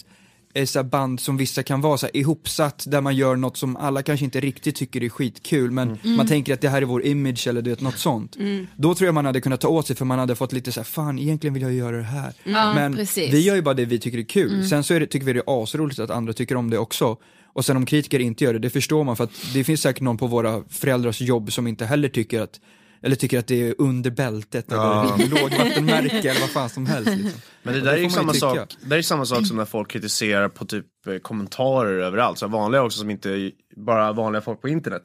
ett 0.55 0.71
så 0.71 0.83
band 0.83 1.21
som 1.21 1.37
vissa 1.37 1.62
kan 1.62 1.81
vara 1.81 1.99
så 1.99 2.07
här, 2.07 2.17
ihopsatt 2.17 2.85
där 2.88 3.01
man 3.01 3.17
gör 3.17 3.37
något 3.37 3.57
som 3.57 3.77
alla 3.77 4.03
kanske 4.03 4.25
inte 4.25 4.40
riktigt 4.40 4.77
tycker 4.77 5.03
är 5.03 5.09
skitkul 5.09 5.71
men 5.71 5.99
Mm. 6.05 6.17
man 6.17 6.27
tänker 6.27 6.55
att 6.55 6.61
det 6.61 6.69
här 6.69 6.83
är 6.83 6.87
vår 6.87 7.05
image 7.07 7.47
eller 7.47 7.62
du 7.62 7.71
vet, 7.71 7.81
något 7.81 7.99
sånt. 7.99 8.37
Då 8.77 8.95
tror 8.95 9.07
jag 9.07 9.14
man 9.14 9.25
hade 9.27 9.40
kunnat 9.40 9.61
ta 9.61 9.69
åt 9.69 9.87
sig 9.87 9.97
för 9.97 10.05
man 10.05 10.19
hade 10.19 10.35
fått 10.35 10.53
lite 10.53 10.73
så 10.73 10.81
här, 10.81 10.85
fan 10.85 11.19
egentligen 11.19 11.55
vill 11.55 11.62
jag 11.62 11.73
göra 11.73 11.97
det 11.97 12.03
här. 12.03 12.33
Ja, 12.45 12.75
men 12.75 12.95
precis. 12.97 13.33
vi 13.35 13.40
gör 13.40 13.55
ju 13.55 13.62
bara 13.62 13.75
det 13.75 13.85
vi 13.85 13.99
tycker 13.99 14.19
är 14.19 14.23
kul. 14.23 14.69
Sen 14.69 14.85
så 14.85 14.95
är 14.95 15.01
det, 15.01 15.07
tycker 15.07 15.27
vi 15.27 15.33
det 15.33 15.43
är 15.47 15.62
asroligt 15.62 15.99
att 15.99 16.11
andra 16.11 16.33
tycker 16.33 16.57
om 16.57 16.71
det 16.71 16.79
också. 16.79 17.17
Och 17.55 17.64
sen 17.64 17.77
om 17.77 17.87
kritiker 17.87 18.19
inte 18.19 18.45
gör 18.45 18.53
det, 18.53 18.59
det 18.59 18.71
förstår 18.71 19.05
man 19.05 19.17
för 19.17 19.25
att 19.25 19.31
det 19.55 19.64
finns 19.64 19.81
säkert 19.83 20.03
någon 20.03 20.17
på 20.17 20.27
våra 20.27 20.62
föräldrars 20.69 21.21
jobb 21.21 21.53
som 21.53 21.67
inte 21.67 21.85
heller 21.85 22.09
tycker 22.09 22.40
att 22.40 22.61
eller 23.03 23.17
tycker 23.17 23.38
att 23.38 23.47
det 23.47 23.69
är 23.69 23.75
under 23.79 24.11
bältet 24.11 24.67
Ja. 24.69 25.14
eller 25.14 25.40
lågvattenmärke 25.40 26.31
eller 26.31 26.40
vad 26.40 26.51
fan 26.51 26.69
som 26.71 26.87
helst. 26.87 27.11
Liksom. 27.17 27.40
Men 27.62 27.75
det 27.75 27.81
där 27.81 27.93
är 27.93 27.97
ju 27.97 28.11
samma 28.11 28.33
tycka. 28.33 28.40
sak, 28.55 28.77
det 28.83 28.88
där 28.88 28.97
är 28.99 29.03
samma 29.03 29.27
sak 29.27 29.47
som 29.47 29.57
när 29.57 29.64
folk 29.64 29.90
kritiserar 29.90 30.49
på 30.49 30.64
typ 30.64 30.87
eh, 31.07 31.17
kommentarer 31.19 31.99
överallt, 31.99 32.38
så 32.38 32.47
vanliga 32.49 32.83
också 32.83 32.99
som 32.99 33.11
inte 33.11 33.51
bara 33.77 34.12
vanliga 34.12 34.43
folk 34.43 34.61
på 34.61 34.69
internet. 34.69 35.03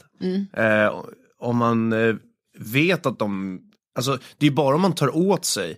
Eh, 0.58 1.04
om 1.40 1.58
man 1.58 1.94
eh, 1.94 2.16
vet 2.60 3.06
att 3.06 3.20
de, 3.20 3.60
alltså 3.96 4.18
det 4.38 4.48
är 4.48 4.52
bara 4.52 4.76
om 4.76 4.82
man 4.82 4.96
tar 4.96 5.18
åt 5.18 5.46
sig 5.46 5.78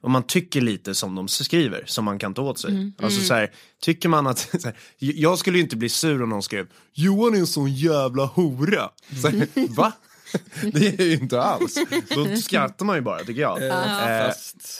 om 0.00 0.12
man 0.12 0.22
tycker 0.22 0.60
lite 0.60 0.94
som 0.94 1.14
de 1.14 1.28
skriver 1.28 1.82
som 1.86 2.04
man 2.04 2.18
kan 2.18 2.34
ta 2.34 2.42
åt 2.42 2.58
sig. 2.58 2.92
Alltså 3.02 3.20
så 3.20 3.34
här, 3.34 3.50
tycker 3.82 4.08
man 4.08 4.26
att, 4.26 4.38
så 4.60 4.68
här, 4.68 4.76
jag 4.98 5.38
skulle 5.38 5.58
ju 5.58 5.62
inte 5.64 5.76
bli 5.76 5.88
sur 5.88 6.22
om 6.22 6.28
någon 6.28 6.42
skrev 6.42 6.66
Johan 6.92 7.34
är 7.34 7.38
en 7.38 7.46
sån 7.46 7.72
jävla 7.74 8.24
hora. 8.24 8.90
Så 9.22 9.28
här, 9.28 9.46
Va? 9.74 9.92
Det 10.72 11.00
är 11.00 11.04
ju 11.04 11.12
inte 11.14 11.42
alls. 11.42 11.78
Då 12.14 12.36
skrattar 12.36 12.84
man 12.84 12.96
ju 12.96 13.02
bara 13.02 13.18
tycker 13.24 13.40
jag. 13.40 13.66
Eh, 13.68 14.32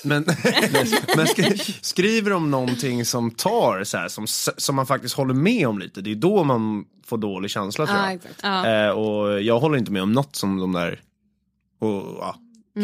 men 0.04 0.24
men 1.16 1.26
sk- 1.26 1.78
skriver 1.82 2.30
de 2.30 2.50
någonting 2.50 3.04
som 3.04 3.30
tar 3.30 3.84
så 3.84 3.96
här, 3.96 4.08
som, 4.08 4.26
som 4.56 4.76
man 4.76 4.86
faktiskt 4.86 5.14
håller 5.14 5.34
med 5.34 5.68
om 5.68 5.78
lite, 5.78 6.00
det 6.00 6.10
är 6.10 6.14
då 6.14 6.44
man 6.44 6.84
får 7.06 7.18
dålig 7.18 7.50
känsla 7.50 7.86
tror 7.86 7.98
Ja, 7.98 8.10
jag. 8.10 8.20
Ja. 8.66 8.86
Eh, 8.86 8.90
och 8.90 9.42
jag 9.42 9.60
håller 9.60 9.78
inte 9.78 9.92
med 9.92 10.02
om 10.02 10.12
något 10.12 10.36
som 10.36 10.58
de 10.58 10.72
där, 10.72 11.00
och, 11.80 12.16
ja. 12.20 12.36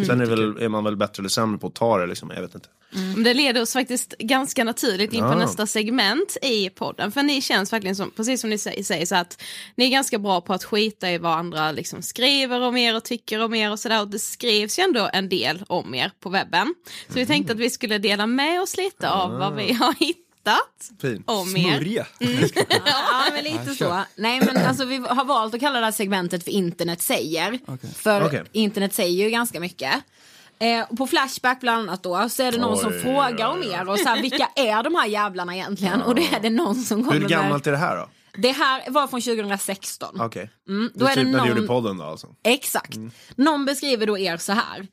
Sen 0.07 0.21
är, 0.21 0.27
väl, 0.27 0.57
är 0.63 0.69
man 0.69 0.85
väl 0.85 0.97
bättre 0.97 1.21
eller 1.21 1.29
sämre 1.29 1.59
på 1.59 1.67
att 1.67 1.75
ta 1.75 1.99
det 1.99 2.07
liksom, 2.07 2.31
jag 2.35 2.43
vet 2.43 2.55
inte. 2.55 2.69
Men 2.91 3.23
Det 3.23 3.35
leder 3.35 3.63
oss 3.63 3.73
faktiskt 3.73 4.15
ganska 4.19 4.65
naturligt 4.65 5.13
in 5.13 5.21
på 5.21 5.27
Ja. 5.27 5.35
nästa 5.39 5.67
segment 5.67 6.37
i 6.43 6.71
podden. 6.71 7.13
För 7.13 7.23
ni 7.23 7.41
känns 7.43 7.73
verkligen 7.73 7.97
som, 7.97 8.11
precis 8.11 8.41
som 8.41 8.51
ni 8.51 8.59
säger, 8.59 8.83
säger 8.83 9.07
så 9.07 9.15
att 9.17 9.43
ni 9.77 9.85
är 9.87 9.91
ganska 9.91 10.19
bra 10.19 10.41
på 10.41 10.53
att 10.53 10.65
skita 10.65 11.11
i 11.11 11.19
vad 11.19 11.33
andra 11.33 11.73
liksom 11.73 12.03
skriver 12.03 12.61
om 12.61 12.77
er 12.77 12.97
och 12.97 13.05
tycker 13.05 13.43
om 13.45 13.55
er 13.55 13.71
och 13.73 13.79
sådär. 13.81 14.01
Och 14.01 14.09
det 14.09 14.19
skrivs 14.19 14.79
ju 14.79 14.83
ändå 14.83 15.11
en 15.13 15.29
del 15.29 15.65
om 15.69 15.95
er 15.95 16.11
på 16.21 16.29
webben. 16.31 16.75
Så 17.09 17.15
vi 17.15 17.27
tänkte 17.27 17.53
att 17.53 17.59
vi 17.59 17.71
skulle 17.71 17.99
dela 17.99 18.27
med 18.27 18.61
oss 18.63 18.77
lite 18.77 19.11
av 19.11 19.39
vad 19.39 19.55
vi 19.55 19.73
har 19.73 19.95
hittat 19.99 20.26
Fint. 21.01 21.31
om 21.31 21.57
er. 21.57 21.63
Smörja. 21.79 22.07
Ja, 22.85 23.23
men 23.35 23.45
lite 23.45 23.75
så. 23.75 24.01
Nej, 24.17 24.41
men 24.41 24.67
alltså 24.67 24.85
vi 24.85 24.97
har 24.97 25.25
valt 25.25 25.55
att 25.55 25.61
kalla 25.61 25.79
det 25.79 25.85
här 25.85 25.93
segmentet 25.93 26.45
för 26.45 26.51
internet 26.51 27.03
säger. 27.03 27.59
För 27.95 28.27
Okej. 28.27 28.45
internet 28.53 28.95
säger 28.95 29.25
ju 29.25 29.31
ganska 29.31 29.61
mycket. 29.61 29.93
Eh, 30.59 30.97
på 30.97 31.07
Flashback 31.07 31.61
bland 31.61 31.79
annat 31.89 32.03
då 32.03 32.29
så 32.29 32.43
är 32.43 32.53
det 32.53 32.59
någon 32.59 32.77
som 32.79 32.93
Oj, 32.93 33.01
frågar 33.01 33.49
om 33.49 33.59
oj, 33.61 33.67
oj. 33.69 33.75
er 33.75 33.89
och 33.89 33.99
så 33.99 34.09
här, 34.09 34.23
vilka 34.23 34.49
är 34.57 34.83
de 34.83 34.95
här 34.95 35.07
jävlarna 35.07 35.55
egentligen? 35.57 36.03
Och 36.03 36.15
det 36.15 36.23
är 36.35 36.41
det 36.41 36.51
någon 36.51 36.75
som 36.75 37.05
kommer 37.05 37.21
Hur 37.21 37.29
gammalt 37.29 37.67
är 37.67 37.71
det 37.73 37.77
här 37.77 37.97
då? 37.97 38.09
Det 38.39 38.53
här 38.53 38.91
var 38.91 39.07
från 39.07 39.21
2016. 39.21 40.21
Okej. 40.21 40.51
Mm, 40.69 40.91
Det 40.95 40.99
då 41.01 41.07
är 41.07 41.11
är 41.13 41.17
det 41.17 41.23
typ 41.23 41.33
när 41.33 41.41
du 41.43 41.49
gjorde 41.49 41.61
någon... 41.61 41.69
podden 41.69 41.99
då 41.99 42.05
alltså? 42.05 42.27
Exakt. 42.45 42.97
Någon 43.37 43.65
beskriver 43.65 44.07
då 44.07 44.19
er 44.19 44.37
så 44.37 44.53
här. 44.53 44.87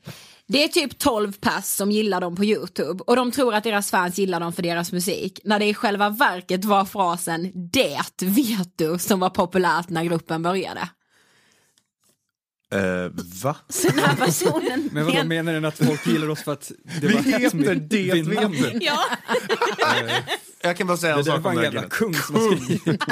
Det 0.48 0.64
är 0.64 0.68
typ 0.68 0.98
12 1.00 1.32
pers 1.34 1.66
som 1.66 1.92
gillar 1.92 2.22
dem 2.22 2.36
på 2.36 2.46
Youtube 2.46 3.04
och 3.08 3.16
de 3.16 3.32
tror 3.32 3.54
att 3.54 3.64
deras 3.64 3.92
fans 3.92 4.18
gillar 4.18 4.40
dem 4.40 4.54
för 4.54 4.64
deras 4.64 4.92
musik. 4.92 5.40
När 5.44 5.60
det 5.60 5.66
i 5.66 5.74
själva 5.74 6.10
verket 6.10 6.66
var 6.66 6.86
frasen 6.86 7.52
det 7.72 8.02
vet 8.22 8.78
du 8.78 8.98
som 9.00 9.20
var 9.20 9.30
populärt 9.30 9.90
när 9.90 10.04
gruppen 10.04 10.44
började. 10.44 10.90
Eh, 12.74 13.12
va? 13.44 13.56
Så 13.70 13.88
den 13.88 14.00
här 14.00 14.16
personen 14.16 14.90
Men 14.94 15.06
vadå, 15.06 15.24
menar 15.24 15.54
den 15.54 15.66
att 15.66 15.78
folk 15.78 16.08
gillar 16.08 16.30
oss 16.30 16.44
för 16.44 16.54
att 16.54 16.72
det 17.02 17.08
var 17.08 17.22
Vi 17.22 17.32
vet 17.32 18.16
vinnamnet? 18.16 18.74
du. 18.74 18.80
Ja. 18.86 19.00
Jag 20.66 20.78
kan 20.78 20.88
bara 20.88 20.98
säga 20.98 21.14
Det 21.14 21.20
en 21.20 21.26
där 21.26 21.32
sak 21.32 21.44
var 21.44 21.52
om 21.52 21.58
en 21.58 21.64
den 21.64 21.74
här 21.74 21.82
jävla 21.82 21.96
killen. 21.98 22.14
kung 22.14 22.22
som 22.22 22.36
har 22.36 22.56
skrivit. 22.66 23.04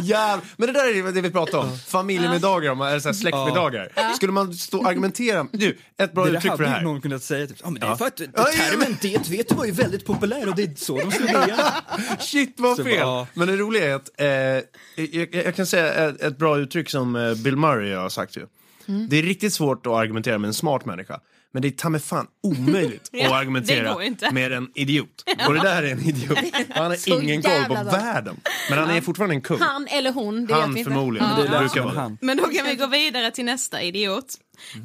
Jäv... 0.02 0.40
Men 0.56 0.66
det 0.66 0.72
där 0.72 0.88
är 1.08 1.12
det 1.12 1.20
vi 1.20 1.30
pratar 1.30 1.58
om. 1.58 1.78
Familjemiddagar, 1.78 2.70
om- 2.70 2.80
eller 2.80 2.98
så 3.00 3.08
här 3.08 3.14
släktmiddagar. 3.14 3.92
Skulle 4.16 4.32
man 4.32 4.54
stå 4.54 4.78
och 4.78 4.86
argumentera... 4.88 5.46
Du, 5.52 5.78
ett 5.98 6.12
bra 6.12 6.24
Det 6.24 6.30
där 6.30 6.36
uttryck 6.38 6.56
för 6.56 6.62
det 6.62 6.68
här. 6.68 6.82
någon 6.82 7.00
kunnat 7.00 7.22
säga, 7.22 7.46
typ, 7.46 7.56
ah, 7.64 7.70
men 7.70 7.80
det 7.80 7.86
är 7.86 7.90
Ja. 7.90 7.96
för 7.96 8.06
att 8.06 8.20
Ja, 8.20 8.26
ja, 8.34 8.44
termen 8.44 8.96
det 9.00 9.28
vet 9.30 9.48
du 9.48 9.54
var 9.54 9.64
ju 9.64 9.70
väldigt 9.72 10.04
populär 10.06 10.48
och 10.48 10.56
det 10.56 10.62
är 10.62 10.74
så 10.76 10.98
de 10.98 11.32
börja. 11.32 11.56
Shit 12.20 12.54
vad 12.58 12.76
fel! 12.76 13.00
bara- 13.00 13.26
Men 13.34 13.48
det 13.48 13.56
roliga 13.56 13.84
är 13.90 13.94
att 13.94 14.10
eh, 14.20 14.26
jag, 15.04 15.34
jag 15.34 15.54
kan 15.56 15.66
säga 15.66 15.92
ett, 16.08 16.22
ett 16.22 16.38
bra 16.38 16.58
uttryck 16.58 16.90
som 16.90 17.16
eh, 17.16 17.34
Bill 17.34 17.56
Murray 17.56 17.94
har 17.94 18.08
sagt 18.08 18.36
ju. 18.36 18.46
Mm. 18.88 19.08
Det 19.08 19.16
är 19.18 19.22
riktigt 19.22 19.52
svårt 19.52 19.86
att 19.86 19.92
argumentera 19.92 20.38
med 20.38 20.48
en 20.48 20.54
smart 20.54 20.84
människa. 20.84 21.20
Men 21.56 21.62
det 21.62 21.68
är 21.68 21.72
ta 21.72 21.98
fan 21.98 22.26
omöjligt 22.42 23.08
Ja, 23.12 23.26
att 23.26 23.32
argumentera 23.32 23.96
med 24.32 24.52
en 24.52 24.70
idiot. 24.74 25.24
Och 25.48 25.54
det 25.54 25.60
där 25.60 25.82
är 25.82 25.92
en 25.92 26.08
idiot. 26.08 26.38
Han 26.68 26.98
Så 26.98 27.14
har 27.14 27.22
ingen 27.22 27.42
koll 27.42 27.64
på 27.64 27.74
bra. 27.74 27.82
världen. 27.82 28.40
Men 28.70 28.78
han 28.78 28.90
är 28.90 29.00
fortfarande 29.00 29.34
en 29.34 29.40
kung. 29.40 29.60
Han 29.60 29.86
eller 29.86 30.12
hon, 30.12 30.46
det 30.46 30.54
Han 30.54 30.62
vet 30.62 30.76
vi 30.76 30.80
inte. 30.80 30.90
förmodligen. 30.90 31.28
Ja. 31.28 31.42
Det 31.74 31.80
vara. 31.80 32.16
Men 32.20 32.36
då 32.36 32.44
kan 32.44 32.66
vi 32.66 32.74
gå 32.74 32.86
vidare 32.86 33.30
till 33.30 33.44
nästa 33.44 33.82
idiot. 33.82 34.34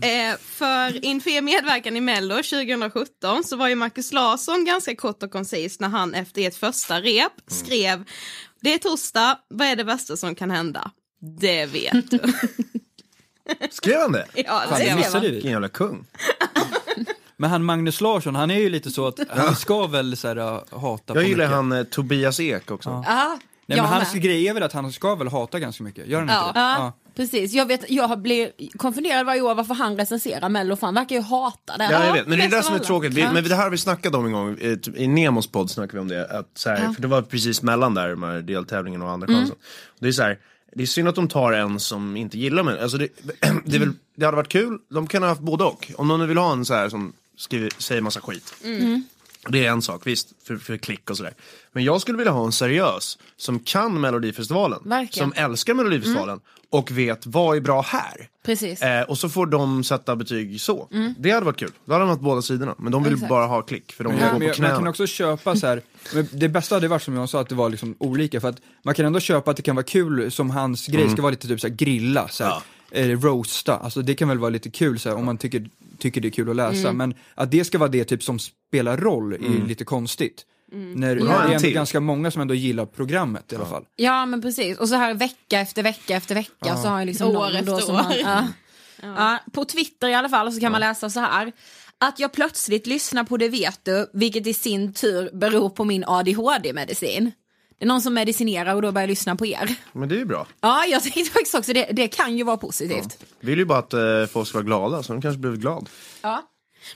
Eh, 0.01 0.37
för 0.41 1.05
inför 1.05 1.29
er 1.29 1.41
medverkan 1.41 1.97
i 1.97 2.01
Mello 2.01 2.35
2017 2.35 3.43
så 3.43 3.55
var 3.55 3.67
ju 3.67 3.75
Markus 3.75 4.11
Larsson 4.13 4.65
ganska 4.65 4.95
kort 4.95 5.23
och 5.23 5.31
koncis 5.31 5.79
när 5.79 5.89
han 5.89 6.13
efter 6.13 6.47
ett 6.47 6.55
första 6.55 7.01
rep 7.01 7.31
skrev 7.47 8.03
Det 8.61 8.73
är 8.73 8.77
torsdag, 8.77 9.37
vad 9.49 9.67
är 9.67 9.75
det 9.75 9.83
värsta 9.83 10.17
som 10.17 10.35
kan 10.35 10.51
hända? 10.51 10.91
Det 11.39 11.65
vet 11.65 12.11
du. 12.11 12.19
Skrev 13.71 13.99
han 14.01 14.11
det? 14.11 14.25
ja, 14.35 14.43
Fan, 14.43 14.69
det 14.69 14.75
det 14.75 14.75
skrev 14.83 14.95
missade 14.97 15.17
han. 15.17 15.21
vi. 15.25 15.31
Vilken 15.31 15.51
jävla 15.51 15.67
kung. 15.69 16.05
Men 17.37 17.49
han 17.49 17.63
Magnus 17.63 18.01
Larsson, 18.01 18.35
han 18.35 18.51
är 18.51 18.59
ju 18.59 18.69
lite 18.69 18.91
så 18.91 19.07
att 19.07 19.19
han 19.29 19.55
ska 19.55 19.87
väl 19.87 20.17
så 20.17 20.27
här, 20.27 20.35
äh, 20.37 20.79
hata 20.79 21.03
Jag 21.07 21.15
på 21.15 21.21
gillar 21.21 21.45
mycket. 21.45 21.55
han 21.55 21.71
eh, 21.71 21.83
Tobias 21.83 22.39
Ek 22.39 22.71
också. 22.71 22.89
Ja. 22.89 23.37
Nej, 23.65 23.77
jag 23.77 23.83
men 23.83 23.93
hans 23.93 24.13
med. 24.13 24.23
grej 24.23 24.47
är 24.47 24.53
väl 24.53 24.63
att 24.63 24.73
han 24.73 24.91
ska 24.91 25.15
väl 25.15 25.27
hata 25.27 25.59
ganska 25.59 25.83
mycket, 25.83 26.07
gör 26.07 26.19
han 26.19 26.27
Ja. 26.27 26.47
inte 26.47 26.59
det? 26.59 26.65
Ja, 26.65 26.93
precis. 27.15 27.53
Jag, 27.53 27.65
vet, 27.65 27.91
jag 27.91 28.19
blir 28.21 28.51
konfunderad 28.77 29.25
varje 29.25 29.41
år 29.41 29.55
varför 29.55 29.73
han 29.73 29.97
recenserar 29.97 30.49
Mello, 30.49 30.75
för 30.75 30.87
han 30.87 30.93
verkar 30.93 31.15
ju 31.15 31.21
hata 31.21 31.77
det. 31.77 31.83
Ja, 31.91 32.05
jag 32.05 32.13
vet. 32.13 32.27
Men 32.27 32.39
det 32.39 32.45
är 32.45 32.49
det 32.49 32.57
av 32.57 32.61
som 32.61 32.75
är 32.75 32.79
tråkigt. 32.79 33.13
Vi. 33.13 33.23
Men 33.33 33.43
det 33.43 33.55
här 33.55 33.63
har 33.63 33.69
vi 33.69 33.77
snackat 33.77 34.15
om 34.15 34.25
en 34.25 34.31
gång. 34.31 34.57
eh, 34.61 34.75
typ 34.75 34.97
I 34.97 35.07
Nemos 35.07 35.47
podd 35.51 35.69
snackade 35.71 35.93
vi 35.97 35.99
om 35.99 36.07
det. 36.07 36.27
Att 36.39 36.49
så 36.55 36.69
här, 36.69 36.93
För 36.93 37.01
det 37.01 37.07
var 37.07 37.21
precis 37.21 37.61
mellan 37.61 37.93
där, 37.93 38.09
de 38.09 38.23
här 38.23 38.41
deltävlingen 38.41 39.01
och 39.01 39.09
andra 39.11 39.27
chansen. 39.27 39.55
Det 39.99 40.07
är 40.07 40.11
så 40.11 40.23
här, 40.23 40.39
det 40.75 40.83
är 40.83 40.87
synd 40.87 41.07
att 41.07 41.15
de 41.15 41.27
tar 41.27 41.53
en 41.53 41.79
som 41.79 42.17
inte 42.17 42.37
gillar 42.37 42.63
mig. 42.63 42.79
Alltså 42.79 42.97
det, 42.97 43.07
det, 43.65 43.79
väl, 43.79 43.93
det 44.15 44.25
hade 44.25 44.37
varit 44.37 44.49
kul, 44.49 44.79
de 44.89 45.07
kan 45.07 45.23
ha 45.23 45.29
haft 45.29 45.41
både 45.41 45.63
och. 45.63 45.91
Om 45.95 46.07
någon 46.07 46.27
vill 46.27 46.37
ha 46.37 46.53
en 46.53 46.65
så 46.65 46.73
här 46.73 46.89
som 46.89 47.13
skriver, 47.37 47.69
säger 47.77 48.01
massa 48.01 48.21
skit. 48.21 48.53
Mm. 48.63 49.03
Det 49.49 49.65
är 49.65 49.71
en 49.71 49.81
sak, 49.81 50.01
visst, 50.07 50.27
för, 50.47 50.57
för 50.57 50.77
klick 50.77 51.09
och 51.09 51.17
sådär. 51.17 51.33
Men 51.71 51.83
jag 51.83 52.01
skulle 52.01 52.17
vilja 52.17 52.31
ha 52.33 52.45
en 52.45 52.51
seriös 52.51 53.17
som 53.37 53.59
kan 53.59 54.01
Melodifestivalen. 54.01 54.79
Verkligen. 54.85 55.29
Som 55.31 55.43
älskar 55.43 55.73
Melodifestivalen. 55.73 56.39
Och 56.69 56.91
vet 56.91 57.25
vad 57.25 57.57
är 57.57 57.61
bra 57.61 57.81
här. 57.81 58.29
Precis. 58.45 58.81
Eh, 58.81 59.03
och 59.03 59.17
så 59.17 59.29
får 59.29 59.45
de 59.45 59.83
sätta 59.83 60.15
betyg 60.15 60.61
så. 60.61 60.87
Det 61.17 61.31
hade 61.31 61.45
varit 61.45 61.57
kul. 61.57 61.71
Då 61.85 61.93
hade 61.93 62.03
de 62.05 62.09
haft 62.09 62.21
båda 62.21 62.41
sidorna. 62.41 62.75
Men 62.77 62.91
de 62.91 63.03
vill 63.03 63.13
Exakt. 63.13 63.29
bara 63.29 63.45
ha 63.45 63.61
klick. 63.61 63.91
För 63.91 64.03
de 64.03 64.13
vill 64.13 64.21
Ja, 64.21 64.27
gå 64.27 64.31
men 64.33 64.39
på 64.39 64.43
jag- 64.45 64.49
man 64.49 64.55
knäna. 64.55 64.75
kan 64.77 64.87
också 64.87 65.07
köpa 65.07 65.55
så 65.55 65.67
här, 65.67 65.81
men 66.13 66.27
det 66.31 66.49
bästa 66.49 66.75
hade 66.75 66.87
varit 66.87 67.01
som 67.03 67.15
jag 67.17 67.29
sa 67.29 67.41
att 67.41 67.49
det 67.49 67.55
var 67.55 67.69
liksom 67.69 67.95
olika 67.99 68.41
för 68.41 68.49
att 68.49 68.57
man 68.83 68.93
kan 68.95 69.05
ändå 69.05 69.19
köpa 69.19 69.51
att 69.51 69.57
det 69.57 69.63
kan 69.63 69.75
vara 69.75 69.85
kul 69.85 70.31
som 70.31 70.49
hans 70.49 70.87
grej 70.87 71.09
ska 71.09 71.21
vara 71.21 71.31
lite 71.31 71.47
typ 71.47 71.61
så 71.61 71.67
här 71.67 71.75
grilla, 71.75 72.27
så 72.27 72.43
här, 72.43 72.61
eh, 72.91 73.07
roasta, 73.19 73.77
alltså 73.77 74.01
det 74.01 74.15
kan 74.15 74.27
väl 74.27 74.39
vara 74.39 74.49
lite 74.49 74.69
kul 74.69 74.99
så 74.99 75.09
här, 75.09 75.15
om 75.15 75.25
man 75.25 75.37
tycker, 75.37 75.69
tycker 76.01 76.21
det 76.21 76.27
är 76.27 76.31
kul 76.31 76.49
att 76.49 76.55
läsa, 76.55 76.93
men 76.93 77.13
att 77.35 77.51
det 77.51 77.63
ska 77.63 77.77
vara 77.77 77.89
det 77.89 78.03
typ 78.03 78.23
som 78.23 78.39
spelar 78.39 78.97
roll 78.97 79.33
är 79.33 79.67
lite 79.67 79.85
konstigt. 79.85 80.45
När 80.73 81.15
ha 81.15 81.47
det 81.47 81.53
är 81.53 81.55
ändå 81.55 81.69
ganska 81.69 81.99
många 81.99 82.31
som 82.31 82.41
ändå 82.41 82.53
gillar 82.53 82.85
programmet 82.85 83.53
i 83.53 83.55
alla 83.55 83.65
fall. 83.65 83.85
Ja 83.95 84.25
men 84.25 84.41
precis, 84.41 84.77
och 84.77 84.89
så 84.89 84.95
här 84.95 85.13
vecka 85.13 85.59
efter 85.59 85.83
vecka 85.83 86.15
efter 86.15 86.35
vecka 86.35 86.77
så 86.77 86.87
har 86.87 86.99
jag 86.99 87.05
liksom 87.05 87.35
År 87.35 87.55
efter 87.55 87.65
då 87.65 87.79
som 87.79 87.95
år. 87.95 87.99
han, 87.99 88.13
ja. 88.19 88.47
Ja, 89.01 89.37
På 89.51 89.65
Twitter 89.65 90.07
i 90.07 90.13
alla 90.13 90.29
fall 90.29 90.53
så 90.53 90.59
kan 90.59 90.71
man 90.71 90.81
läsa 90.81 91.09
så 91.09 91.19
här. 91.19 91.51
Att 91.97 92.19
jag 92.19 92.31
plötsligt 92.31 92.87
lyssnar 92.87 93.23
på 93.23 93.37
det 93.37 93.49
vet 93.49 93.79
du, 93.85 94.09
vilket 94.13 94.47
i 94.47 94.53
sin 94.53 94.93
tur 94.93 95.29
beror 95.33 95.69
på 95.69 95.83
min 95.83 96.03
ADHD-medicin. 96.07 97.31
Det 97.81 97.85
är 97.85 97.87
någon 97.87 98.01
som 98.01 98.13
medicinerar 98.13 98.75
och 98.75 98.81
då 98.81 98.91
börjar 98.91 99.03
jag 99.03 99.09
lyssna 99.09 99.35
på 99.35 99.45
er. 99.45 99.75
Men 99.91 100.09
det 100.09 100.15
är 100.15 100.19
ju 100.19 100.25
bra. 100.25 100.47
Ja, 100.61 100.85
jag 100.85 101.03
tänkte 101.03 101.31
faktiskt 101.31 101.55
också 101.55 101.73
det, 101.73 101.87
det 101.91 102.07
kan 102.07 102.37
ju 102.37 102.43
vara 102.43 102.57
positivt. 102.57 103.23
Vill 103.39 103.59
ju 103.59 103.65
bara 103.65 103.79
att 103.79 103.93
eh, 103.93 104.25
folk 104.31 104.47
ska 104.47 104.57
vara 104.57 104.65
glada. 104.65 105.03
Så 105.03 105.13
de 105.13 105.21
kanske 105.21 105.39
blivit 105.39 105.59
glad. 105.59 105.89
Ja. 106.21 106.43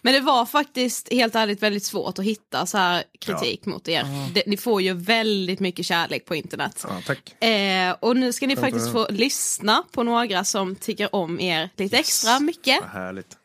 Men 0.02 0.14
det 0.14 0.20
var 0.20 0.46
faktiskt 0.46 1.14
helt 1.14 1.36
ärligt 1.36 1.64
väldigt 1.64 1.84
svårt 1.84 2.20
att 2.20 2.26
hitta 2.26 2.66
så 2.66 2.78
här 2.78 3.04
kritik 3.20 3.66
mot 3.66 3.88
er. 3.88 4.06
Det, 4.34 4.44
ni 4.48 4.58
får 4.58 4.82
ju 4.82 4.94
väldigt 4.94 5.60
mycket 5.60 5.86
kärlek 5.86 6.26
på 6.26 6.36
internet. 6.36 6.86
Ja, 6.88 7.02
tack. 7.06 7.44
Eh, 7.44 7.96
och 8.00 8.18
nu 8.18 8.34
ska 8.34 8.48
ni 8.48 8.56
faktiskt 8.56 8.92
få 8.92 9.08
lyssna 9.10 9.84
på 9.92 10.04
några 10.04 10.44
som 10.44 10.76
tycker 10.76 11.16
om 11.16 11.40
er 11.40 11.70
lite 11.76 11.98
extra 11.98 12.40
mycket. 12.40 12.82
Vad 12.82 12.90
härligt. 12.90 13.38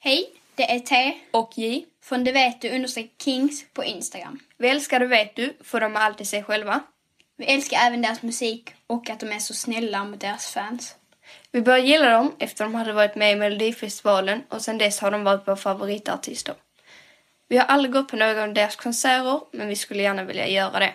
Hej, 0.00 0.26
det 0.54 0.70
är 0.70 0.80
T 0.80 1.14
och 1.30 1.52
J 1.56 1.84
från 2.02 2.24
Det 2.24 2.32
vet 2.32 2.60
du 2.60 2.74
understreck 2.74 3.10
Kings 3.18 3.64
på 3.72 3.84
Instagram. 3.84 4.38
Vi 4.58 4.68
älskar 4.68 5.00
Det 5.00 5.06
vet 5.06 5.36
du 5.36 5.56
för 5.60 5.80
de 5.80 5.96
är 5.96 6.00
alltid 6.00 6.28
sig 6.28 6.42
själva. 6.42 6.80
Vi 7.36 7.44
älskar 7.44 7.78
även 7.86 8.02
deras 8.02 8.22
musik 8.22 8.74
och 8.86 9.10
att 9.10 9.20
de 9.20 9.32
är 9.32 9.38
så 9.38 9.54
snälla 9.54 10.04
mot 10.04 10.20
deras 10.20 10.46
fans. 10.46 10.96
Vi 11.50 11.62
började 11.62 11.86
gilla 11.86 12.10
dem 12.10 12.36
efter 12.38 12.64
de 12.64 12.74
hade 12.74 12.92
varit 12.92 13.14
med 13.14 13.32
i 13.32 13.36
Melodifestivalen 13.36 14.42
och 14.48 14.62
sedan 14.62 14.78
dess 14.78 15.00
har 15.00 15.10
de 15.10 15.24
varit 15.24 15.48
våra 15.48 15.56
favoritartister. 15.56 16.54
Vi 17.48 17.58
har 17.58 17.64
aldrig 17.64 17.92
gått 17.92 18.08
på 18.08 18.16
någon 18.16 18.38
av 18.38 18.54
deras 18.54 18.76
konserter 18.76 19.40
men 19.52 19.68
vi 19.68 19.76
skulle 19.76 20.02
gärna 20.02 20.24
vilja 20.24 20.48
göra 20.48 20.78
det. 20.78 20.94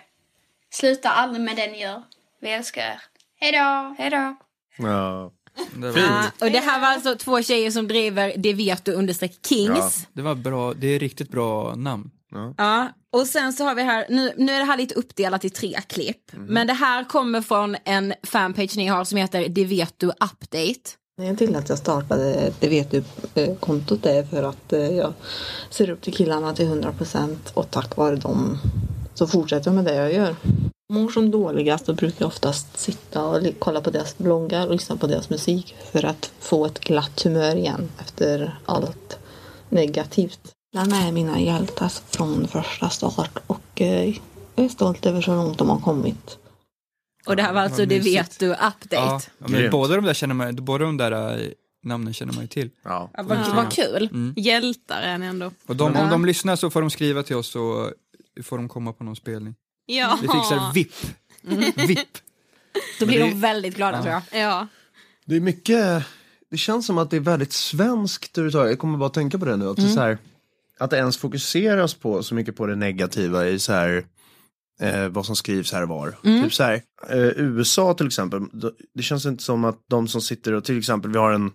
Sluta 0.69 1.09
aldrig 1.09 1.45
med 1.45 1.55
det 1.55 1.67
ni 1.67 1.81
gör. 1.81 2.03
Vi 2.41 2.49
älskar 2.49 2.81
er. 2.81 3.01
Hej 3.39 3.51
då! 3.51 3.95
Hej 3.97 4.09
då! 4.09 4.35
Ja. 4.77 5.31
Det 5.75 5.87
var, 5.87 5.93
Fint. 5.93 6.41
Och 6.41 6.51
det 6.51 6.59
här 6.59 6.81
var 6.81 6.87
alltså 6.87 7.15
två 7.15 7.41
tjejer 7.41 7.71
som 7.71 7.87
driver 7.87 8.33
Det 8.37 8.53
vet 8.53 8.85
du 8.85 8.91
understreck 8.91 9.39
Kings. 9.49 10.07
det 10.13 10.21
var 10.21 10.35
bra, 10.35 10.73
det 10.73 10.87
är 10.87 10.99
riktigt 10.99 11.31
bra 11.31 11.75
namn. 11.75 12.09
Ja, 12.57 12.89
och 13.13 13.27
sen 13.27 13.53
så 13.53 13.63
har 13.63 13.75
vi 13.75 13.83
här, 13.83 14.05
nu, 14.09 14.33
nu 14.37 14.51
är 14.51 14.59
det 14.59 14.65
här 14.65 14.77
lite 14.77 14.95
uppdelat 14.95 15.45
i 15.45 15.49
tre 15.49 15.79
klipp. 15.87 16.31
Men 16.31 16.67
det 16.67 16.73
här 16.73 17.03
kommer 17.03 17.41
från 17.41 17.75
en 17.85 18.13
fanpage 18.23 18.77
ni 18.77 18.87
har 18.87 19.03
som 19.03 19.17
heter 19.17 19.49
Det 19.49 19.65
vet 19.65 19.93
du 19.99 20.07
update. 20.07 20.89
Anledningen 21.19 21.37
till 21.37 21.55
att 21.55 21.69
jag 21.69 21.77
startade 21.77 22.53
Det 22.59 22.69
vet 22.69 22.91
du-kontot 22.91 24.05
är 24.05 24.23
för 24.23 24.43
att 24.43 24.73
eh, 24.73 24.79
jag 24.79 25.13
ser 25.69 25.89
upp 25.89 26.01
till 26.01 26.13
killarna 26.13 26.53
till 26.53 26.65
100% 26.67 27.35
och 27.53 27.71
tack 27.71 27.97
vare 27.97 28.15
dem 28.15 28.57
så 29.13 29.27
fortsätter 29.27 29.67
jag 29.71 29.75
med 29.75 29.85
det 29.85 29.95
jag 29.95 30.13
gör. 30.13 30.35
Mår 30.93 31.09
som 31.09 31.31
dåligast 31.31 31.85
då 31.85 31.93
brukar 31.93 32.17
jag 32.19 32.27
oftast 32.27 32.79
sitta 32.79 33.25
och 33.25 33.43
kolla 33.59 33.81
på 33.81 33.89
deras 33.89 34.17
bloggar 34.17 34.67
och 34.67 34.73
lyssna 34.73 34.97
på 34.97 35.07
deras 35.07 35.29
musik 35.29 35.75
för 35.91 36.05
att 36.05 36.31
få 36.39 36.65
ett 36.65 36.79
glatt 36.79 37.21
humör 37.21 37.55
igen 37.55 37.89
efter 37.99 38.59
allt 38.65 39.19
negativt. 39.69 40.39
Killarna 40.71 40.97
är 41.07 41.11
mina 41.11 41.39
hjältar 41.39 41.89
från 42.09 42.47
första 42.47 42.89
start 42.89 43.37
och 43.47 43.81
eh, 43.81 44.17
jag 44.55 44.65
är 44.65 44.69
stolt 44.69 45.05
över 45.05 45.21
så 45.21 45.35
långt 45.35 45.57
de 45.57 45.69
har 45.69 45.79
kommit. 45.79 46.37
Och 47.25 47.35
det 47.35 47.41
här 47.43 47.53
var 47.53 47.61
alltså 47.61 47.85
Det 47.85 47.99
vet 47.99 48.39
du 48.39 48.51
update. 48.51 49.29
Ja, 49.37 49.69
båda 49.71 49.95
de 49.95 50.05
där 50.05 50.13
känner 50.13 50.35
man, 50.35 50.55
båda 50.55 50.85
de 50.85 50.97
där 50.97 51.41
eh, 51.41 51.47
namnen 51.83 52.13
känner 52.13 52.33
man 52.33 52.41
ju 52.41 52.47
till. 52.47 52.69
Ja. 52.83 53.09
Ja, 53.13 53.23
vad, 53.23 53.55
vad 53.55 53.71
kul. 53.71 54.33
Hjältar 54.35 55.01
är 55.01 55.17
ni 55.17 55.25
ändå. 55.25 55.51
Och 55.67 55.75
de, 55.75 55.95
om 55.95 56.09
de 56.09 56.25
lyssnar 56.25 56.55
så 56.55 56.69
får 56.69 56.81
de 56.81 56.89
skriva 56.89 57.23
till 57.23 57.35
oss 57.35 57.47
så 57.47 57.91
får 58.43 58.57
de 58.57 58.69
komma 58.69 58.93
på 58.93 59.03
någon 59.03 59.15
spelning. 59.15 59.55
Ja. 59.87 60.17
Vi 60.21 60.27
fixar 60.27 60.73
VIP. 60.73 60.93
VIP. 61.89 62.07
Då 62.99 63.05
blir 63.05 63.19
Men 63.19 63.27
de 63.29 63.33
det- 63.35 63.41
väldigt 63.41 63.75
glada 63.75 64.01
tror 64.01 64.13
jag. 64.13 64.41
Ja. 64.41 64.67
Det 65.25 65.35
är 65.35 65.39
mycket, 65.39 66.03
det 66.51 66.57
känns 66.57 66.85
som 66.85 66.97
att 66.97 67.09
det 67.09 67.15
är 67.17 67.21
väldigt 67.21 67.53
svenskt 67.53 68.37
överhuvudtaget. 68.37 68.71
Jag 68.71 68.79
kommer 68.79 68.97
bara 68.97 69.05
att 69.07 69.13
tänka 69.13 69.39
på 69.39 69.45
det 69.45 69.55
nu. 69.57 69.69
Att, 69.69 69.75
det 69.77 69.83
är 69.83 69.87
så 69.87 69.99
här, 69.99 70.17
att 70.79 70.89
det 70.89 70.97
ens 70.97 71.17
fokuseras 71.17 71.93
på 71.93 72.23
så 72.23 72.35
mycket 72.35 72.55
på 72.55 72.65
det 72.65 72.75
negativa 72.75 73.47
i 73.47 73.59
så 73.59 73.73
här, 73.73 74.05
eh, 74.81 75.07
vad 75.07 75.25
som 75.25 75.35
skrivs 75.35 75.71
här 75.73 75.81
och 75.83 75.89
var. 75.89 76.15
Typ 76.23 76.53
så 76.53 76.63
här, 76.63 76.73
eh, 77.09 77.17
USA 77.37 77.93
till 77.93 78.07
exempel, 78.07 78.41
då- 78.53 78.71
det 78.93 79.03
känns 79.03 79.25
inte 79.25 79.43
som 79.43 79.65
att 79.65 79.79
de 79.89 80.07
som 80.07 80.21
sitter 80.21 80.53
och 80.53 80.63
till 80.63 80.77
exempel, 80.77 81.11
vi 81.11 81.17
har 81.17 81.31
en 81.31 81.51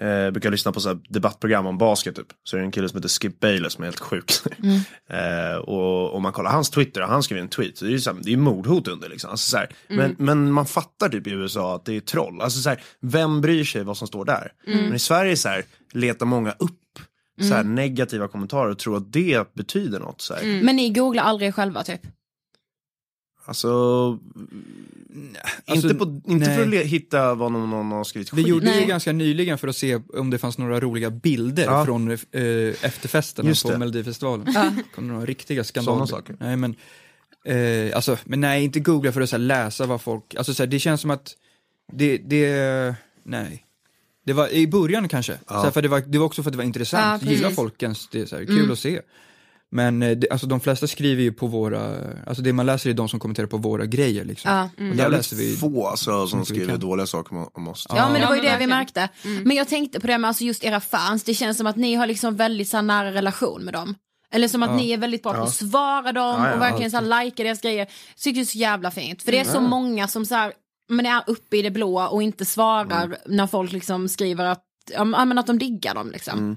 Eh, 0.00 0.30
brukar 0.30 0.50
lyssna 0.50 0.72
på 0.72 0.80
så 0.80 0.94
debattprogram 1.08 1.66
om 1.66 1.78
basket 1.78 2.16
typ. 2.16 2.26
Så 2.44 2.56
är 2.56 2.60
det 2.60 2.66
en 2.66 2.70
kille 2.70 2.88
som 2.88 2.96
heter 2.98 3.08
Skip 3.08 3.40
Bayless 3.40 3.72
som 3.72 3.82
är 3.84 3.86
helt 3.86 4.00
sjuk. 4.00 4.32
eh, 5.10 5.56
och 5.56 6.14
om 6.14 6.22
man 6.22 6.32
kollar 6.32 6.50
hans 6.50 6.70
Twitter, 6.70 7.00
han 7.00 7.22
skriver 7.22 7.42
en 7.42 7.48
tweet. 7.48 7.78
Så 7.78 7.84
det 7.84 7.90
är 7.90 7.92
ju 7.92 8.00
så 8.00 8.12
här, 8.12 8.18
det 8.22 8.32
är 8.32 8.36
mordhot 8.36 8.88
under 8.88 9.08
liksom. 9.08 9.30
Alltså, 9.30 9.50
så 9.50 9.56
här, 9.56 9.68
Mm. 9.88 10.14
men, 10.18 10.26
men 10.26 10.52
man 10.52 10.66
fattar 10.66 11.08
typ 11.08 11.26
i 11.26 11.30
USA 11.30 11.74
att 11.76 11.84
det 11.84 11.96
är 11.96 12.00
troll. 12.00 12.40
Alltså 12.40 12.58
så 12.60 12.68
här, 12.68 12.80
vem 13.00 13.40
bryr 13.40 13.64
sig 13.64 13.84
vad 13.84 13.96
som 13.96 14.08
står 14.08 14.24
där? 14.24 14.52
Mm. 14.66 14.84
Men 14.84 14.94
i 14.94 14.98
Sverige 14.98 15.36
så 15.36 15.48
här, 15.48 15.64
letar 15.92 16.26
många 16.26 16.50
upp 16.52 16.72
så 17.40 17.54
här, 17.54 17.60
Mm. 17.60 17.74
negativa 17.74 18.28
kommentarer 18.28 18.70
och 18.70 18.78
tror 18.78 18.96
att 18.96 19.12
det 19.12 19.54
betyder 19.54 20.00
något. 20.00 20.20
Så 20.20 20.34
här. 20.34 20.62
Men 20.62 20.76
ni 20.76 20.90
googlar 20.90 21.22
aldrig 21.22 21.54
själva 21.54 21.82
typ? 21.84 22.00
Alltså, 23.48 24.18
Alltså, 25.66 25.86
inte, 25.88 25.98
på, 26.04 26.04
inte 26.26 26.46
nej. 26.48 26.56
för 26.56 26.78
att 26.80 26.84
hitta 26.86 27.34
vad 27.34 27.52
någon, 27.52 27.70
någon 27.70 27.92
har 27.92 28.04
skrivit 28.04 28.32
Vi 28.32 28.36
skit. 28.42 28.46
gjorde 28.50 28.66
det 28.66 28.80
ju 28.80 28.86
ganska 28.86 29.12
nyligen 29.12 29.58
för 29.58 29.68
att 29.68 29.76
se 29.76 30.00
om 30.14 30.30
det 30.30 30.38
fanns 30.38 30.58
några 30.58 30.80
roliga 30.80 31.10
bilder 31.10 31.64
Ja. 31.64 31.84
från 31.84 32.10
eh, 32.10 32.16
efterfesterna 32.82 33.54
på 33.62 33.70
det. 33.70 33.78
Melodifestivalen. 33.78 34.46
Ja. 34.54 34.72
kom 34.94 35.06
det 35.06 35.12
några 35.12 35.26
riktiga 35.26 35.64
skandaler. 35.64 36.06
Saker. 36.06 36.36
Nej 36.40 36.56
men, 36.56 36.74
eh, 37.44 37.96
alltså, 37.96 38.18
men 38.24 38.40
nej 38.40 38.64
inte 38.64 38.80
googla 38.80 39.12
för 39.12 39.20
att 39.20 39.30
så 39.30 39.36
här, 39.36 39.40
läsa 39.44 39.86
vad 39.86 40.00
folk, 40.00 40.34
alltså 40.34 40.54
så 40.54 40.62
här, 40.62 40.70
det 40.70 40.78
känns 40.78 41.00
som 41.00 41.10
att 41.10 41.34
det, 41.92 42.16
det, 42.18 42.94
nej. 43.22 43.64
Det 44.26 44.32
var 44.32 44.48
i 44.48 44.66
början 44.66 45.08
kanske, 45.08 45.32
Ja. 45.32 45.54
så 45.54 45.62
här, 45.62 45.70
för 45.70 45.82
det, 45.82 45.88
var, 45.88 46.00
det 46.00 46.18
var 46.18 46.26
också 46.26 46.42
för 46.42 46.50
att 46.50 46.52
det 46.52 46.58
var 46.58 46.64
intressant, 46.64 47.22
Ja, 47.22 47.30
gillar 47.30 47.50
folk 47.50 47.82
ens, 47.82 48.08
det 48.08 48.26
så 48.26 48.36
här, 48.36 48.44
kul 48.44 48.58
Mm. 48.58 48.70
att 48.72 48.78
se. 48.78 49.00
Men 49.70 50.02
eh, 50.02 50.10
det, 50.16 50.30
alltså 50.30 50.46
de 50.46 50.60
flesta 50.60 50.86
skriver 50.86 51.22
ju 51.22 51.32
på 51.32 51.46
våra, 51.46 51.96
alltså 52.26 52.42
det 52.42 52.52
man 52.52 52.66
läser 52.66 52.90
är 52.90 52.94
de 52.94 53.08
som 53.08 53.20
kommenterar 53.20 53.46
på 53.46 53.56
våra 53.56 53.86
grejer 53.86 54.24
liksom. 54.24 54.50
Ja. 54.50 54.90
Och 54.90 54.96
där 54.96 55.08
läser 55.08 55.36
vi 55.36 55.56
få 55.56 55.86
alltså, 55.86 56.26
som 56.26 56.44
skriver 56.44 56.76
dåliga 56.76 57.06
saker 57.06 57.46
om, 57.54 57.68
oss. 57.68 57.86
Ja, 57.88 58.08
men 58.12 58.20
det 58.20 58.26
var 58.26 58.34
ju 58.36 58.40
det 58.42 58.56
vi 58.58 58.66
märkte. 58.66 59.08
Men 59.44 59.56
jag 59.56 59.68
tänkte 59.68 60.00
på 60.00 60.06
det 60.06 60.18
med 60.18 60.28
alltså 60.28 60.44
just 60.44 60.64
era 60.64 60.80
fans, 60.80 61.24
det 61.24 61.34
känns 61.34 61.56
som 61.58 61.66
att 61.66 61.76
ni 61.76 61.94
har 61.94 62.06
liksom 62.06 62.36
väldigt 62.36 62.68
så 62.68 62.80
nära 62.80 63.12
relation 63.12 63.62
med 63.64 63.74
dem. 63.74 63.94
Eller 64.32 64.48
som 64.48 64.62
att 64.62 64.70
Ja. 64.70 64.76
ni 64.76 64.90
är 64.90 64.98
väldigt 64.98 65.22
bra 65.22 65.32
på 65.32 65.38
Ja. 65.38 65.42
att 65.44 65.54
svara 65.54 66.12
dem 66.12 66.42
Ja, 66.42 66.48
ja, 66.48 66.54
och 66.54 66.60
verkligen 66.60 66.90
så 66.90 66.96
här, 66.96 67.24
likea 67.24 67.44
deras 67.44 67.60
grejer. 67.60 67.78
Jag 67.78 67.88
tycker 68.18 68.34
det 68.40 68.42
är 68.42 68.44
så 68.44 68.58
jävla 68.58 68.90
fint. 68.90 69.22
För 69.22 69.32
det 69.32 69.38
är 69.38 69.44
så 69.44 69.58
Mm. 69.58 69.70
många 69.70 70.08
som 70.08 70.26
så 70.26 70.34
här, 70.34 70.52
men 70.88 71.06
är 71.06 71.22
uppe 71.26 71.56
i 71.56 71.62
det 71.62 71.70
blåa 71.70 72.08
och 72.08 72.22
inte 72.22 72.44
svarar 72.44 73.04
Mm. 73.04 73.18
när 73.26 73.46
folk 73.46 73.72
liksom 73.72 74.08
skriver 74.08 74.44
att, 74.44 74.62
ja, 74.92 75.04
men 75.04 75.38
att 75.38 75.46
de 75.46 75.58
diggar 75.58 75.94
dem 75.94 76.10
liksom. 76.10 76.56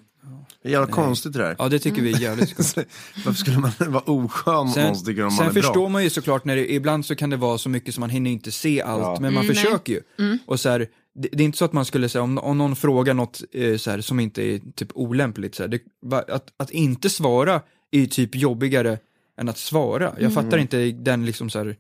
Det 0.61 0.67
är 0.69 0.71
jävla 0.71 0.87
konstigt 0.93 1.33
det 1.33 1.39
där. 1.39 1.55
Ja 1.59 1.69
det 1.69 1.79
tycker 1.79 2.01
vi 2.01 2.13
är 2.13 2.19
jävligt 2.19 2.49
skumt. 2.65 2.85
Varför 3.25 3.39
skulle 3.39 3.57
man 3.59 3.71
vara 3.79 4.03
oskön 4.03 4.67
mot 4.67 4.75
någon 4.75 4.95
som 4.95 5.05
tycker 5.05 5.21
om 5.21 5.25
man 5.25 5.37
sen 5.37 5.47
är 5.47 5.51
förstår 5.51 5.73
bra? 5.73 5.89
man 5.89 6.03
ju 6.03 6.09
såklart 6.09 6.45
när 6.45 6.55
det, 6.55 6.73
ibland 6.73 7.05
så 7.05 7.15
kan 7.15 7.29
det 7.29 7.37
vara 7.37 7.57
så 7.57 7.69
mycket 7.69 7.93
som 7.93 8.01
man 8.01 8.09
hinner 8.09 8.31
inte 8.31 8.51
se 8.51 8.81
allt, 8.81 9.01
Ja. 9.01 9.17
men 9.21 9.33
man 9.33 9.43
Mm, 9.43 9.55
försöker 9.55 9.93
ju. 9.93 10.01
nej. 10.17 10.27
Mm. 10.27 10.39
Och 10.45 10.59
så 10.59 10.69
här, 10.69 10.79
det, 11.15 11.27
det 11.31 11.43
är 11.43 11.45
inte 11.45 11.57
så 11.57 11.65
att 11.65 11.73
man 11.73 11.85
skulle 11.85 12.09
säga, 12.09 12.21
om, 12.21 12.37
om 12.37 12.57
någon 12.57 12.75
frågar 12.75 13.13
något 13.13 13.41
eh, 13.53 13.77
så 13.77 13.91
här, 13.91 14.01
som 14.01 14.19
inte 14.19 14.43
är 14.43 14.61
typ 14.75 14.89
olämpligt, 14.93 15.55
så 15.55 15.63
här, 15.63 15.67
det, 15.67 15.79
va- 16.01 16.23
att, 16.27 16.53
att 16.57 16.71
inte 16.71 17.09
svara 17.09 17.61
är 17.91 17.99
ju 17.99 18.05
typ 18.05 18.35
jobbigare 18.35 18.97
än 19.41 19.49
att 19.49 19.57
svara. 19.57 20.03
Jag 20.03 20.19
Mm. 20.19 20.31
fattar 20.31 20.57
inte 20.57 20.91
den 20.91 21.25
liksom 21.25 21.49
så 21.49 21.59
här 21.59 21.75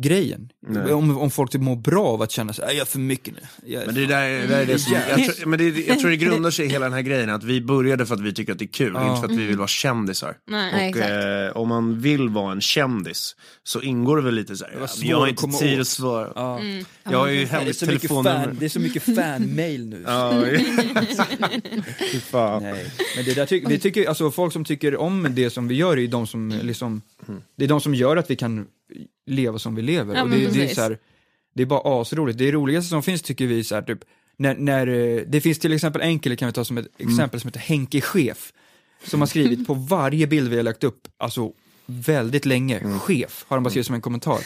grejen. 0.00 0.48
Nej. 0.66 0.92
Om, 0.92 1.18
om 1.18 1.30
folk 1.30 1.50
typ 1.50 1.60
mår 1.60 1.76
bra 1.76 2.06
av 2.06 2.22
att 2.22 2.30
känna 2.30 2.52
sig, 2.52 2.64
jag 2.64 2.74
gör 2.74 2.84
för 2.84 2.98
mycket 2.98 3.34
nu. 3.34 3.40
Jag 3.76 3.86
Men 3.86 3.94
det 3.94 4.06
där, 4.06 4.28
det 4.28 4.46
där 4.46 4.60
är 4.60 4.66
det 4.66 4.78
som, 4.78 4.92
jag, 4.92 5.24
tror, 5.36 5.46
men 5.46 5.58
det, 5.58 5.86
jag 5.86 5.98
tror 6.00 6.10
det 6.10 6.16
grundar 6.26 6.50
sig 6.50 6.66
i 6.66 6.68
hela 6.68 6.84
den 6.86 6.92
här 6.92 7.02
grejen 7.02 7.30
att 7.30 7.44
vi 7.44 7.60
började 7.60 8.06
för 8.06 8.14
att 8.14 8.20
vi 8.20 8.32
tycker 8.32 8.52
att 8.52 8.58
det 8.58 8.64
är 8.64 8.72
kul, 8.72 8.92
Ja. 8.94 9.10
inte 9.10 9.20
för 9.26 9.34
att 9.34 9.40
vi 9.40 9.46
vill 9.46 9.56
vara 9.58 9.68
kändisar. 9.68 10.36
Nej. 10.50 10.72
Och 10.74 10.80
exakt. 10.80 11.10
eh, 11.54 11.56
om 11.62 11.68
man 11.68 12.00
vill 12.00 12.28
vara 12.28 12.52
en 12.52 12.60
kändis 12.60 13.36
så 13.62 13.82
ingår 13.82 14.16
det 14.16 14.22
väl 14.22 14.34
lite 14.34 14.56
så 14.56 14.64
här, 14.64 14.78
var 14.80 14.88
jag 15.02 15.18
har 15.18 15.26
inte 15.28 15.46
tid 15.46 15.74
åt. 15.74 15.80
att 15.80 15.86
svara. 15.88 16.32
Ja. 16.34 16.58
Mm. 16.60 16.84
Jag 17.10 17.18
har 17.18 17.28
ju 17.28 17.36
det, 17.36 17.42
är 17.42 17.46
hemligt 17.46 17.76
så 17.76 17.86
mycket 17.86 18.00
telefonnummer. 18.00 18.56
det 18.58 18.64
är 18.64 18.68
så 18.68 18.80
mycket 18.80 19.02
fan-mail 19.16 19.86
nu. 19.88 20.04
Ja, 20.06 20.30
fan. 22.20 22.62
Nej, 22.62 22.86
men 23.16 23.24
det 23.24 23.34
där 23.34 23.46
tycker, 23.46 23.68
vi 23.68 23.78
tycker, 23.78 24.08
alltså 24.08 24.30
folk 24.30 24.52
som 24.52 24.64
tycker 24.64 24.96
om 24.96 25.26
det 25.30 25.50
som 25.50 25.68
vi 25.68 25.74
gör 25.74 25.98
är 25.98 26.06
de 26.06 26.26
som 26.26 26.60
liksom, 26.62 27.02
det 27.56 27.64
är 27.64 27.68
de 27.68 27.80
som 27.80 27.94
gör 27.94 28.16
att 28.16 28.30
vi 28.30 28.36
kan 28.36 28.66
leva 29.26 29.58
som 29.58 29.74
vi 29.74 29.82
lever. 29.82 30.14
Ja, 30.14 30.22
och 30.22 30.30
det, 30.30 30.46
det 30.46 30.70
är 30.70 30.74
så 30.74 30.80
här, 30.80 30.98
det 31.54 31.62
är 31.62 31.66
bara 31.66 32.00
asroligt. 32.00 32.38
Det 32.38 32.52
roligaste 32.52 32.88
som 32.88 33.02
finns 33.02 33.22
tycker 33.22 33.46
vi 33.46 33.64
så 33.64 33.74
här, 33.74 33.82
typ, 33.82 33.98
när, 34.36 34.54
när, 34.54 34.86
eh, 34.86 35.22
det 35.26 35.40
finns 35.40 35.58
till 35.58 35.72
exempel 35.72 36.02
en 36.02 36.18
kille 36.18 36.36
kan 36.36 36.46
vi 36.46 36.52
ta 36.52 36.64
som 36.64 36.78
ett 36.78 36.88
exempel 36.98 37.40
som 37.40 37.48
heter 37.48 37.60
Henke 37.60 38.00
Chef, 38.00 38.52
som 39.04 39.20
har 39.20 39.26
skrivit 39.26 39.66
på 39.66 39.74
varje 39.74 40.26
bild 40.26 40.50
vi 40.50 40.56
har 40.56 40.62
lagt 40.62 40.84
upp, 40.84 41.08
alltså 41.18 41.52
väldigt 41.86 42.46
länge, 42.46 42.98
chef, 42.98 43.44
har 43.48 43.56
han 43.56 43.64
bara 43.64 43.70
skrivit 43.70 43.86
som 43.86 43.94
en 43.94 44.00
kommentar. 44.00 44.40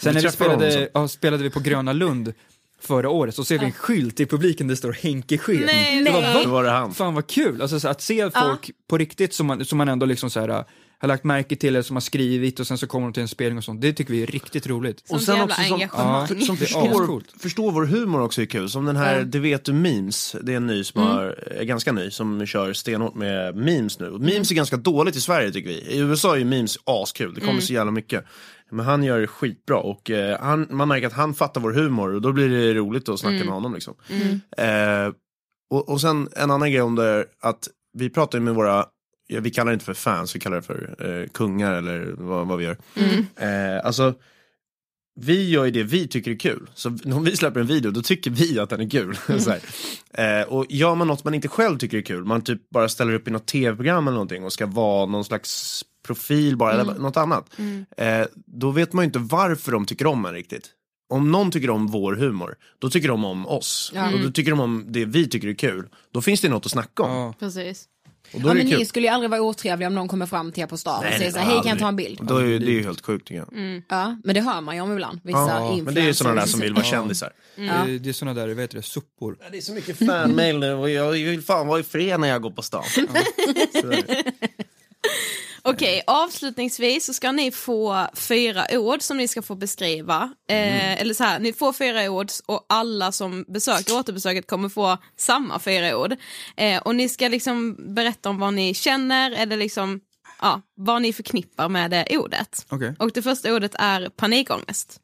Sen 0.00 0.14
när 0.14 0.22
vi 0.22 0.30
spelade, 0.30 0.88
ja, 0.94 1.08
spelade 1.08 1.42
vi 1.42 1.50
på 1.50 1.60
Gröna 1.60 1.92
Lund 1.92 2.32
förra 2.80 3.08
året 3.10 3.34
så 3.34 3.44
ser 3.44 3.58
vi 3.58 3.64
en 3.64 3.72
skylt 3.72 4.20
i 4.20 4.26
publiken 4.26 4.66
där 4.66 4.72
det 4.72 4.76
står 4.76 4.92
Henke 4.92 5.38
Chef. 5.38 5.62
Nej, 5.66 6.04
det 6.04 6.10
var, 6.10 6.20
nej. 6.20 6.44
Då 6.44 6.50
var 6.50 6.64
det 6.64 6.70
han. 6.70 6.94
Fan 6.94 7.14
vad 7.14 7.26
kul, 7.26 7.62
alltså, 7.62 7.80
så 7.80 7.88
att 7.88 8.02
se 8.02 8.30
folk 8.30 8.70
på 8.88 8.98
riktigt 8.98 9.34
som 9.34 9.46
man, 9.46 9.64
som 9.64 9.78
man 9.78 9.88
ändå 9.88 10.06
liksom 10.06 10.30
så 10.30 10.40
här, 10.40 10.48
äh, 10.48 10.60
har 10.98 11.08
lagt 11.08 11.24
märke 11.24 11.56
till 11.56 11.68
eller 11.68 11.82
som 11.82 11.96
har 11.96 12.00
skrivit 12.00 12.60
och 12.60 12.66
sen 12.66 12.78
så 12.78 12.86
kommer 12.86 13.06
de 13.06 13.12
till 13.12 13.20
en 13.22 13.28
spelning 13.28 13.58
och 13.58 13.64
sånt. 13.64 13.80
Det 13.80 13.92
tycker 13.92 14.12
vi 14.12 14.22
är 14.22 14.26
riktigt 14.26 14.66
roligt. 14.66 15.02
Och 15.10 15.20
sen 15.20 15.40
också 15.40 15.62
som, 15.62 15.80
Ja, 15.80 16.26
som 16.46 16.56
förstår, 16.56 17.38
förstår 17.38 17.72
vår 17.72 17.84
humor 17.86 18.20
också 18.20 18.42
är 18.42 18.46
kul. 18.46 18.70
Som 18.70 18.84
den 18.84 18.96
här 18.96 19.18
Ja. 19.18 19.24
Det 19.24 19.38
vet 19.38 19.64
du 19.64 19.72
memes. 19.72 20.36
Det 20.42 20.52
är 20.52 20.56
en 20.56 20.66
ny 20.66 20.84
som 20.84 21.02
Mm. 21.02 21.14
har, 21.14 21.24
är 21.56 21.64
ganska 21.64 21.92
ny 21.92 22.10
som 22.10 22.46
kör 22.46 22.72
stenhårt 22.72 23.14
med 23.14 23.56
memes 23.56 23.98
nu. 23.98 24.08
Och 24.08 24.20
memes 24.20 24.50
är 24.50 24.54
ganska 24.54 24.76
dåligt 24.76 25.16
i 25.16 25.20
Sverige 25.20 25.52
tycker 25.52 25.68
vi. 25.68 25.74
I 25.74 25.98
USA 25.98 26.34
är 26.34 26.38
ju 26.38 26.44
memes 26.44 26.78
askul. 26.84 27.34
Det 27.34 27.40
kommer 27.40 27.52
Mm. 27.52 27.62
så 27.62 27.72
jävla 27.72 27.92
mycket. 27.92 28.24
Men 28.70 28.86
han 28.86 29.02
gör 29.04 29.20
det 29.20 29.26
skitbra 29.26 29.78
och 29.78 30.10
eh, 30.10 30.40
han, 30.40 30.66
man 30.70 30.88
märker 30.88 31.06
att 31.06 31.12
han 31.12 31.34
fattar 31.34 31.60
vår 31.60 31.72
humor 31.72 32.14
och 32.14 32.20
då 32.20 32.32
blir 32.32 32.48
det 32.48 32.74
roligt 32.74 33.08
att 33.08 33.20
snacka 33.20 33.34
Mm. 33.34 33.46
med 33.46 33.54
honom 33.54 33.74
liksom. 33.74 33.94
Mm. 34.08 34.40
Eh, 35.06 35.14
och, 35.70 35.88
och 35.88 36.00
sen 36.00 36.28
en 36.36 36.50
annan 36.50 36.70
grej 36.70 36.82
om 36.82 36.94
det 36.94 37.04
är 37.04 37.26
att 37.40 37.68
vi 37.98 38.10
pratar 38.10 38.38
ju 38.38 38.44
med 38.44 38.54
våra 38.54 38.86
Ja, 39.28 39.40
vi 39.40 39.50
kallar 39.50 39.70
det 39.70 39.74
inte 39.74 39.84
för 39.84 39.94
fans, 39.94 40.36
vi 40.36 40.40
kallar 40.40 40.56
det 40.56 40.62
för 40.62 40.96
eh, 40.98 41.28
kungar 41.28 41.72
eller 41.72 42.14
vad, 42.18 42.46
vad 42.46 42.58
vi 42.58 42.64
gör. 42.64 42.76
Mm. 42.94 43.26
Eh, 43.36 43.86
alltså, 43.86 44.14
vi 45.20 45.50
gör 45.50 45.64
ju 45.64 45.70
det 45.70 45.82
vi 45.82 46.08
tycker 46.08 46.30
är 46.30 46.38
kul. 46.38 46.70
Så 46.74 46.88
om 47.04 47.24
vi 47.24 47.36
släpper 47.36 47.60
en 47.60 47.66
video, 47.66 47.90
då 47.90 48.02
tycker 48.02 48.30
vi 48.30 48.58
att 48.58 48.70
den 48.70 48.80
är 48.80 48.90
kul. 48.90 49.18
här. 49.28 50.40
Eh, 50.40 50.46
och 50.48 50.66
gör 50.68 50.94
man 50.94 51.06
något 51.06 51.24
man 51.24 51.34
inte 51.34 51.48
själv 51.48 51.78
tycker 51.78 51.98
är 51.98 52.02
kul, 52.02 52.24
man 52.24 52.42
typ 52.42 52.70
bara 52.70 52.88
ställer 52.88 53.14
upp 53.14 53.28
i 53.28 53.30
något 53.30 53.46
tv-program 53.46 54.06
eller 54.08 54.14
någonting 54.14 54.44
och 54.44 54.52
ska 54.52 54.66
vara 54.66 55.06
någon 55.06 55.24
slags 55.24 55.82
profil 56.06 56.56
bara, 56.56 56.72
Mm. 56.74 56.88
eller 56.88 57.00
något 57.00 57.16
annat. 57.16 57.50
Mm. 57.58 57.86
Eh, 57.96 58.26
då 58.34 58.70
vet 58.70 58.92
man 58.92 59.02
ju 59.02 59.06
inte 59.06 59.18
varför 59.18 59.72
de 59.72 59.86
tycker 59.86 60.06
om 60.06 60.26
en 60.26 60.32
riktigt. 60.32 60.70
Om 61.08 61.32
någon 61.32 61.50
tycker 61.50 61.70
om 61.70 61.86
vår 61.86 62.14
humor, 62.16 62.54
då 62.78 62.90
tycker 62.90 63.08
de 63.08 63.24
om 63.24 63.46
oss. 63.46 63.92
Ja. 63.94 64.12
Och 64.12 64.20
då 64.20 64.30
tycker 64.30 64.50
de 64.50 64.60
om 64.60 64.84
det 64.88 65.04
vi 65.04 65.28
tycker 65.28 65.48
är 65.48 65.54
kul. 65.54 65.88
Då 66.12 66.22
finns 66.22 66.40
det 66.40 66.48
något 66.48 66.66
att 66.66 66.72
snacka 66.72 67.02
om. 67.02 67.34
Precis. 67.34 67.84
Och 68.34 68.40
då 68.40 68.48
Ja, 68.48 68.50
är 68.50 68.54
det 68.54 68.60
men 68.62 68.70
kul. 68.70 68.78
ni 68.78 68.86
skulle 68.86 69.06
ju 69.06 69.12
aldrig 69.12 69.30
vara 69.30 69.42
otrevliga 69.42 69.88
om 69.88 69.94
någon 69.94 70.08
kommer 70.08 70.26
fram 70.26 70.52
till 70.52 70.62
er 70.62 70.66
på 70.66 70.76
stan 70.76 71.04
och 71.06 71.12
säger 71.12 71.30
så 71.30 71.38
här, 71.38 71.46
hej 71.46 71.60
kan 71.62 71.70
jag 71.70 71.78
ta 71.78 71.88
en 71.88 71.96
bild? 71.96 72.18
Då 72.22 72.36
är, 72.36 72.44
ju- 72.44 72.58
det 72.58 72.66
är 72.66 72.70
ju 72.70 72.82
helt 72.82 73.06
sjukt 73.06 73.26
tycker 73.28 73.38
jag. 73.40 73.52
Mm. 73.52 73.82
Ja, 73.88 74.16
men 74.24 74.34
det 74.34 74.40
hör 74.40 74.60
man 74.60 74.74
ju 74.74 74.80
om 74.80 74.92
ibland. 74.92 75.20
Vissa 75.24 75.38
Ja, 75.38 75.76
men 75.84 75.94
det 75.94 76.00
är 76.00 76.04
ju 76.04 76.14
sådana 76.14 76.40
där 76.40 76.46
som 76.48 76.60
vill 76.60 76.74
vara 76.74 76.84
kändisar. 76.84 77.32
Mm. 77.56 77.86
Det, 77.86 77.98
det 77.98 78.08
är 78.08 78.12
sådana 78.12 78.40
där, 78.46 78.54
heter 78.56 78.76
det, 78.76 78.82
suppor. 78.82 79.36
det 79.50 79.56
är 79.56 79.60
så 79.60 79.72
mycket 79.72 79.98
fanmail 80.06 80.58
nu 80.58 80.72
och 80.72 80.90
jag 80.90 81.10
vill 81.10 81.42
fan 81.42 81.66
vara 81.66 81.80
i 81.80 81.82
fred 81.82 82.20
när 82.20 82.28
jag 82.28 82.42
går 82.42 82.50
på 82.50 82.62
stan. 82.62 82.84
Okej, 85.68 86.02
avslutningsvis 86.06 87.06
så 87.06 87.12
ska 87.14 87.32
ni 87.32 87.50
få 87.50 88.06
fyra 88.14 88.66
ord 88.72 89.02
som 89.02 89.16
ni 89.16 89.28
ska 89.28 89.42
få 89.42 89.54
beskriva. 89.54 90.34
Eh, 90.48 91.00
Eller 91.00 91.14
så 91.14 91.24
här, 91.24 91.38
ni 91.38 91.52
får 91.52 91.72
fyra 91.72 92.10
ord 92.10 92.28
och 92.46 92.66
alla 92.68 93.12
som 93.12 93.44
besöker 93.48 93.98
återbesöket 93.98 94.46
kommer 94.46 94.68
få 94.68 94.98
samma 95.16 95.58
fyra 95.58 95.96
ord. 95.98 96.16
Eh, 96.56 96.82
och 96.82 96.94
ni 96.96 97.08
ska 97.08 97.28
liksom 97.28 97.76
berätta 97.94 98.30
om 98.30 98.38
vad 98.38 98.54
ni 98.54 98.74
känner 98.74 99.30
eller 99.30 99.56
liksom, 99.56 100.00
ja, 100.40 100.62
vad 100.74 101.02
ni 101.02 101.12
förknippar 101.12 101.68
med 101.68 101.90
det 101.90 102.18
ordet. 102.18 102.66
Okej. 102.68 102.94
Och 102.98 103.10
det 103.14 103.22
första 103.22 103.54
ordet 103.54 103.74
är 103.78 104.08
panikångest. 104.08 105.00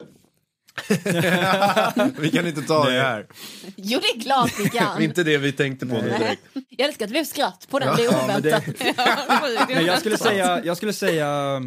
vi 2.18 2.30
kan 2.30 2.46
inte 2.46 2.62
ta 2.62 2.84
det 2.84 3.00
här. 3.00 3.26
Jo, 3.76 4.00
det 4.02 4.18
är 4.18 4.22
klart 4.22 4.52
vi 4.58 4.68
kan. 4.68 5.02
inte 5.02 5.24
det 5.24 5.38
vi 5.38 5.52
tänkte 5.52 5.86
på 5.86 5.94
nu 5.94 6.02
direkt. 6.02 6.42
Jag 6.68 6.88
älskar 6.88 7.04
att 7.04 7.08
det 7.08 7.12
blev 7.12 7.24
skratt 7.24 7.66
på 7.70 7.78
den, 7.78 7.96
det 7.96 8.04
är 8.04 8.12
Ja, 8.12 8.24
men 8.26 8.42
det- 8.42 8.48
oväntat. 8.56 9.68
Men 9.68 9.84
jag 9.86 9.98
skulle 10.00 10.18
säga, 10.18 10.64
jag 10.64 10.76
skulle 10.76 10.92
säga 10.92 11.60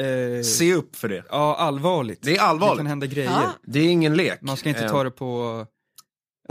eh, 0.00 0.42
Se 0.42 0.74
upp 0.74 0.96
för 0.96 1.08
det. 1.08 1.24
Ja, 1.30 1.56
allvarligt. 1.56 2.18
Det 2.22 2.36
är 2.36 2.40
allvarligt. 2.40 2.74
Det 2.76 2.78
kan 2.78 2.86
hända 2.86 3.06
grejer. 3.06 3.30
Ja. 3.30 3.52
Det 3.62 3.80
är 3.80 3.88
ingen 3.88 4.14
lek. 4.16 4.38
Man 4.42 4.56
ska 4.56 4.68
inte 4.68 4.88
ta 4.88 5.04
det 5.04 5.10
på, 5.10 5.30
och 5.36 5.66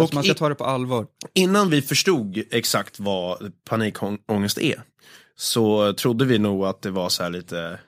alltså 0.02 0.16
man 0.16 0.24
ska 0.24 0.34
i- 0.34 0.36
ta 0.36 0.50
det 0.50 0.56
på 0.56 0.66
allvar. 0.66 1.06
Innan 1.34 1.70
vi 1.70 1.82
förstod 1.82 2.44
exakt 2.52 3.00
vad 3.00 3.52
panikångest 3.70 4.58
är 4.58 4.82
så 5.36 5.94
trodde 5.94 6.26
vi 6.26 6.40
nog 6.40 6.66
att 6.66 6.82
det 6.82 6.92
var 6.92 7.10
så 7.10 7.24
här 7.24 7.30
lite 7.30 7.80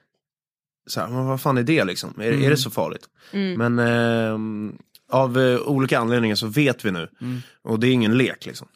så 0.88 1.00
här, 1.00 1.08
men 1.08 1.26
vad 1.26 1.42
fan 1.42 1.58
är 1.58 1.64
det 1.64 1.84
liksom? 1.84 2.14
Är, 2.22 2.32
Mm. 2.32 2.44
är 2.46 2.50
det 2.50 2.58
så 2.58 2.70
farligt? 2.72 3.06
Mm. 3.32 3.74
Men 3.74 3.88
ehm, 3.88 4.78
av 5.12 5.40
eh, 5.40 5.60
olika 5.62 6.00
anledningar 6.00 6.36
så 6.36 6.48
vet 6.48 6.86
vi 6.86 6.92
nu. 6.92 7.10
Mm. 7.22 7.42
Och 7.62 7.80
det 7.80 7.88
är 7.88 7.92
ingen 7.92 8.18
lek 8.18 8.46
liksom. 8.46 8.68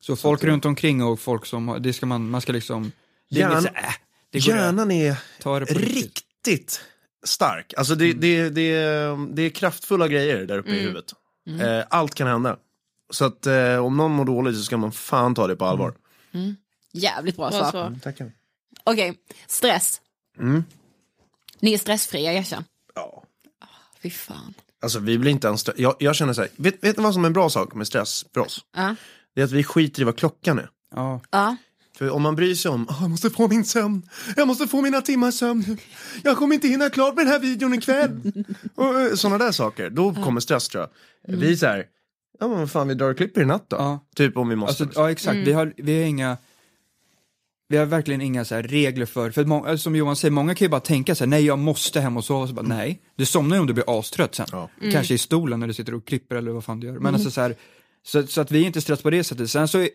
Så 0.00 0.16
folk 0.16 0.44
runt 0.44 0.64
omkring 0.64 1.02
och 1.02 1.20
folk 1.20 1.46
som, 1.46 1.78
det 1.80 1.92
ska 1.92 2.06
man, 2.06 2.30
man 2.30 2.40
ska 2.40 2.52
liksom, 2.52 2.92
Hjärn- 3.30 3.60
så, 3.62 3.68
äh, 3.68 4.46
Hjärnan 4.48 4.90
är 4.90 5.16
Ta 5.40 5.60
det 5.60 5.66
på 5.66 5.78
riktigt. 5.78 6.80
stark. 7.24 7.74
Alltså 7.76 7.94
det, 7.94 8.12
det, 8.12 8.48
det, 8.48 8.72
det 9.32 9.42
är 9.42 9.50
kraftfulla 9.50 10.08
grejer 10.08 10.46
där 10.46 10.58
uppe 10.58 10.68
i 10.70 10.72
Mm. 10.72 10.82
huvudet. 10.84 11.12
Mm. 11.46 11.60
Eh, 11.60 11.84
allt 11.90 12.14
kan 12.14 12.26
hända. 12.26 12.56
Så 13.10 13.24
att 13.24 13.46
eh, 13.46 13.76
om 13.84 13.96
någon 13.96 14.12
mår 14.12 14.24
dåligt 14.24 14.56
så 14.56 14.62
ska 14.62 14.76
man 14.76 14.92
fan 14.92 15.34
ta 15.34 15.46
det 15.46 15.56
på 15.56 15.64
allvar. 15.64 15.94
Jävligt 16.92 17.36
bra, 17.36 17.50
Bra 17.50 17.58
svar. 17.60 17.70
svar. 17.70 17.98
Tackar. 18.02 18.32
Okej, 18.84 19.14
stress. 19.46 20.00
Mm. 20.38 20.64
Ni 21.62 21.72
är 21.74 21.78
stressfria, 21.78 22.32
erkänn. 22.32 22.64
Ja. 22.94 23.24
Fy 24.02 24.10
fan. 24.10 24.54
Alltså 24.82 24.98
vi 24.98 25.18
blir 25.18 25.30
inte 25.30 25.46
ens, 25.46 25.64
jag, 25.76 25.94
jag 25.98 26.16
känner 26.16 26.32
så 26.32 26.40
här, 26.40 26.50
vet, 26.56 26.84
vet 26.84 26.96
ni 26.96 27.02
vad 27.02 27.14
som 27.14 27.24
är 27.24 27.26
en 27.26 27.32
bra 27.32 27.50
sak 27.50 27.74
med 27.74 27.86
stress 27.86 28.24
för 28.34 28.40
oss? 28.40 28.64
Ja. 28.76 28.94
Det 29.34 29.40
är 29.40 29.44
att 29.44 29.52
vi 29.52 29.64
skiter 29.64 30.02
i 30.02 30.04
vad 30.04 30.16
klockan 30.16 30.58
är. 30.58 30.70
Ja. 30.94 31.20
Ja. 31.30 31.56
För 31.98 32.10
om 32.10 32.22
man 32.22 32.36
bryr 32.36 32.54
sig 32.54 32.70
om, 32.70 32.86
"Ah, 32.90 32.96
jag 33.00 33.10
måste 33.10 33.30
få 33.30 33.48
min 33.48 33.64
sömn, 33.64 34.08
jag 34.36 34.48
måste 34.48 34.66
få 34.66 34.82
mina 34.82 35.00
timmars 35.00 35.34
sömn, 35.34 35.78
jag 36.22 36.36
kommer 36.36 36.54
inte 36.54 36.68
hinna 36.68 36.90
klart 36.90 37.14
med 37.16 37.24
den 37.26 37.32
här 37.32 37.40
videon 37.40 37.74
ikväll. 37.74 38.20
och 38.74 39.18
sådana 39.18 39.38
där 39.44 39.52
saker, 39.52 39.90
då 39.90 40.14
kommer 40.14 40.40
stress 40.40 40.68
tror 40.68 40.88
jag. 41.28 41.36
Vi 41.36 41.52
är 41.52 41.56
så 41.56 41.66
här, 41.66 41.86
ja 42.40 42.48
men 42.48 42.58
vad 42.58 42.70
fan 42.70 42.88
vi 42.88 42.94
drar 42.94 43.10
och 43.10 43.16
klipper 43.16 43.40
i 43.42 43.44
natt 43.44 43.64
då. 43.68 43.76
Ja. 43.76 44.06
Typ 44.16 44.36
om 44.36 44.48
vi 44.48 44.56
måste. 44.56 44.82
Alltså, 44.84 45.00
ja 45.00 45.10
exakt, 45.10 45.36
vi, 45.36 45.52
har, 45.52 45.72
vi 45.76 45.98
har 46.00 46.06
inga 46.08 46.36
vi 47.72 47.78
har 47.78 47.86
verkligen 47.86 48.20
inga 48.20 48.44
så 48.44 48.54
här 48.54 48.62
regler 48.62 49.06
för, 49.06 49.30
för 49.30 49.44
må, 49.44 49.64
alltså, 49.64 49.82
som 49.82 49.96
Johan 49.96 50.16
säger, 50.16 50.32
många 50.32 50.54
kan 50.54 50.64
ju 50.64 50.68
bara 50.68 50.80
tänka 50.80 51.14
sig 51.14 51.26
nej 51.26 51.44
jag 51.44 51.58
måste 51.58 52.00
hem 52.00 52.16
och 52.16 52.24
sova, 52.24 52.46
så 52.46 52.54
bara, 52.54 52.66
nej, 52.66 53.00
du 53.16 53.26
somnar 53.26 53.56
ju 53.56 53.60
om 53.60 53.66
du 53.66 53.72
blir 53.72 53.98
astrött 53.98 54.34
sen. 54.34 54.46
Ja. 54.52 54.70
Kanske 54.92 55.14
i 55.14 55.18
stolen 55.18 55.60
när 55.60 55.66
du 55.66 55.74
sitter 55.74 55.94
och 55.94 56.06
klipper 56.06 56.36
eller 56.36 56.50
vad 56.50 56.64
fan 56.64 56.80
du 56.80 56.86
gör. 56.86 56.98
Men 56.98 57.14
alltså 57.14 57.30
så 57.30 57.40
här, 57.40 57.54
så, 58.06 58.26
så 58.26 58.40
att 58.40 58.50
vi 58.50 58.62
är 58.62 58.66
inte 58.66 58.80
stress 58.80 59.02
på 59.02 59.10
det 59.10 59.24
sättet. 59.24 59.50
Sen 59.50 59.68
så 59.68 59.78
är, 59.78 59.88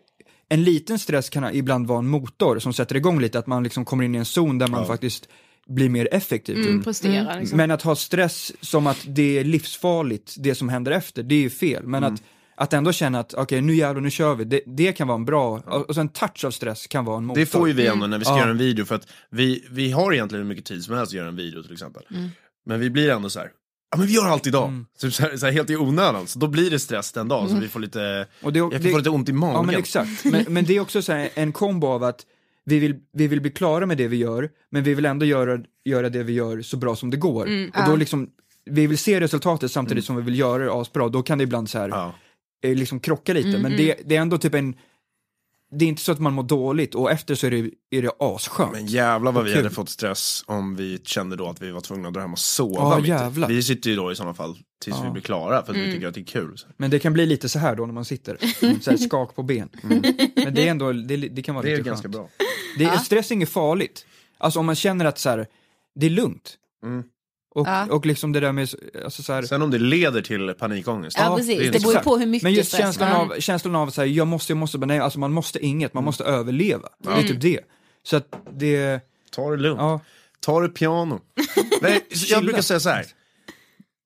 en 0.49 0.63
liten 0.63 0.99
stress 0.99 1.29
kan 1.29 1.55
ibland 1.55 1.87
vara 1.87 1.99
en 1.99 2.07
motor 2.07 2.59
som 2.59 2.73
sätter 2.73 2.95
igång 2.95 3.21
lite, 3.21 3.39
att 3.39 3.47
man 3.47 3.63
liksom 3.63 3.85
kommer 3.85 4.03
in 4.03 4.15
i 4.15 4.17
en 4.17 4.25
zon 4.25 4.57
där 4.57 4.67
man 4.67 4.87
faktiskt 4.87 5.27
blir 5.67 5.89
mer 5.89 6.07
effektiv. 6.11 6.57
Mm, 6.57 6.83
prestera 6.83 7.39
liksom. 7.39 7.57
Men 7.57 7.71
att 7.71 7.81
ha 7.81 7.95
stress 7.95 8.51
som 8.61 8.87
att 8.87 9.05
det 9.07 9.39
är 9.39 9.43
livsfarligt, 9.43 10.35
det 10.37 10.55
som 10.55 10.69
händer 10.69 10.91
efter, 10.91 11.23
det 11.23 11.35
är 11.35 11.39
ju 11.39 11.49
fel. 11.49 11.83
Men 11.83 12.03
Mm. 12.03 12.13
att, 12.13 12.21
att 12.57 12.73
ändå 12.73 12.91
känna 12.91 13.19
att 13.19 13.33
okej 13.33 13.61
nu 13.61 13.75
jävlar, 13.75 14.01
nu 14.01 14.11
kör 14.11 14.35
vi, 14.35 14.43
det, 14.43 14.61
det 14.65 14.91
kan 14.93 15.07
vara 15.07 15.15
en 15.15 15.25
bra, 15.25 15.59
och 15.87 15.95
så 15.95 16.01
en 16.01 16.09
touch 16.09 16.45
av 16.45 16.51
stress 16.51 16.87
kan 16.87 17.05
vara 17.05 17.17
en 17.17 17.25
motor. 17.25 17.39
Det 17.39 17.45
får 17.45 17.67
ju 17.67 17.73
vi 17.73 17.87
ändå 17.87 18.07
när 18.07 18.17
vi 18.17 18.25
ska 18.25 18.33
Ja. 18.33 18.39
göra 18.39 18.49
en 18.49 18.57
video 18.57 18.85
för 18.85 18.95
att 18.95 19.07
vi, 19.29 19.65
vi 19.71 19.91
har 19.91 20.13
egentligen 20.13 20.43
hur 20.45 20.49
mycket 20.49 20.65
tid 20.65 20.83
som 20.83 20.95
helst 20.95 21.09
att 21.09 21.17
göra 21.17 21.27
en 21.27 21.35
video 21.35 21.63
till 21.63 21.73
exempel. 21.73 22.03
Men 22.65 22.79
vi 22.79 22.89
blir 22.89 23.09
ändå 23.09 23.29
så 23.29 23.39
här. 23.39 23.49
Ja 23.91 23.97
men 23.97 24.07
vi 24.07 24.13
gör 24.13 24.27
allt 24.27 24.47
idag. 24.47 24.67
Mm. 24.67 24.85
Så, 24.97 25.11
så, 25.11 25.23
här, 25.23 25.37
så 25.37 25.45
här, 25.45 25.53
helt 25.53 25.69
i 25.69 25.75
onödan. 25.75 26.27
Så 26.27 26.39
då 26.39 26.47
blir 26.47 26.71
det 26.71 26.79
stress 26.79 27.11
den 27.11 27.27
dagen 27.27 27.49
så 27.49 27.55
vi 27.55 27.67
får 27.67 27.79
lite, 27.79 28.27
Och 28.43 28.53
det, 28.53 28.59
jag 28.59 28.71
kan 28.71 28.81
det- 28.81 28.89
få 28.91 28.97
lite 28.97 29.09
ont 29.09 29.29
i 29.29 29.33
magen. 29.33 29.55
Ja 29.55 29.61
men 29.63 29.75
exakt, 29.75 30.25
men, 30.25 30.45
men 30.47 30.65
det 30.65 30.75
är 30.75 30.79
också 30.79 31.01
så 31.01 31.11
här, 31.13 31.29
en 31.33 31.51
kombo 31.51 31.87
av 31.87 32.03
att 32.03 32.21
vi 32.65 32.79
vill, 32.79 32.95
vi 33.13 33.27
vill 33.27 33.41
bli 33.41 33.51
klara 33.51 33.85
med 33.85 33.97
det 33.97 34.07
vi 34.07 34.17
gör, 34.17 34.49
men 34.71 34.83
vi 34.83 34.93
vill 34.93 35.05
ändå 35.05 35.25
göra, 35.25 35.59
göra 35.85 36.09
det 36.09 36.23
vi 36.23 36.33
gör 36.33 36.61
så 36.61 36.77
bra 36.77 36.95
som 36.95 37.09
det 37.09 37.17
går. 37.17 37.47
Mm, 37.47 37.69
och 37.75 37.89
då 37.89 37.95
liksom, 37.95 38.29
vi 38.65 38.87
vill 38.87 38.97
se 38.97 39.19
resultatet 39.19 39.71
samtidigt 39.71 40.05
som 40.05 40.15
vi 40.15 40.21
vill 40.21 40.39
göra 40.39 40.63
det 40.65 40.71
asbra, 40.73 41.09
då 41.09 41.23
kan 41.23 41.37
det 41.37 41.43
ibland 41.43 41.69
så 41.69 41.77
här, 41.79 41.89
Ja. 41.89 42.13
Liksom 42.63 42.99
krocka 42.99 43.33
lite, 43.33 43.49
Mm, 43.49 43.61
men 43.61 43.77
det, 43.77 43.95
det 44.05 44.15
är 44.15 44.21
ändå 44.21 44.37
typ 44.37 44.53
en, 44.53 44.75
det 45.71 45.85
är 45.85 45.89
inte 45.89 46.01
så 46.01 46.11
att 46.11 46.19
man 46.19 46.33
mår 46.33 46.43
dåligt 46.43 46.95
och 46.95 47.11
efter 47.11 47.35
så 47.35 47.47
är 47.47 47.51
det, 47.51 47.71
är 47.97 48.01
det 48.01 48.11
asskönt. 48.19 48.71
Men 48.71 48.85
jävlar 48.87 49.31
vad 49.31 49.45
vi 49.45 49.55
hade 49.55 49.69
fått 49.69 49.89
stress 49.89 50.43
om 50.47 50.75
vi 50.75 50.99
kände 51.03 51.35
då 51.35 51.47
att 51.49 51.61
vi 51.61 51.71
var 51.71 51.81
tvungna 51.81 52.07
att 52.07 52.13
dra 52.13 52.21
hem 52.21 52.33
och 52.33 52.39
sova. 52.39 52.99
I. 52.99 53.07
jävlar. 53.07 53.47
Vi 53.47 53.63
sitter 53.63 53.89
ju 53.89 53.95
då 53.95 54.11
i 54.11 54.15
sådana 54.15 54.33
fall 54.33 54.57
tills 54.81 54.95
vi 54.97 55.03
Ja. 55.05 55.11
blir 55.11 55.23
klara 55.23 55.63
för 55.63 55.71
att 55.71 55.77
Mm. 55.77 55.85
vi 55.89 55.93
tycker 55.93 56.07
att 56.07 56.13
det 56.13 56.21
är 56.21 56.25
kul. 56.25 56.55
Men 56.77 56.91
det 56.91 56.99
kan 56.99 57.13
bli 57.13 57.25
lite 57.25 57.49
så 57.49 57.59
här 57.59 57.75
då 57.75 57.85
när 57.85 57.93
man 57.93 58.05
sitter, 58.05 58.37
så 58.81 58.89
här 58.91 58.97
skak 58.97 59.35
på 59.35 59.43
ben. 59.43 59.69
Men 60.35 60.53
det 60.53 60.67
är 60.67 60.71
ändå, 60.71 60.91
det, 60.93 61.17
det 61.17 61.41
kan 61.41 61.55
vara 61.55 61.65
Det 61.65 61.71
är 61.71 61.77
lite 61.77 61.89
ganska 61.89 62.03
skönt. 62.05 62.15
bra. 62.15 62.29
Det 62.77 62.83
är, 62.85 62.97
Stress 62.97 63.31
är 63.31 63.35
inget 63.35 63.49
farligt. 63.49 64.05
Alltså 64.37 64.59
om 64.59 64.65
man 64.65 64.75
känner 64.75 65.05
att 65.05 65.19
så 65.19 65.29
här, 65.29 65.47
det 65.95 66.05
är 66.05 66.09
lugnt. 66.09 66.57
Mm. 66.83 67.03
Och, 67.55 67.67
Ja. 67.67 67.85
och 67.85 68.05
liksom 68.05 68.31
det 68.33 68.39
där 68.39 68.51
med, 68.51 68.69
alltså 69.05 69.23
så 69.23 69.33
här, 69.33 69.41
Sen 69.41 69.61
om 69.61 69.71
det 69.71 69.79
leder 69.79 70.21
till 70.21 70.53
panikångest. 70.53 71.17
Ja, 71.19 71.35
precis. 71.37 71.55
är 71.55 71.59
Det 71.59 71.65
inte 71.65 71.79
beror 71.79 71.93
ju 71.93 71.99
på 71.99 72.17
hur 72.17 72.25
mycket 72.25 72.43
Men 72.43 72.53
just 72.53 72.77
känslan 72.77 73.09
man- 73.09 73.31
av, 73.31 73.39
känslan 73.39 73.75
av 73.75 73.89
så 73.89 74.01
här, 74.01 74.07
jag 74.07 74.27
måste, 74.27 74.51
jag 74.51 74.57
måste, 74.57 74.77
nej, 74.77 74.99
alltså 74.99 75.19
man 75.19 75.31
måste 75.31 75.59
inget, 75.65 75.93
man 75.93 76.03
måste 76.03 76.23
överleva. 76.23 76.89
Det 77.03 77.09
är 77.09 77.21
typ 77.23 77.41
det. 77.41 77.59
Så 78.03 78.17
att 78.17 78.35
det, 78.57 78.99
Ta 79.31 79.51
det 79.51 79.57
lugnt. 79.57 79.79
ja, 79.79 79.99
Ta 80.39 80.59
det 80.59 80.69
piano. 80.69 81.19
Nej, 81.81 82.05
jag 82.27 82.43
brukar 82.43 82.61
säga 82.61 82.79
så 82.79 82.89
här. 82.89 83.05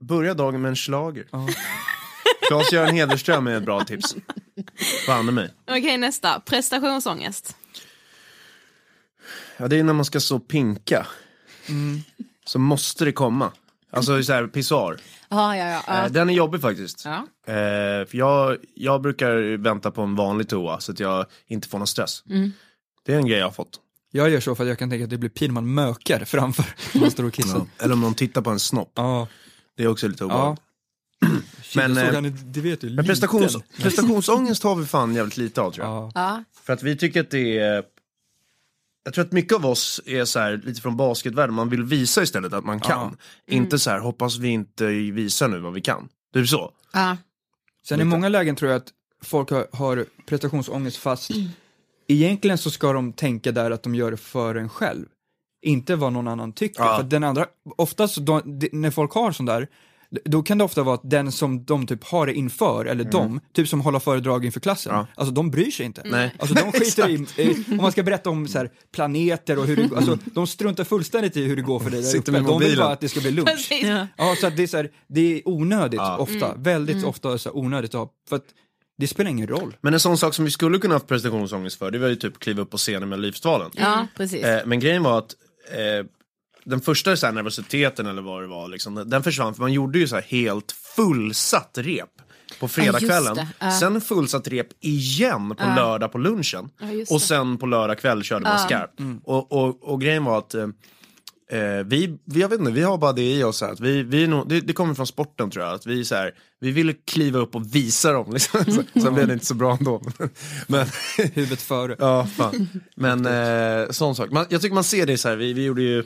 Börja 0.03 0.33
dagen 0.33 0.61
med 0.61 0.69
en 0.69 0.75
schlager. 0.75 1.27
Ja. 1.31 1.47
Claes-Göran 2.49 2.93
Hederström 2.93 3.47
är 3.47 3.57
ett 3.57 3.63
bra 3.65 3.83
tips. 3.83 4.15
Banne 5.07 5.31
mig. 5.31 5.53
Okej, 5.69 5.97
nästa. 5.97 6.39
Prestationsångest. 6.39 7.55
Ja, 9.57 9.67
det 9.67 9.77
är 9.79 9.83
när 9.83 9.93
man 9.93 10.05
ska 10.05 10.19
så 10.19 10.39
pinka. 10.39 11.07
Mm. 11.69 11.99
Så 12.45 12.59
måste 12.59 13.05
det 13.05 13.11
komma. 13.11 13.51
Alltså 13.93 14.23
så 14.23 14.33
här, 14.33 14.47
pissoar. 14.47 14.97
Ja, 15.29 15.57
ja, 15.57 15.65
ja. 15.67 15.83
ja. 15.87 16.05
Eh, 16.05 16.11
Den 16.11 16.29
är 16.29 16.33
jobbig 16.33 16.61
faktiskt. 16.61 17.05
Ja. 17.05 17.17
Eh, 17.53 17.53
för 18.07 18.15
jag, 18.17 18.57
jag 18.75 19.01
brukar 19.01 19.57
vänta 19.57 19.91
på 19.91 20.01
en 20.01 20.15
vanlig 20.15 20.49
toa 20.49 20.79
så 20.79 20.91
att 20.91 20.99
jag 20.99 21.25
inte 21.47 21.67
får 21.67 21.77
någon 21.77 21.87
stress. 21.87 22.23
Mm. 22.29 22.51
Det 23.05 23.13
är 23.13 23.17
en 23.17 23.25
grej 23.25 23.39
jag 23.39 23.45
har 23.45 23.51
fått. 23.51 23.79
jag 24.11 24.29
gör 24.29 24.39
så 24.39 24.55
för 24.55 24.63
att 24.63 24.69
jag 24.69 24.79
kan 24.79 24.89
tänka 24.89 25.03
att 25.03 25.09
det 25.09 25.17
blir 25.17 25.29
pin 25.29 25.53
man 25.53 25.73
mökar 25.73 26.25
framför 26.25 26.65
när 26.93 27.01
man 27.01 27.11
står 27.11 27.23
och 27.23 27.33
kissar. 27.33 27.61
Eller 27.79 27.93
om 27.93 28.01
någon 28.01 28.13
tittar 28.13 28.41
på 28.41 28.49
en 28.49 28.59
snopp. 28.59 28.91
Ja, 28.95 29.27
Det 29.77 29.83
är 29.83 29.87
också 29.87 30.07
lite 30.07 30.23
ja. 30.23 30.25
obehagligt. 30.25 30.61
Men, 31.75 31.97
eh, 31.97 32.21
du, 32.45 32.89
Men 32.89 33.05
prestations, 33.05 33.57
prestationsångest 33.81 34.63
har 34.63 34.75
vi 34.75 34.85
fan 34.85 35.15
jävligt 35.15 35.37
lite 35.37 35.61
av 35.61 35.71
tror 35.71 35.85
jag. 35.87 35.95
Ja. 35.95 36.11
Ja. 36.15 36.43
För 36.63 36.73
att 36.73 36.83
vi 36.83 36.97
tycker 36.97 37.21
att 37.21 37.31
det 37.31 37.57
är 37.59 37.83
jag 39.03 39.13
tror 39.13 39.25
att 39.25 39.31
mycket 39.31 39.53
av 39.53 39.65
oss 39.65 40.01
är 40.05 40.25
så 40.25 40.39
här, 40.39 40.61
lite 40.65 40.81
från 40.81 40.97
basketvärlden, 40.97 41.55
man 41.55 41.69
vill 41.69 41.83
visa 41.83 42.23
istället 42.23 42.53
att 42.53 42.65
man 42.65 42.79
kan. 42.79 43.17
Inte 43.47 43.79
så 43.79 43.89
här, 43.89 43.99
hoppas 43.99 44.37
vi 44.37 44.47
inte 44.49 44.85
visar 44.87 45.47
nu 45.47 45.59
vad 45.59 45.73
vi 45.73 45.81
kan. 45.81 46.09
Typ 46.33 46.47
så. 46.47 46.71
Ja. 46.93 47.17
Sen 47.87 48.01
i 48.01 48.03
många 48.03 48.29
lägen 48.29 48.55
tror 48.55 48.71
jag 48.71 48.77
att 48.77 48.89
folk 49.23 49.49
har, 49.49 49.67
har 49.71 50.05
prestationsångest 50.25 50.97
fast 50.97 51.31
egentligen 52.07 52.57
så 52.57 52.71
ska 52.71 52.93
de 52.93 53.13
tänka 53.13 53.51
där 53.51 53.71
att 53.71 53.83
de 53.83 53.95
gör 53.95 54.11
det 54.11 54.17
för 54.17 54.55
en 54.55 54.69
själv. 54.69 55.05
Inte 55.61 55.95
vad 55.95 56.13
någon 56.13 56.27
annan 56.27 56.53
tycker. 56.53 56.83
Ja. 56.83 56.97
För 56.97 57.03
den 57.03 57.23
andra, 57.23 57.45
oftast 57.77 58.17
då, 58.17 58.41
de, 58.45 58.69
när 58.71 58.91
folk 58.91 59.11
har 59.11 59.31
sån 59.31 59.45
där, 59.45 59.67
då 60.25 60.43
kan 60.43 60.57
det 60.57 60.63
ofta 60.63 60.83
vara 60.83 60.95
att 60.95 61.09
den 61.09 61.31
som 61.31 61.63
de 61.65 61.87
typ 61.87 62.03
har 62.03 62.25
det 62.25 62.33
inför, 62.33 62.85
eller 62.85 63.03
de, 63.03 63.39
typ 63.53 63.67
som 63.67 63.81
håller 63.81 63.99
föredrag 63.99 64.45
inför 64.45 64.59
klassen, 64.59 64.93
Ja. 64.95 65.07
alltså 65.15 65.33
de 65.33 65.51
bryr 65.51 65.71
sig 65.71 65.85
inte. 65.85 66.01
Nej. 66.05 66.35
Alltså 66.39 66.55
de 66.55 66.71
skiter 66.79 67.09
i, 67.09 67.13
eh, 67.37 67.57
om 67.71 67.77
man 67.77 67.91
ska 67.91 68.03
berätta 68.03 68.29
om 68.29 68.47
så 68.47 68.57
här, 68.57 68.69
planeter 68.93 69.59
och 69.59 69.65
hur 69.65 69.75
det 69.75 69.95
alltså 69.95 70.17
de 70.25 70.47
struntar 70.47 70.83
fullständigt 70.83 71.37
i 71.37 71.43
hur 71.43 71.55
det 71.55 71.61
går 71.61 71.79
för 71.79 71.89
dig 71.89 72.01
där 72.01 72.07
Sitter 72.07 72.31
uppe. 72.31 72.41
De 72.51 72.59
vill 72.59 72.77
bara 72.77 72.89
att 72.93 72.99
det 73.01 73.09
ska 73.09 73.19
bli 73.19 73.31
lunch. 73.31 73.49
Precis. 73.49 73.87
Ja, 74.17 74.35
så 74.41 74.47
att 74.47 74.57
det 74.57 74.63
är 74.63 74.67
så 74.67 74.77
här, 74.77 74.89
det 75.07 75.21
är 75.37 75.41
onödigt 75.45 75.97
Ja. 75.99 76.17
ofta, 76.17 76.53
väldigt 76.55 77.03
ofta 77.03 77.37
så 77.37 77.49
här, 77.49 77.57
onödigt 77.57 77.95
att 77.95 77.99
ha, 77.99 78.11
för 78.29 78.35
att 78.35 78.45
det 78.97 79.07
spelar 79.07 79.29
ingen 79.31 79.47
roll. 79.47 79.75
Men 79.81 79.93
en 79.93 79.99
sån 79.99 80.17
sak 80.17 80.33
som 80.33 80.45
vi 80.45 80.51
skulle 80.51 80.77
kunna 80.77 80.93
ha 80.93 80.95
haft 80.95 81.07
prestationsångest 81.07 81.77
för, 81.77 81.91
det 81.91 81.99
var 81.99 82.07
ju 82.07 82.15
typ 82.15 82.39
kliva 82.39 82.61
upp 82.61 82.69
på 82.69 82.77
scenen 82.77 83.09
med 83.09 83.19
Livsvalen. 83.19 83.71
ja, 83.73 84.07
precis. 84.17 84.43
Eh, 84.43 84.61
men 84.65 84.79
grejen 84.79 85.03
var 85.03 85.17
att 85.17 85.35
eh, 85.71 86.05
den 86.71 86.81
första 86.81 87.17
så 87.17 87.25
här, 87.25 87.33
nervositeten 87.33 88.05
eller 88.07 88.21
vad 88.21 88.41
det 88.43 88.47
var, 88.47 88.67
liksom, 88.67 89.03
den 89.09 89.23
försvann 89.23 89.53
för 89.53 89.61
man 89.61 89.73
gjorde 89.73 89.99
ju 89.99 90.07
så 90.07 90.15
här 90.15 90.23
helt 90.23 90.71
fullsatt 90.95 91.71
rep 91.77 92.09
på 92.59 92.67
fredagskvällen. 92.67 93.37
Ja. 93.59 93.71
Sen 93.71 94.01
fullsatt 94.01 94.47
rep 94.47 94.67
igen 94.79 95.55
på 95.55 95.63
lördag 95.75 96.11
på 96.11 96.17
lunchen. 96.17 96.69
just 96.93 97.11
och 97.11 97.21
sen 97.21 97.57
på 97.57 97.65
lördag 97.65 97.99
kväll 97.99 98.23
körde 98.23 98.43
man 98.43 98.59
skarpt. 98.59 98.99
Och, 99.23 99.51
och, 99.51 99.83
och 99.83 100.01
grejen 100.01 100.23
var 100.23 100.37
att 100.37 100.53
eh, 100.53 100.67
Eh, 101.51 101.83
vi, 101.85 102.17
vi, 102.25 102.41
jag 102.41 102.49
vet 102.49 102.59
inte, 102.59 102.71
vi 102.71 102.81
har 102.81 102.97
bara 102.97 103.13
det 103.13 103.21
i 103.35 103.43
oss 103.43 103.61
här, 103.61 103.71
att 103.71 103.79
vi, 103.79 104.03
vi 104.03 104.23
är 104.23 104.27
nog, 104.27 104.49
det, 104.49 104.61
det 104.61 104.73
kommer 104.73 104.93
från 104.93 105.07
sporten 105.07 105.49
tror 105.49 105.65
jag, 105.65 105.73
att 105.73 105.85
vi, 105.85 106.05
så 106.05 106.15
här, 106.15 106.31
vi 106.59 106.71
ville 106.71 106.93
kliva 106.93 107.39
upp 107.39 107.55
och 107.55 107.75
visa 107.75 108.11
dem. 108.13 108.33
Liksom. 108.33 108.65
Så- 108.65 108.99
Sen 109.01 109.13
blev 109.13 109.27
det 109.27 109.33
inte 109.33 109.45
så 109.45 109.53
bra 109.53 109.77
ändå. 109.79 110.01
Men, 110.67 110.87
Huvudet 111.17 111.61
före. 111.61 111.95
Ja, 111.99 112.27
fan. 112.37 112.69
Men 112.95 113.25
eh, 113.25 113.89
sån 113.89 114.15
sak. 114.15 114.31
Man, 114.31 114.45
jag 114.49 114.61
tycker 114.61 114.73
man 114.75 114.83
ser 114.83 115.05
det 115.05 115.17
så 115.17 115.29
här, 115.29 115.35
vi, 115.35 115.53
vi 115.53 115.65
gjorde 115.65 115.81
ju, 115.81 116.03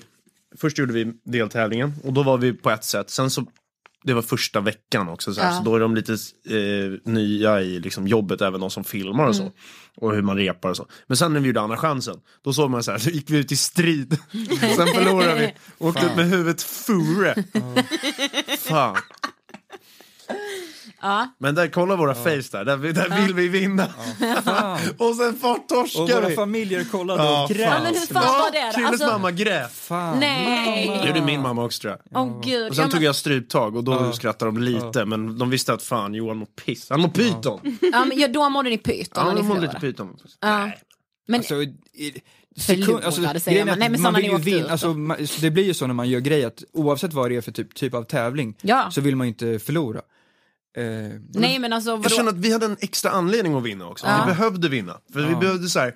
först 0.57 0.77
gjorde 0.77 0.93
vi 0.93 1.13
deltävlingen 1.23 1.93
och 2.03 2.13
då 2.13 2.23
var 2.23 2.37
vi 2.37 2.53
på 2.53 2.69
ett 2.71 2.83
sätt, 2.83 3.09
sen 3.09 3.29
så 3.29 3.45
det 4.03 4.13
var 4.13 4.21
första 4.21 4.59
veckan 4.61 5.09
också, 5.09 5.33
så, 5.33 5.41
här, 5.41 5.51
Ja. 5.51 5.57
så 5.57 5.63
då 5.63 5.75
är 5.75 5.79
de 5.79 5.95
lite 5.95 6.13
eh, 6.49 7.11
nya 7.13 7.61
i 7.61 7.79
liksom, 7.79 8.07
jobbet, 8.07 8.41
även 8.41 8.59
de 8.61 8.69
som 8.71 8.83
filmar 8.83 9.27
och 9.27 9.35
så. 9.35 9.51
Och 9.97 10.13
hur 10.15 10.21
man 10.21 10.37
repar 10.37 10.69
och 10.69 10.77
så. 10.77 10.87
Men 11.07 11.17
sen 11.17 11.33
när 11.33 11.39
vi 11.39 11.47
gjorde 11.47 11.61
andra 11.61 11.77
chansen, 11.77 12.15
då 12.43 12.53
såg 12.53 12.69
man 12.71 12.83
så 12.83 12.91
här, 12.91 12.97
så 12.97 13.09
gick 13.09 13.29
vi 13.29 13.37
ut 13.37 13.51
i 13.51 13.55
strid. 13.55 14.17
sen 14.75 14.87
förlorade 14.87 15.39
vi, 15.39 15.53
åkte 15.85 16.05
ut 16.05 16.15
med 16.15 16.25
huvudet 16.29 16.61
fure. 16.61 17.43
Fan. 18.59 18.97
Ja. 21.01 21.27
Men 21.39 21.55
där, 21.55 21.67
kolla 21.67 21.95
våra 21.95 22.15
face 22.15 22.29
där, 22.51 22.65
där, 22.65 22.77
där 22.77 23.21
vill 23.21 23.33
vi 23.33 23.47
vinna. 23.47 23.87
Fan. 24.43 24.79
och 24.97 25.15
sen 25.15 25.35
torskar 25.67 26.01
Och 26.01 26.09
våra 26.09 26.29
vi. 26.29 26.35
familjer 26.35 26.83
kollade 26.83 27.23
Ja, 27.23 27.43
och 27.43 27.49
grät. 27.49 27.59
Ja, 27.59 27.79
men 27.83 27.93
hur 27.95 28.13
fan 28.13 28.23
var 28.39 28.51
det? 28.51 28.71
Krilles 28.75 28.91
Alltså- 28.91 29.07
mamma 29.07 29.31
grät. 29.31 29.71
Fan. 29.73 30.19
Nej. 30.19 30.99
Det 31.01 31.07
gjorde 31.07 31.21
min 31.21 31.41
mamma 31.41 31.63
också 31.63 31.81
tror 31.81 31.97
jag. 32.11 32.21
Åh 32.21 32.41
gud. 32.43 32.69
Och 32.69 32.75
sen 32.75 32.85
Ja, 32.85 32.91
tog 32.91 33.03
jag 33.03 33.15
stryptag 33.15 33.75
och 33.75 33.83
då 33.83 33.91
Ja. 33.91 34.13
skrattade 34.13 34.51
de 34.51 34.57
lite 34.57 35.05
men 35.05 35.37
de 35.37 35.49
visste 35.49 35.73
att 35.73 35.83
fan 35.83 36.13
Johan 36.13 36.37
mår 36.37 36.45
piss. 36.65 36.89
Han 36.89 37.01
mår 37.01 37.09
pyton. 37.09 37.59
ja, 37.93 38.05
men 38.05 38.19
ja, 38.19 38.27
då 38.27 38.49
mådde 38.49 38.69
ni 38.69 38.77
pyton 38.77 39.25
Ja, 39.27 39.31
han 39.35 39.45
mår 39.47 39.59
lite 39.59 39.77
pyton. 39.79 40.17
Ja. 40.41 40.71
Men 41.27 41.39
Alltså, 41.39 41.55
i- 41.63 41.73
i- 41.93 42.21
sekund, 42.61 43.03
alltså, 43.03 43.39
säger 43.39 43.65
man. 43.65 43.79
Nej, 43.79 43.89
men 43.89 44.01
man 44.01 44.13
vill 44.13 44.25
ju 44.25 44.37
vinna, 44.37 44.69
alltså, 44.69 44.93
man, 44.93 45.17
det 45.41 45.51
blir 45.51 45.63
ju 45.63 45.73
så 45.73 45.87
när 45.87 45.93
man 45.93 46.09
gör 46.09 46.19
grejer 46.19 46.47
att 46.47 46.63
oavsett 46.73 47.13
vad 47.13 47.31
det 47.31 47.35
är 47.35 47.41
för 47.41 47.51
typ, 47.51 47.75
typ 47.75 47.93
av 47.93 48.03
tävling 48.03 48.55
Ja. 48.61 48.91
så 48.91 49.01
vill 49.01 49.15
man 49.15 49.27
ju 49.27 49.29
inte 49.29 49.59
förlora. 49.59 50.01
Eh, 50.75 50.83
Nej 51.33 51.59
men 51.59 51.73
alltså 51.73 51.91
vadå? 51.91 52.03
Jag 52.03 52.11
känner 52.11 52.29
att 52.29 52.37
vi 52.37 52.51
hade 52.51 52.65
en 52.65 52.77
extra 52.79 53.11
anledning 53.11 53.55
att 53.55 53.63
vinna 53.63 53.87
också. 53.89 54.05
Ja. 54.07 54.23
Vi 54.27 54.33
behövde 54.33 54.69
vinna. 54.69 54.97
För 55.13 55.19
vi 55.19 55.31
Ja. 55.31 55.39
behövde 55.39 55.67
så 55.69 55.79
här. 55.79 55.95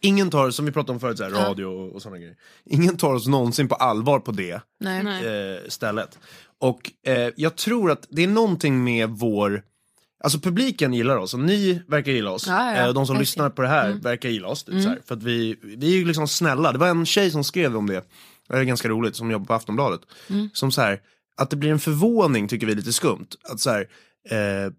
Ingen 0.00 0.30
tar, 0.30 0.50
som 0.50 0.64
vi 0.64 0.72
pratade 0.72 0.92
om 0.92 1.00
förut, 1.00 1.18
så 1.18 1.24
här, 1.24 1.30
radio 1.30 1.64
och, 1.64 1.92
och 1.94 2.02
sådana 2.02 2.18
grejer. 2.18 2.36
Ingen 2.64 2.96
tar 2.96 3.14
oss 3.14 3.26
någonsin 3.26 3.68
på 3.68 3.74
allvar 3.74 4.18
på 4.20 4.32
det 4.32 4.60
Nej. 4.80 5.26
eh, 5.26 5.58
stället. 5.68 6.18
Och 6.60 6.90
eh, 7.06 7.30
jag 7.36 7.56
tror 7.56 7.90
att 7.90 8.06
det 8.10 8.24
är 8.24 8.28
någonting 8.28 8.84
med 8.84 9.10
vår 9.10 9.62
Alltså 10.24 10.38
publiken 10.38 10.94
gillar 10.94 11.16
oss 11.16 11.34
och 11.34 11.40
ni 11.40 11.82
verkar 11.88 12.12
gilla 12.12 12.30
oss. 12.30 12.46
Ja, 12.46 12.70
ja, 12.74 12.76
Eh, 12.82 12.88
och 12.88 12.94
de 12.94 13.06
som 13.06 13.14
verkligen. 13.14 13.20
lyssnar 13.20 13.50
på 13.50 13.62
det 13.62 13.68
här 13.68 13.86
Mm. 13.90 14.00
verkar 14.00 14.28
gilla 14.28 14.48
oss. 14.48 14.64
Typ, 14.64 14.72
Mm. 14.72 14.82
så 14.82 14.88
här, 14.88 14.98
för 15.06 15.14
att 15.14 15.22
vi, 15.22 15.56
vi 15.62 15.92
är 15.94 15.96
ju 15.98 16.04
liksom 16.04 16.28
snälla. 16.28 16.72
Det 16.72 16.78
var 16.78 16.88
en 16.88 17.06
tjej 17.06 17.30
som 17.30 17.44
skrev 17.44 17.76
om 17.76 17.86
det. 17.86 18.04
Det 18.48 18.54
är 18.56 18.64
ganska 18.64 18.88
roligt, 18.88 19.16
som 19.16 19.30
jobbar 19.30 19.46
på 19.46 19.54
Aftonbladet. 19.54 20.00
Mm. 20.30 20.50
Som 20.52 20.72
så 20.72 20.80
här, 20.80 21.00
att 21.36 21.50
det 21.50 21.56
blir 21.56 21.70
en 21.70 21.78
förvåning 21.80 22.48
tycker 22.48 22.66
vi 22.66 22.72
är 22.72 22.76
lite 22.76 22.92
skumt. 22.92 23.26
Att 23.48 23.60
så 23.60 23.70
här, 23.70 23.80
eh, 24.30 24.72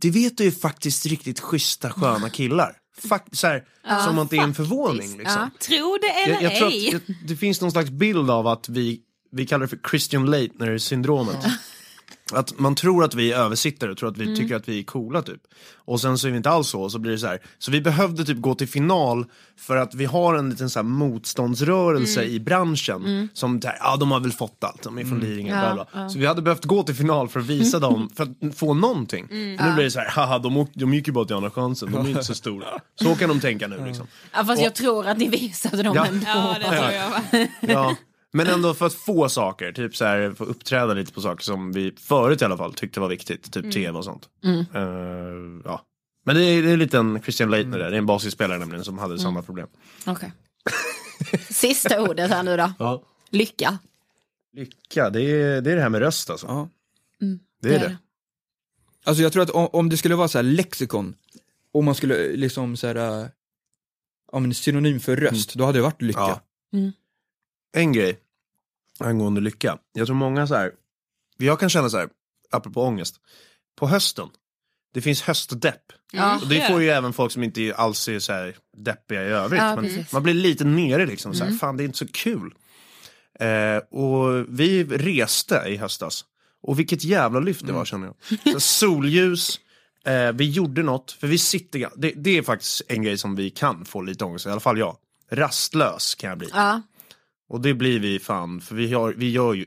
det 0.00 0.10
vet 0.10 0.38
du 0.38 0.44
ju 0.44 0.50
faktiskt 0.52 1.06
riktigt 1.06 1.40
schyssta 1.40 1.90
sköna 1.90 2.30
killar. 2.30 2.76
Fak- 3.02 3.28
så 3.36 3.46
här, 3.46 3.64
Ja, 3.84 4.04
som 4.04 4.18
att 4.18 4.30
det 4.30 4.36
är 4.36 4.42
en 4.42 4.54
förvåning 4.54 5.18
liksom. 5.18 5.22
Ja. 5.40 5.50
Tro 5.60 5.98
det 6.02 6.08
eller 6.08 6.34
Jag, 6.34 6.42
jag 6.52 6.56
tror 6.58 6.68
ej. 6.70 6.94
att 6.94 7.06
det, 7.06 7.14
det 7.26 7.36
finns 7.36 7.60
någon 7.60 7.70
slags 7.72 7.90
bild 7.90 8.30
av 8.30 8.46
att 8.46 8.68
vi, 8.68 9.00
vi 9.32 9.46
kallar 9.46 9.60
det 9.66 9.68
för 9.68 9.80
Christian 9.90 10.30
Leitner-syndromet. 10.30 11.46
Att 12.32 12.58
man 12.58 12.74
tror 12.74 13.04
att 13.04 13.14
vi 13.14 13.32
är 13.32 13.36
översittare 13.38 13.90
och 13.90 13.96
tror 13.98 14.08
att 14.10 14.16
vi 14.16 14.24
Mm. 14.24 14.36
tycker 14.36 14.56
att 14.56 14.68
vi 14.68 14.78
är 14.78 14.82
coola 14.82 15.22
typ. 15.22 15.40
Och 15.84 16.00
sen 16.00 16.18
så 16.18 16.26
är 16.26 16.30
vi 16.30 16.36
inte 16.36 16.50
alls 16.50 16.68
så, 16.68 16.82
och 16.82 16.92
så 16.92 16.98
blir 16.98 17.12
det 17.12 17.18
så 17.18 17.26
här. 17.26 17.38
Så 17.58 17.70
vi 17.70 17.80
behövde 17.80 18.24
typ 18.24 18.38
gå 18.40 18.54
till 18.54 18.68
final 18.68 19.24
för 19.58 19.76
att 19.76 19.94
vi 19.94 20.04
har 20.04 20.34
en 20.34 20.50
liten 20.50 20.70
så 20.70 20.78
här 20.78 20.84
motståndsrörelse 20.84 22.20
Mm. 22.22 22.34
i 22.34 22.40
branschen. 22.40 23.04
Mm. 23.04 23.28
Som, 23.34 23.60
ja 23.62 23.96
de 23.96 24.10
har 24.10 24.20
väl 24.20 24.32
fått 24.32 24.64
allt, 24.64 24.82
de 24.82 24.98
är 24.98 25.04
från 25.04 25.20
Lidingö, 25.20 25.54
Ja, 25.54 25.74
bla, 25.74 25.74
bla. 25.92 26.02
ja. 26.02 26.08
Så 26.08 26.18
vi 26.18 26.26
hade 26.26 26.42
behövt 26.42 26.64
gå 26.64 26.82
till 26.82 26.94
final 26.94 27.28
för 27.28 27.40
att 27.40 27.46
visa 27.46 27.78
dem, 27.78 28.10
för 28.14 28.22
att 28.22 28.54
få 28.58 28.74
någonting. 28.74 29.26
Mm. 29.30 29.58
För 29.58 29.64
nu 29.64 29.70
Ja. 29.70 29.74
blir 29.74 29.84
det 29.84 29.90
så 29.90 29.98
här, 30.00 30.08
haha 30.10 30.38
de, 30.38 30.56
åk, 30.56 30.70
de 30.74 30.94
gick 30.94 31.06
ju 31.06 31.12
bara 31.12 31.24
till 31.24 31.36
andra 31.36 31.50
chansen, 31.50 31.92
de 31.92 32.04
är 32.06 32.08
inte 32.10 32.24
så 32.24 32.34
stora. 32.34 32.66
Så 33.00 33.14
kan 33.14 33.28
de 33.28 33.40
tänka 33.40 33.68
nu 33.68 33.84
liksom. 33.86 34.06
Ja, 34.32 34.44
fast 34.44 34.60
Och- 34.60 34.66
jag 34.66 34.74
tror 34.74 35.06
att 35.06 35.18
ni 35.18 35.28
visade 35.28 35.82
dem 35.82 35.96
Ja. 35.96 36.06
ändå. 36.06 36.26
Ja, 36.26 36.56
det 36.60 36.64
tror 36.78 36.90
jag. 36.90 37.48
Ja, 37.60 37.96
men 38.32 38.46
ändå 38.46 38.74
för 38.74 38.86
att 38.86 38.94
få 38.94 39.28
saker, 39.28 39.72
typ 39.72 39.96
så 39.96 40.04
här, 40.04 40.34
få 40.34 40.44
uppträda 40.44 40.94
lite 40.94 41.12
på 41.12 41.20
saker 41.20 41.44
som 41.44 41.72
vi 41.72 41.92
förut 41.98 42.42
i 42.42 42.44
alla 42.44 42.56
fall 42.56 42.74
tyckte 42.74 43.00
var 43.00 43.08
viktigt, 43.08 43.52
typ 43.52 43.56
Mm. 43.64 43.72
tv 43.72 43.98
och 43.98 44.04
sånt. 44.04 44.28
Mm. 44.44 44.60
Eh, 44.74 45.62
ja. 45.64 45.86
Men 46.24 46.36
det 46.36 46.42
är, 46.44 46.62
det 46.62 46.70
är 46.70 46.76
lite 46.76 46.98
en 46.98 47.22
Christian 47.22 47.50
Leitner 47.50 47.78
där, 47.78 47.90
det 47.90 47.96
är 47.96 47.98
en 47.98 48.06
basisspelare 48.06 48.58
nämligen 48.58 48.84
som 48.84 48.98
hade 48.98 49.18
samma 49.18 49.42
problem. 49.42 49.68
Okej. 50.06 50.32
Sista 51.50 52.02
ordet 52.02 52.30
här 52.30 52.42
nu 52.42 52.56
då. 52.56 52.72
Ja. 52.78 53.02
Lycka. 53.30 53.78
Lycka, 54.52 55.10
det 55.10 55.20
är, 55.22 55.60
det 55.60 55.72
är 55.72 55.76
det 55.76 55.82
här 55.82 55.88
med 55.88 56.00
röst 56.00 56.30
alltså. 56.30 56.46
Ja. 56.46 56.68
Mm. 57.22 57.38
Det 57.62 57.74
är 57.74 57.78
det. 57.78 57.96
Alltså 59.04 59.22
jag 59.22 59.32
tror 59.32 59.42
att 59.42 59.50
om, 59.50 59.66
om 59.72 59.88
det 59.88 59.96
skulle 59.96 60.14
vara 60.14 60.28
så 60.28 60.38
här 60.38 60.42
lexikon, 60.42 61.14
om 61.72 61.84
man 61.84 61.94
skulle 61.94 62.26
eh, 62.26 62.36
liksom 62.36 62.76
så 62.76 62.86
här, 62.86 62.94
äh, 63.22 63.26
ja 64.32 64.38
men 64.38 64.54
synonym 64.54 65.00
för 65.00 65.16
röst, 65.16 65.54
då 65.54 65.64
hade 65.64 65.78
det 65.78 65.82
varit 65.82 66.02
lycka. 66.02 66.20
Ja. 66.20 66.40
Mm. 66.72 66.92
En 67.72 67.92
grej 67.92 68.18
angående 69.04 69.40
lycka. 69.40 69.78
Jag 69.92 70.06
tror 70.06 70.16
många 70.16 70.46
så 70.46 70.54
här, 70.54 70.72
jag 71.38 71.60
kan 71.60 71.70
känna 71.70 71.90
så 71.90 71.98
här, 71.98 72.08
apropå 72.50 72.82
ångest, 72.82 73.16
på 73.78 73.86
hösten, 73.88 74.28
det 74.94 75.00
finns 75.00 75.22
höstdepp. 75.22 75.92
Ja, 76.12 76.38
och 76.42 76.48
det 76.48 76.66
får 76.68 76.82
ju 76.82 76.88
även 76.90 77.12
folk 77.12 77.32
som 77.32 77.42
inte 77.42 77.74
alls 77.76 78.08
är 78.08 78.18
så 78.18 78.32
här 78.32 78.56
deppiga 78.76 79.22
i 79.22 79.28
övrigt. 79.28 79.62
Ja, 79.62 79.76
men 79.76 80.04
man 80.12 80.22
blir 80.22 80.34
lite 80.34 80.64
nere 80.64 81.06
liksom, 81.06 81.34
så 81.34 81.40
här, 81.44 81.46
Mm. 81.48 81.58
fan 81.58 81.76
det 81.76 81.82
är 81.82 81.84
inte 81.84 81.98
så 81.98 82.06
kul. 82.08 82.54
Eh, 83.40 83.76
och 83.76 84.44
vi 84.48 84.84
reste 84.84 85.62
i 85.68 85.76
höstas. 85.76 86.24
Och 86.62 86.78
vilket 86.78 87.04
jävla 87.04 87.40
lyft 87.40 87.66
det 87.66 87.72
var 87.72 87.84
känner 87.84 88.06
jag. 88.06 88.52
Så 88.52 88.60
solljus, 88.60 89.60
eh, 90.04 90.32
vi 90.32 90.50
gjorde 90.50 90.82
något, 90.82 91.12
för 91.12 91.26
vi 91.26 91.38
sitter, 91.38 91.88
det, 91.96 92.12
det 92.16 92.38
är 92.38 92.42
faktiskt 92.42 92.82
en 92.88 93.02
grej 93.02 93.18
som 93.18 93.36
vi 93.36 93.50
kan 93.50 93.84
få 93.84 94.02
lite 94.02 94.24
ångest, 94.24 94.46
i 94.46 94.50
alla 94.50 94.60
fall 94.60 94.78
jag. 94.78 94.96
Rastlös 95.30 96.14
kan 96.14 96.28
jag 96.30 96.38
bli. 96.38 96.48
Ja. 96.52 96.82
Och 97.52 97.60
det 97.60 97.74
blir 97.74 98.00
vi 98.00 98.18
fan, 98.18 98.60
för 98.60 98.74
vi, 98.74 98.92
har, 98.92 99.12
vi 99.16 99.30
gör 99.30 99.54
ju 99.54 99.66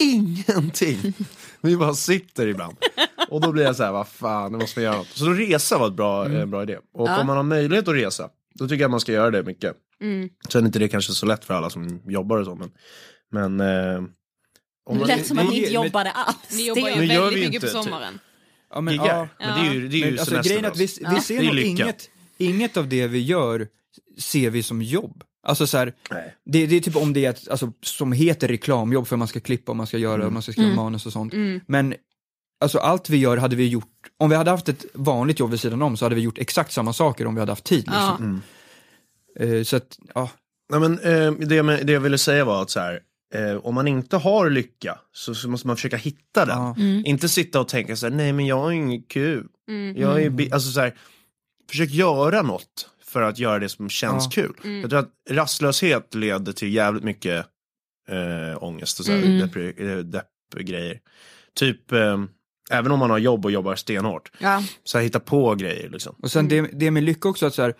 ingenting. 0.00 1.12
vi 1.62 1.76
bara 1.76 1.94
sitter 1.94 2.46
ibland. 2.46 2.76
Och 3.28 3.40
då 3.40 3.52
blir 3.52 3.64
jag 3.64 3.76
så 3.76 3.82
här, 3.82 3.92
vad 3.92 4.08
fan, 4.08 4.52
nu 4.52 4.58
måste 4.58 4.80
vi 4.80 4.84
göra 4.86 4.96
något. 4.96 5.06
Så 5.08 5.24
då 5.24 5.30
resa 5.32 5.78
var 5.78 5.86
ett 5.88 5.94
bra, 5.94 6.26
en 6.26 6.50
bra 6.50 6.62
idé. 6.62 6.78
Och 6.94 7.08
Ja. 7.08 7.20
om 7.20 7.26
man 7.26 7.36
har 7.36 7.44
möjlighet 7.44 7.88
att 7.88 7.94
resa, 7.94 8.28
då 8.54 8.68
tycker 8.68 8.80
jag 8.80 8.88
att 8.88 8.90
man 8.90 9.00
ska 9.00 9.12
göra 9.12 9.30
det 9.30 9.42
mycket. 9.42 9.76
Mm. 10.00 10.28
Sen 10.48 10.62
är 10.62 10.66
inte 10.66 10.78
det 10.78 10.88
kanske 10.88 11.12
så 11.12 11.26
lätt 11.26 11.44
för 11.44 11.54
alla 11.54 11.70
som 11.70 12.00
jobbar 12.06 12.36
och 12.38 12.44
så, 12.46 12.54
men... 12.54 12.70
men 13.32 13.60
eh, 13.60 13.96
om 13.96 14.08
Det 14.94 14.94
man- 14.98 15.08
lät 15.08 15.26
som 15.26 15.38
att 15.38 15.48
ni 15.50 15.58
inte 15.58 15.72
jobbade 15.72 16.10
alls. 16.10 16.36
Ni 16.52 16.66
jobbar 16.68 16.88
ju 16.88 16.94
väldigt 17.06 17.32
vi 17.32 17.46
mycket 17.46 17.60
på 17.60 17.66
inte, 17.66 17.76
typ. 17.76 17.84
sommaren. 17.84 18.18
Ja, 18.74 18.80
men, 18.80 18.94
ja. 18.94 19.28
Men 19.38 19.64
det 19.64 19.70
är 19.70 19.74
ju, 19.74 19.88
det 19.88 19.96
är 19.96 19.98
ju 19.98 20.04
Men, 20.04 20.12
alltså, 20.12 20.30
semester 20.30 20.50
grejen 20.50 20.64
är 20.64 20.68
att 20.70 20.76
vi, 20.78 20.86
vi 20.86 21.02
Ja. 21.02 21.20
ser 21.20 21.42
nog 21.42 21.58
inget, 21.58 22.10
inget 22.38 22.76
av 22.76 22.88
det 22.88 23.06
vi 23.06 23.18
gör 23.20 23.68
ser 24.18 24.50
vi 24.50 24.62
som 24.62 24.82
jobb. 24.82 25.24
Alltså 25.42 25.66
så 25.66 25.78
här, 25.78 25.92
det, 26.44 26.66
det 26.66 26.76
är 26.76 26.80
typ 26.80 26.96
om 26.96 27.12
det 27.12 27.24
är 27.24 27.30
ett, 27.30 27.48
alltså, 27.48 27.72
som 27.82 28.12
heter 28.12 28.48
reklamjobb 28.48 29.06
för 29.06 29.16
man 29.16 29.28
ska 29.28 29.40
klippa 29.40 29.72
och 29.72 29.76
man 29.76 29.86
ska 29.86 29.98
göra, 29.98 30.22
Mm. 30.22 30.32
man 30.34 30.42
ska 30.42 30.52
skriva 30.52 30.66
Mm. 30.72 30.76
manus 30.84 31.06
och 31.06 31.12
sånt. 31.12 31.32
Mm. 31.32 31.60
Men 31.66 31.94
alltså 32.60 32.78
allt 32.78 33.10
vi 33.10 33.16
gör 33.16 33.36
hade 33.36 33.56
vi 33.56 33.68
gjort, 33.68 33.88
om 34.18 34.30
vi 34.30 34.36
hade 34.36 34.50
haft 34.50 34.68
ett 34.68 34.84
vanligt 34.94 35.40
jobb 35.40 35.50
vid 35.50 35.60
sidan 35.60 35.82
om 35.82 35.96
så 35.96 36.04
hade 36.04 36.14
vi 36.14 36.20
gjort 36.20 36.38
exakt 36.38 36.72
samma 36.72 36.92
saker 36.92 37.26
om 37.26 37.34
vi 37.34 37.40
hade 37.40 37.52
haft 37.52 37.64
tid. 37.64 37.78
Liksom. 37.78 37.94
Ja. 37.94 38.16
Mm. 38.20 38.40
Eh, 39.58 39.64
så 39.64 39.76
att, 39.76 39.98
ja. 40.14 40.30
Nej, 40.70 40.80
men, 40.80 40.98
eh, 40.98 41.32
det, 41.32 41.54
jag- 41.54 41.86
det 41.86 41.92
jag 41.92 42.00
ville 42.00 42.18
säga 42.18 42.44
var 42.44 42.62
att 42.62 42.70
så 42.70 42.80
här, 42.80 43.00
eh, 43.34 43.56
om 43.56 43.74
man 43.74 43.88
inte 43.88 44.16
har 44.16 44.50
lycka 44.50 44.98
så, 45.12 45.34
så 45.34 45.48
måste 45.48 45.66
man 45.66 45.76
försöka 45.76 45.96
hitta 45.96 46.46
den. 46.46 46.58
Ja. 46.58 46.74
Mm. 46.78 47.02
Inte 47.06 47.28
sitta 47.28 47.60
och 47.60 47.68
tänka 47.68 47.96
så 47.96 48.06
här, 48.06 48.14
nej 48.14 48.32
men 48.32 48.46
jag 48.46 48.56
har 48.58 48.70
inget 48.72 49.08
kul. 49.08 49.46
Mm. 49.68 49.96
Jag 50.00 50.22
är 50.22 50.30
bi-" 50.30 50.50
alltså, 50.52 50.70
så 50.70 50.80
här, 50.80 50.94
försök 51.70 51.90
göra 51.90 52.42
något 52.42 52.88
för 53.12 53.22
att 53.22 53.38
göra 53.38 53.58
det 53.58 53.68
som 53.68 53.88
känns 53.88 54.24
Ja. 54.24 54.30
kul. 54.42 54.54
Mm. 54.64 54.80
Jag 54.80 54.90
tror 54.90 55.00
att 55.00 55.10
rastlöshet 55.30 56.14
leder 56.14 56.52
till 56.52 56.74
jävligt 56.74 57.04
mycket 57.04 57.46
eh, 58.08 58.62
ångest 58.64 59.00
och 59.00 59.06
så 59.06 59.12
här, 59.12 59.18
Mm. 59.22 59.38
depp, 59.38 59.56
eh, 59.80 59.96
deppgrejer. 59.96 61.00
Typ, 61.54 61.92
eh, 61.92 62.22
även 62.70 62.92
om 62.92 62.98
man 62.98 63.10
har 63.10 63.18
jobb 63.18 63.44
och 63.44 63.50
jobbar 63.52 63.74
stenhårt, 63.76 64.30
Ja. 64.38 64.62
så 64.84 64.98
här, 64.98 65.04
hitta 65.04 65.20
på 65.20 65.54
grejer 65.54 65.88
liksom. 65.90 66.14
Och 66.22 66.30
sen 66.30 66.48
det, 66.48 66.60
det 66.72 66.90
med 66.90 67.02
lycka 67.02 67.28
också 67.28 67.46
att 67.46 67.54
så 67.54 67.62
här, 67.62 67.74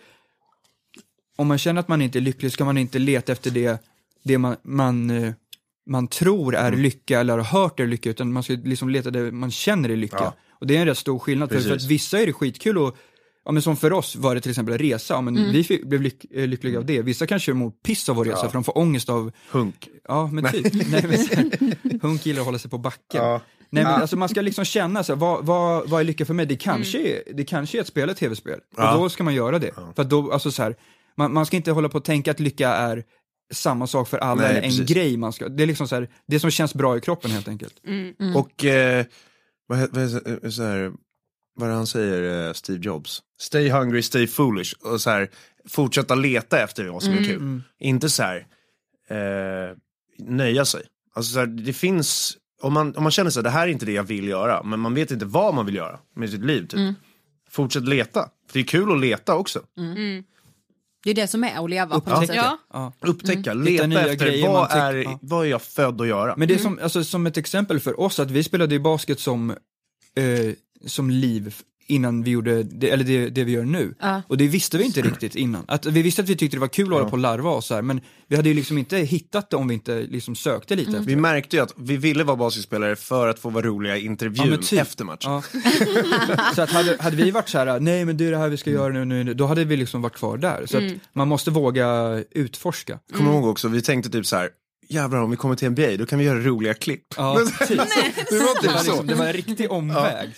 om 1.35 1.47
man 1.47 1.57
känner 1.57 1.79
att 1.79 1.87
man 1.87 2.01
inte 2.01 2.19
är 2.19 2.21
lycklig 2.21 2.51
ska 2.51 2.65
man 2.65 2.77
inte 2.77 2.99
leta 2.99 3.31
efter 3.31 3.51
det, 3.51 3.83
det 4.23 4.37
man, 4.37 4.55
man, 4.63 5.11
man 5.89 6.07
tror 6.07 6.55
är 6.55 6.67
Mm. 6.67 6.79
lycka 6.79 7.19
eller 7.19 7.37
har 7.37 7.61
hört 7.61 7.79
är 7.79 7.87
lycka, 7.87 8.09
utan 8.09 8.33
man 8.33 8.43
ska 8.43 8.53
liksom 8.53 8.89
leta 8.89 9.11
det 9.11 9.31
man 9.31 9.51
känner 9.51 9.89
är 9.89 9.95
lycka. 9.95 10.17
Ja. 10.19 10.35
Och 10.59 10.67
det 10.67 10.75
är 10.77 10.79
en 10.81 10.85
rätt 10.87 10.97
stor 10.97 11.19
skillnad, 11.19 11.49
för, 11.49 11.59
för 11.59 11.67
att 11.69 11.73
Precis. 11.73 11.89
vissa 11.89 12.19
är 12.21 12.25
det 12.25 12.33
skitkul 12.33 12.77
och 12.77 12.97
Ja 13.45 13.51
men 13.51 13.61
som 13.61 13.77
för 13.77 13.93
oss 13.93 14.15
var 14.15 14.35
det 14.35 14.41
till 14.41 14.51
exempel 14.51 14.77
resa, 14.77 15.13
ja, 15.13 15.21
men 15.21 15.37
Mm. 15.37 15.51
vi 15.51 15.63
fick, 15.63 15.85
blev 15.85 16.01
lyck, 16.01 16.25
eh, 16.31 16.47
lyckliga 16.47 16.77
av 16.79 16.85
det. 16.85 17.01
Vissa 17.01 17.27
kanske 17.27 17.53
mår 17.53 17.71
piss 17.71 18.09
av 18.09 18.19
att 18.19 18.27
resa 18.27 18.39
Ja. 18.43 18.47
för 18.49 18.53
de 18.53 18.63
får 18.63 18.77
ångest 18.77 19.09
av, 19.09 19.31
Hunk. 19.51 19.89
ja 20.07 20.27
men 20.27 20.51
typ. 20.51 20.73
Nej, 20.73 21.05
men, 21.07 21.17
så 21.17 21.35
här, 21.35 21.99
hunk 22.01 22.25
gillar 22.25 22.39
att 22.39 22.45
hålla 22.45 22.59
sig 22.59 22.71
på 22.71 22.77
backen. 22.77 23.21
Ja. 23.23 23.41
Nej 23.69 23.83
men 23.83 23.93
Ja. 23.93 23.99
alltså 23.99 24.15
man 24.17 24.29
ska 24.29 24.41
liksom 24.41 24.65
känna 24.65 25.03
så 25.03 25.13
här, 25.13 25.19
vad, 25.19 25.45
vad, 25.45 25.89
vad 25.89 25.99
är 26.01 26.03
lycka 26.05 26.25
för 26.25 26.33
mig? 26.33 26.45
Det 26.45 26.55
kanske, 26.55 26.97
är, 26.99 27.33
det 27.33 27.43
kanske 27.43 27.77
är 27.77 27.81
att 27.81 27.87
spela 27.87 28.11
ett 28.11 28.17
tv-spel. 28.17 28.59
Ja. 28.77 28.95
Och 28.95 29.01
då 29.01 29.09
ska 29.09 29.23
man 29.23 29.33
göra 29.35 29.59
det. 29.59 29.71
För 29.95 30.01
att 30.01 30.09
då, 30.09 30.31
alltså 30.31 30.51
så 30.51 30.63
här, 30.63 30.75
man, 31.17 31.33
man 31.33 31.45
ska 31.45 31.57
inte 31.57 31.71
hålla 31.71 31.89
på 31.89 31.97
och 31.97 32.03
tänka 32.03 32.31
att 32.31 32.39
lycka 32.39 32.69
är 32.69 33.03
samma 33.53 33.87
sak 33.87 34.07
för 34.07 34.17
alla, 34.17 34.41
Nej, 34.41 34.49
eller 34.51 34.61
en 34.61 34.69
precis. 34.69 34.89
grej 34.89 35.17
man 35.17 35.33
ska, 35.33 35.49
det 35.49 35.63
är 35.63 35.67
liksom 35.67 35.87
så 35.87 35.95
här, 35.95 36.09
det 36.27 36.39
som 36.39 36.51
känns 36.51 36.73
bra 36.73 36.97
i 36.97 37.01
kroppen 37.01 37.31
helt 37.31 37.47
enkelt. 37.47 37.75
Mm. 37.87 38.13
Mm. 38.19 38.35
Och 38.35 38.65
eh, 38.65 39.05
vad, 39.67 39.79
vad, 39.91 40.03
är 40.03 40.39
det- 40.41 40.51
så 40.51 40.63
här, 40.63 40.91
vad 41.55 41.67
är 41.67 41.71
det 41.71 41.77
han 41.77 41.87
säger, 41.87 42.47
eh, 42.47 42.53
Steve 42.53 42.79
Jobs? 42.83 43.21
Stay 43.39 43.69
hungry, 43.69 44.01
stay 44.01 44.27
foolish. 44.27 44.73
Och 44.81 45.01
så 45.01 45.09
här, 45.09 45.29
fortsätta 45.69 46.15
leta 46.15 46.59
efter 46.63 46.85
vad 46.85 47.03
som 47.03 47.13
är 47.13 47.17
Mm. 47.17 47.29
kul. 47.29 47.35
Mm. 47.37 47.63
Inte 47.79 48.09
så 48.09 48.23
här, 48.23 48.47
eh, 49.09 49.75
nöja 50.19 50.65
sig. 50.65 50.81
Alltså 51.15 51.33
så 51.33 51.39
här, 51.39 51.47
det 51.47 51.73
finns, 51.73 52.37
om 52.61 52.73
man, 52.73 52.95
om 52.95 53.03
man 53.03 53.11
känner 53.11 53.29
så 53.29 53.39
här, 53.39 53.43
det 53.43 53.49
här 53.49 53.67
är 53.67 53.71
inte 53.71 53.85
det 53.85 53.91
jag 53.91 54.03
vill 54.03 54.27
göra, 54.27 54.63
men 54.63 54.79
man 54.79 54.93
vet 54.93 55.11
inte 55.11 55.25
vad 55.25 55.53
man 55.53 55.65
vill 55.65 55.75
göra 55.75 55.99
med 56.15 56.29
sitt 56.29 56.45
liv. 56.45 56.61
Typ. 56.67 56.79
Mm. 56.79 56.93
Fortsätt 57.49 57.83
leta. 57.87 58.21
För 58.47 58.53
det 58.53 58.59
är 58.59 58.63
kul 58.63 58.91
att 58.91 58.99
leta 58.99 59.35
också. 59.35 59.61
Mm. 59.77 60.23
Det 61.03 61.09
är 61.09 61.13
det 61.15 61.27
som 61.27 61.43
är 61.43 61.63
att 61.63 61.69
leva 61.69 61.99
på 61.99 62.09
något 62.09 62.27
sätt. 62.27 62.35
Ja. 62.35 62.57
Ja. 62.73 62.93
Upptäcka, 63.01 63.51
Mm. 63.51 63.63
Leta 63.63 63.87
nya 63.87 64.07
efter 64.07 64.47
vad, 64.47 64.71
är, 64.71 64.93
ja. 64.93 65.19
vad 65.21 65.45
är 65.45 65.49
jag 65.49 65.61
född 65.61 66.01
att 66.01 66.07
göra. 66.07 66.33
Men 66.37 66.47
det 66.47 66.53
är 66.53 66.57
som, 66.57 66.79
alltså, 66.83 67.03
som 67.03 67.25
ett 67.27 67.37
exempel 67.37 67.79
för 67.79 67.99
oss, 67.99 68.19
att 68.19 68.31
vi 68.31 68.43
spelade 68.43 68.75
ju 68.75 68.79
basket 68.79 69.19
som, 69.19 69.49
eh, 70.15 70.53
som 70.85 71.09
liv 71.09 71.55
innan 71.87 72.23
vi 72.23 72.31
gjorde, 72.31 72.63
det, 72.63 72.89
eller 72.89 73.03
det, 73.03 73.29
det 73.29 73.43
vi 73.43 73.51
gör 73.51 73.63
nu. 73.63 73.95
Ja. 73.99 74.21
Och 74.27 74.37
det 74.37 74.47
visste 74.47 74.77
vi 74.77 74.83
inte 74.83 75.01
riktigt 75.01 75.35
innan. 75.35 75.63
Att, 75.67 75.85
vi 75.85 76.01
visste 76.01 76.21
att 76.21 76.29
vi 76.29 76.35
tyckte 76.35 76.57
det 76.57 76.61
var 76.61 76.67
kul 76.67 76.85
att 76.85 76.91
hålla 76.93 77.05
på 77.05 77.11
och 77.11 77.17
larva 77.17 77.49
oss 77.49 77.69
här, 77.69 77.81
men 77.81 78.01
vi 78.27 78.35
hade 78.35 78.49
ju 78.49 78.55
liksom 78.55 78.77
inte 78.77 78.97
hittat 78.97 79.49
det 79.49 79.55
om 79.55 79.67
vi 79.67 79.73
inte 79.73 79.99
liksom 80.01 80.35
sökte 80.35 80.75
lite 80.75 80.91
efter 80.91 81.03
Vi 81.03 81.15
märkte 81.15 81.55
ju 81.55 81.61
att 81.63 81.73
vi 81.77 81.97
ville 81.97 82.23
vara 82.23 82.37
basketspelare 82.37 82.95
för 82.95 83.27
att 83.27 83.39
få 83.39 83.49
vara 83.49 83.65
roliga 83.65 83.97
i 83.97 83.99
Ja, 83.99 84.05
intervjun 84.11 84.49
men 84.49 84.59
typ. 84.61 84.81
efter 84.81 85.05
matchen. 85.05 85.31
Ja. 85.31 85.43
så 86.55 86.61
att 86.61 86.71
hade, 86.71 86.97
hade 86.99 87.15
vi 87.15 87.31
varit 87.31 87.49
så 87.49 87.57
här, 87.57 87.79
nej 87.79 88.05
men 88.05 88.17
det 88.17 88.25
är 88.27 88.31
det 88.31 88.37
här 88.37 88.49
vi 88.49 88.57
ska 88.57 88.69
göra 88.69 88.93
nu, 88.93 89.05
nu, 89.05 89.23
nu, 89.23 89.33
då 89.33 89.45
hade 89.45 89.63
vi 89.65 89.77
liksom 89.77 90.01
varit 90.01 90.13
kvar 90.15 90.37
där. 90.37 90.65
Så 90.65 90.77
Mm. 90.77 90.91
att 90.95 91.15
man 91.15 91.27
måste 91.27 91.51
våga 91.51 92.19
utforska. 92.31 92.99
Kommer 93.13 93.31
ihåg 93.31 93.45
också, 93.45 93.67
vi 93.67 93.81
tänkte 93.81 94.09
typ 94.11 94.25
så 94.25 94.35
här. 94.35 94.49
Jävlar 94.89 95.19
om 95.21 95.31
vi 95.31 95.37
kommer 95.37 95.55
till 95.55 95.69
NBA 95.69 95.97
då 95.97 96.05
kan 96.05 96.19
vi 96.19 96.25
göra 96.25 96.39
roliga 96.39 96.73
klipp. 96.73 97.03
Ja, 97.17 97.33
det 97.69 97.75
var 97.75 97.77
Det 98.29 98.39
var, 98.39 98.61
typ 98.61 98.71
så. 98.71 98.77
liksom, 98.77 99.07
det 99.07 99.13
var 99.15 99.25
en 99.25 99.33
riktig 99.33 99.71
omväg. 99.71 100.29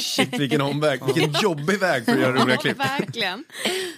Shit 0.00 0.38
vilken 0.40 0.60
omväg, 0.60 1.00
vilken 1.14 1.32
jobbig 1.42 1.78
väg 1.78 2.04
för 2.04 2.12
att 2.12 2.20
göra 2.20 2.32
roliga 2.42 2.56
klipp. 2.56 2.78
Verkligen. 3.00 3.44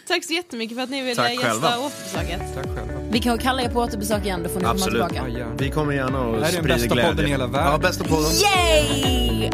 Tack 0.08 0.24
så 0.24 0.32
jättemycket 0.32 0.76
för 0.76 0.82
att 0.84 0.90
ni 0.90 1.02
ville 1.02 1.14
Tack 1.14 1.30
gästa 1.32 1.48
själva. 1.48 1.78
återbesöket. 1.78 2.54
Tack 2.54 2.64
själva. 2.64 2.92
Vi 3.10 3.18
kan 3.20 3.38
kalla 3.38 3.62
er 3.62 3.68
på 3.68 3.80
återbesök 3.80 4.24
igen, 4.24 4.42
då 4.42 4.48
får 4.48 4.56
ni 4.56 4.64
komma 4.64 4.74
Absolut. 4.74 5.08
tillbaka. 5.08 5.46
Vi 5.58 5.70
kommer 5.70 5.92
gärna 5.92 6.20
och 6.20 6.36
Det 6.40 6.44
här 6.44 6.52
är 6.52 6.52
den 6.52 6.62
sprida 6.62 6.74
bästa 6.74 6.94
glädje. 6.94 7.10
podden 7.10 7.26
i 7.26 7.28
hela 7.28 7.46
världen. 7.46 7.72
Ja, 7.72 7.78
bästa 7.78 8.04
podden. 8.04 8.30
Yay! 8.32 9.50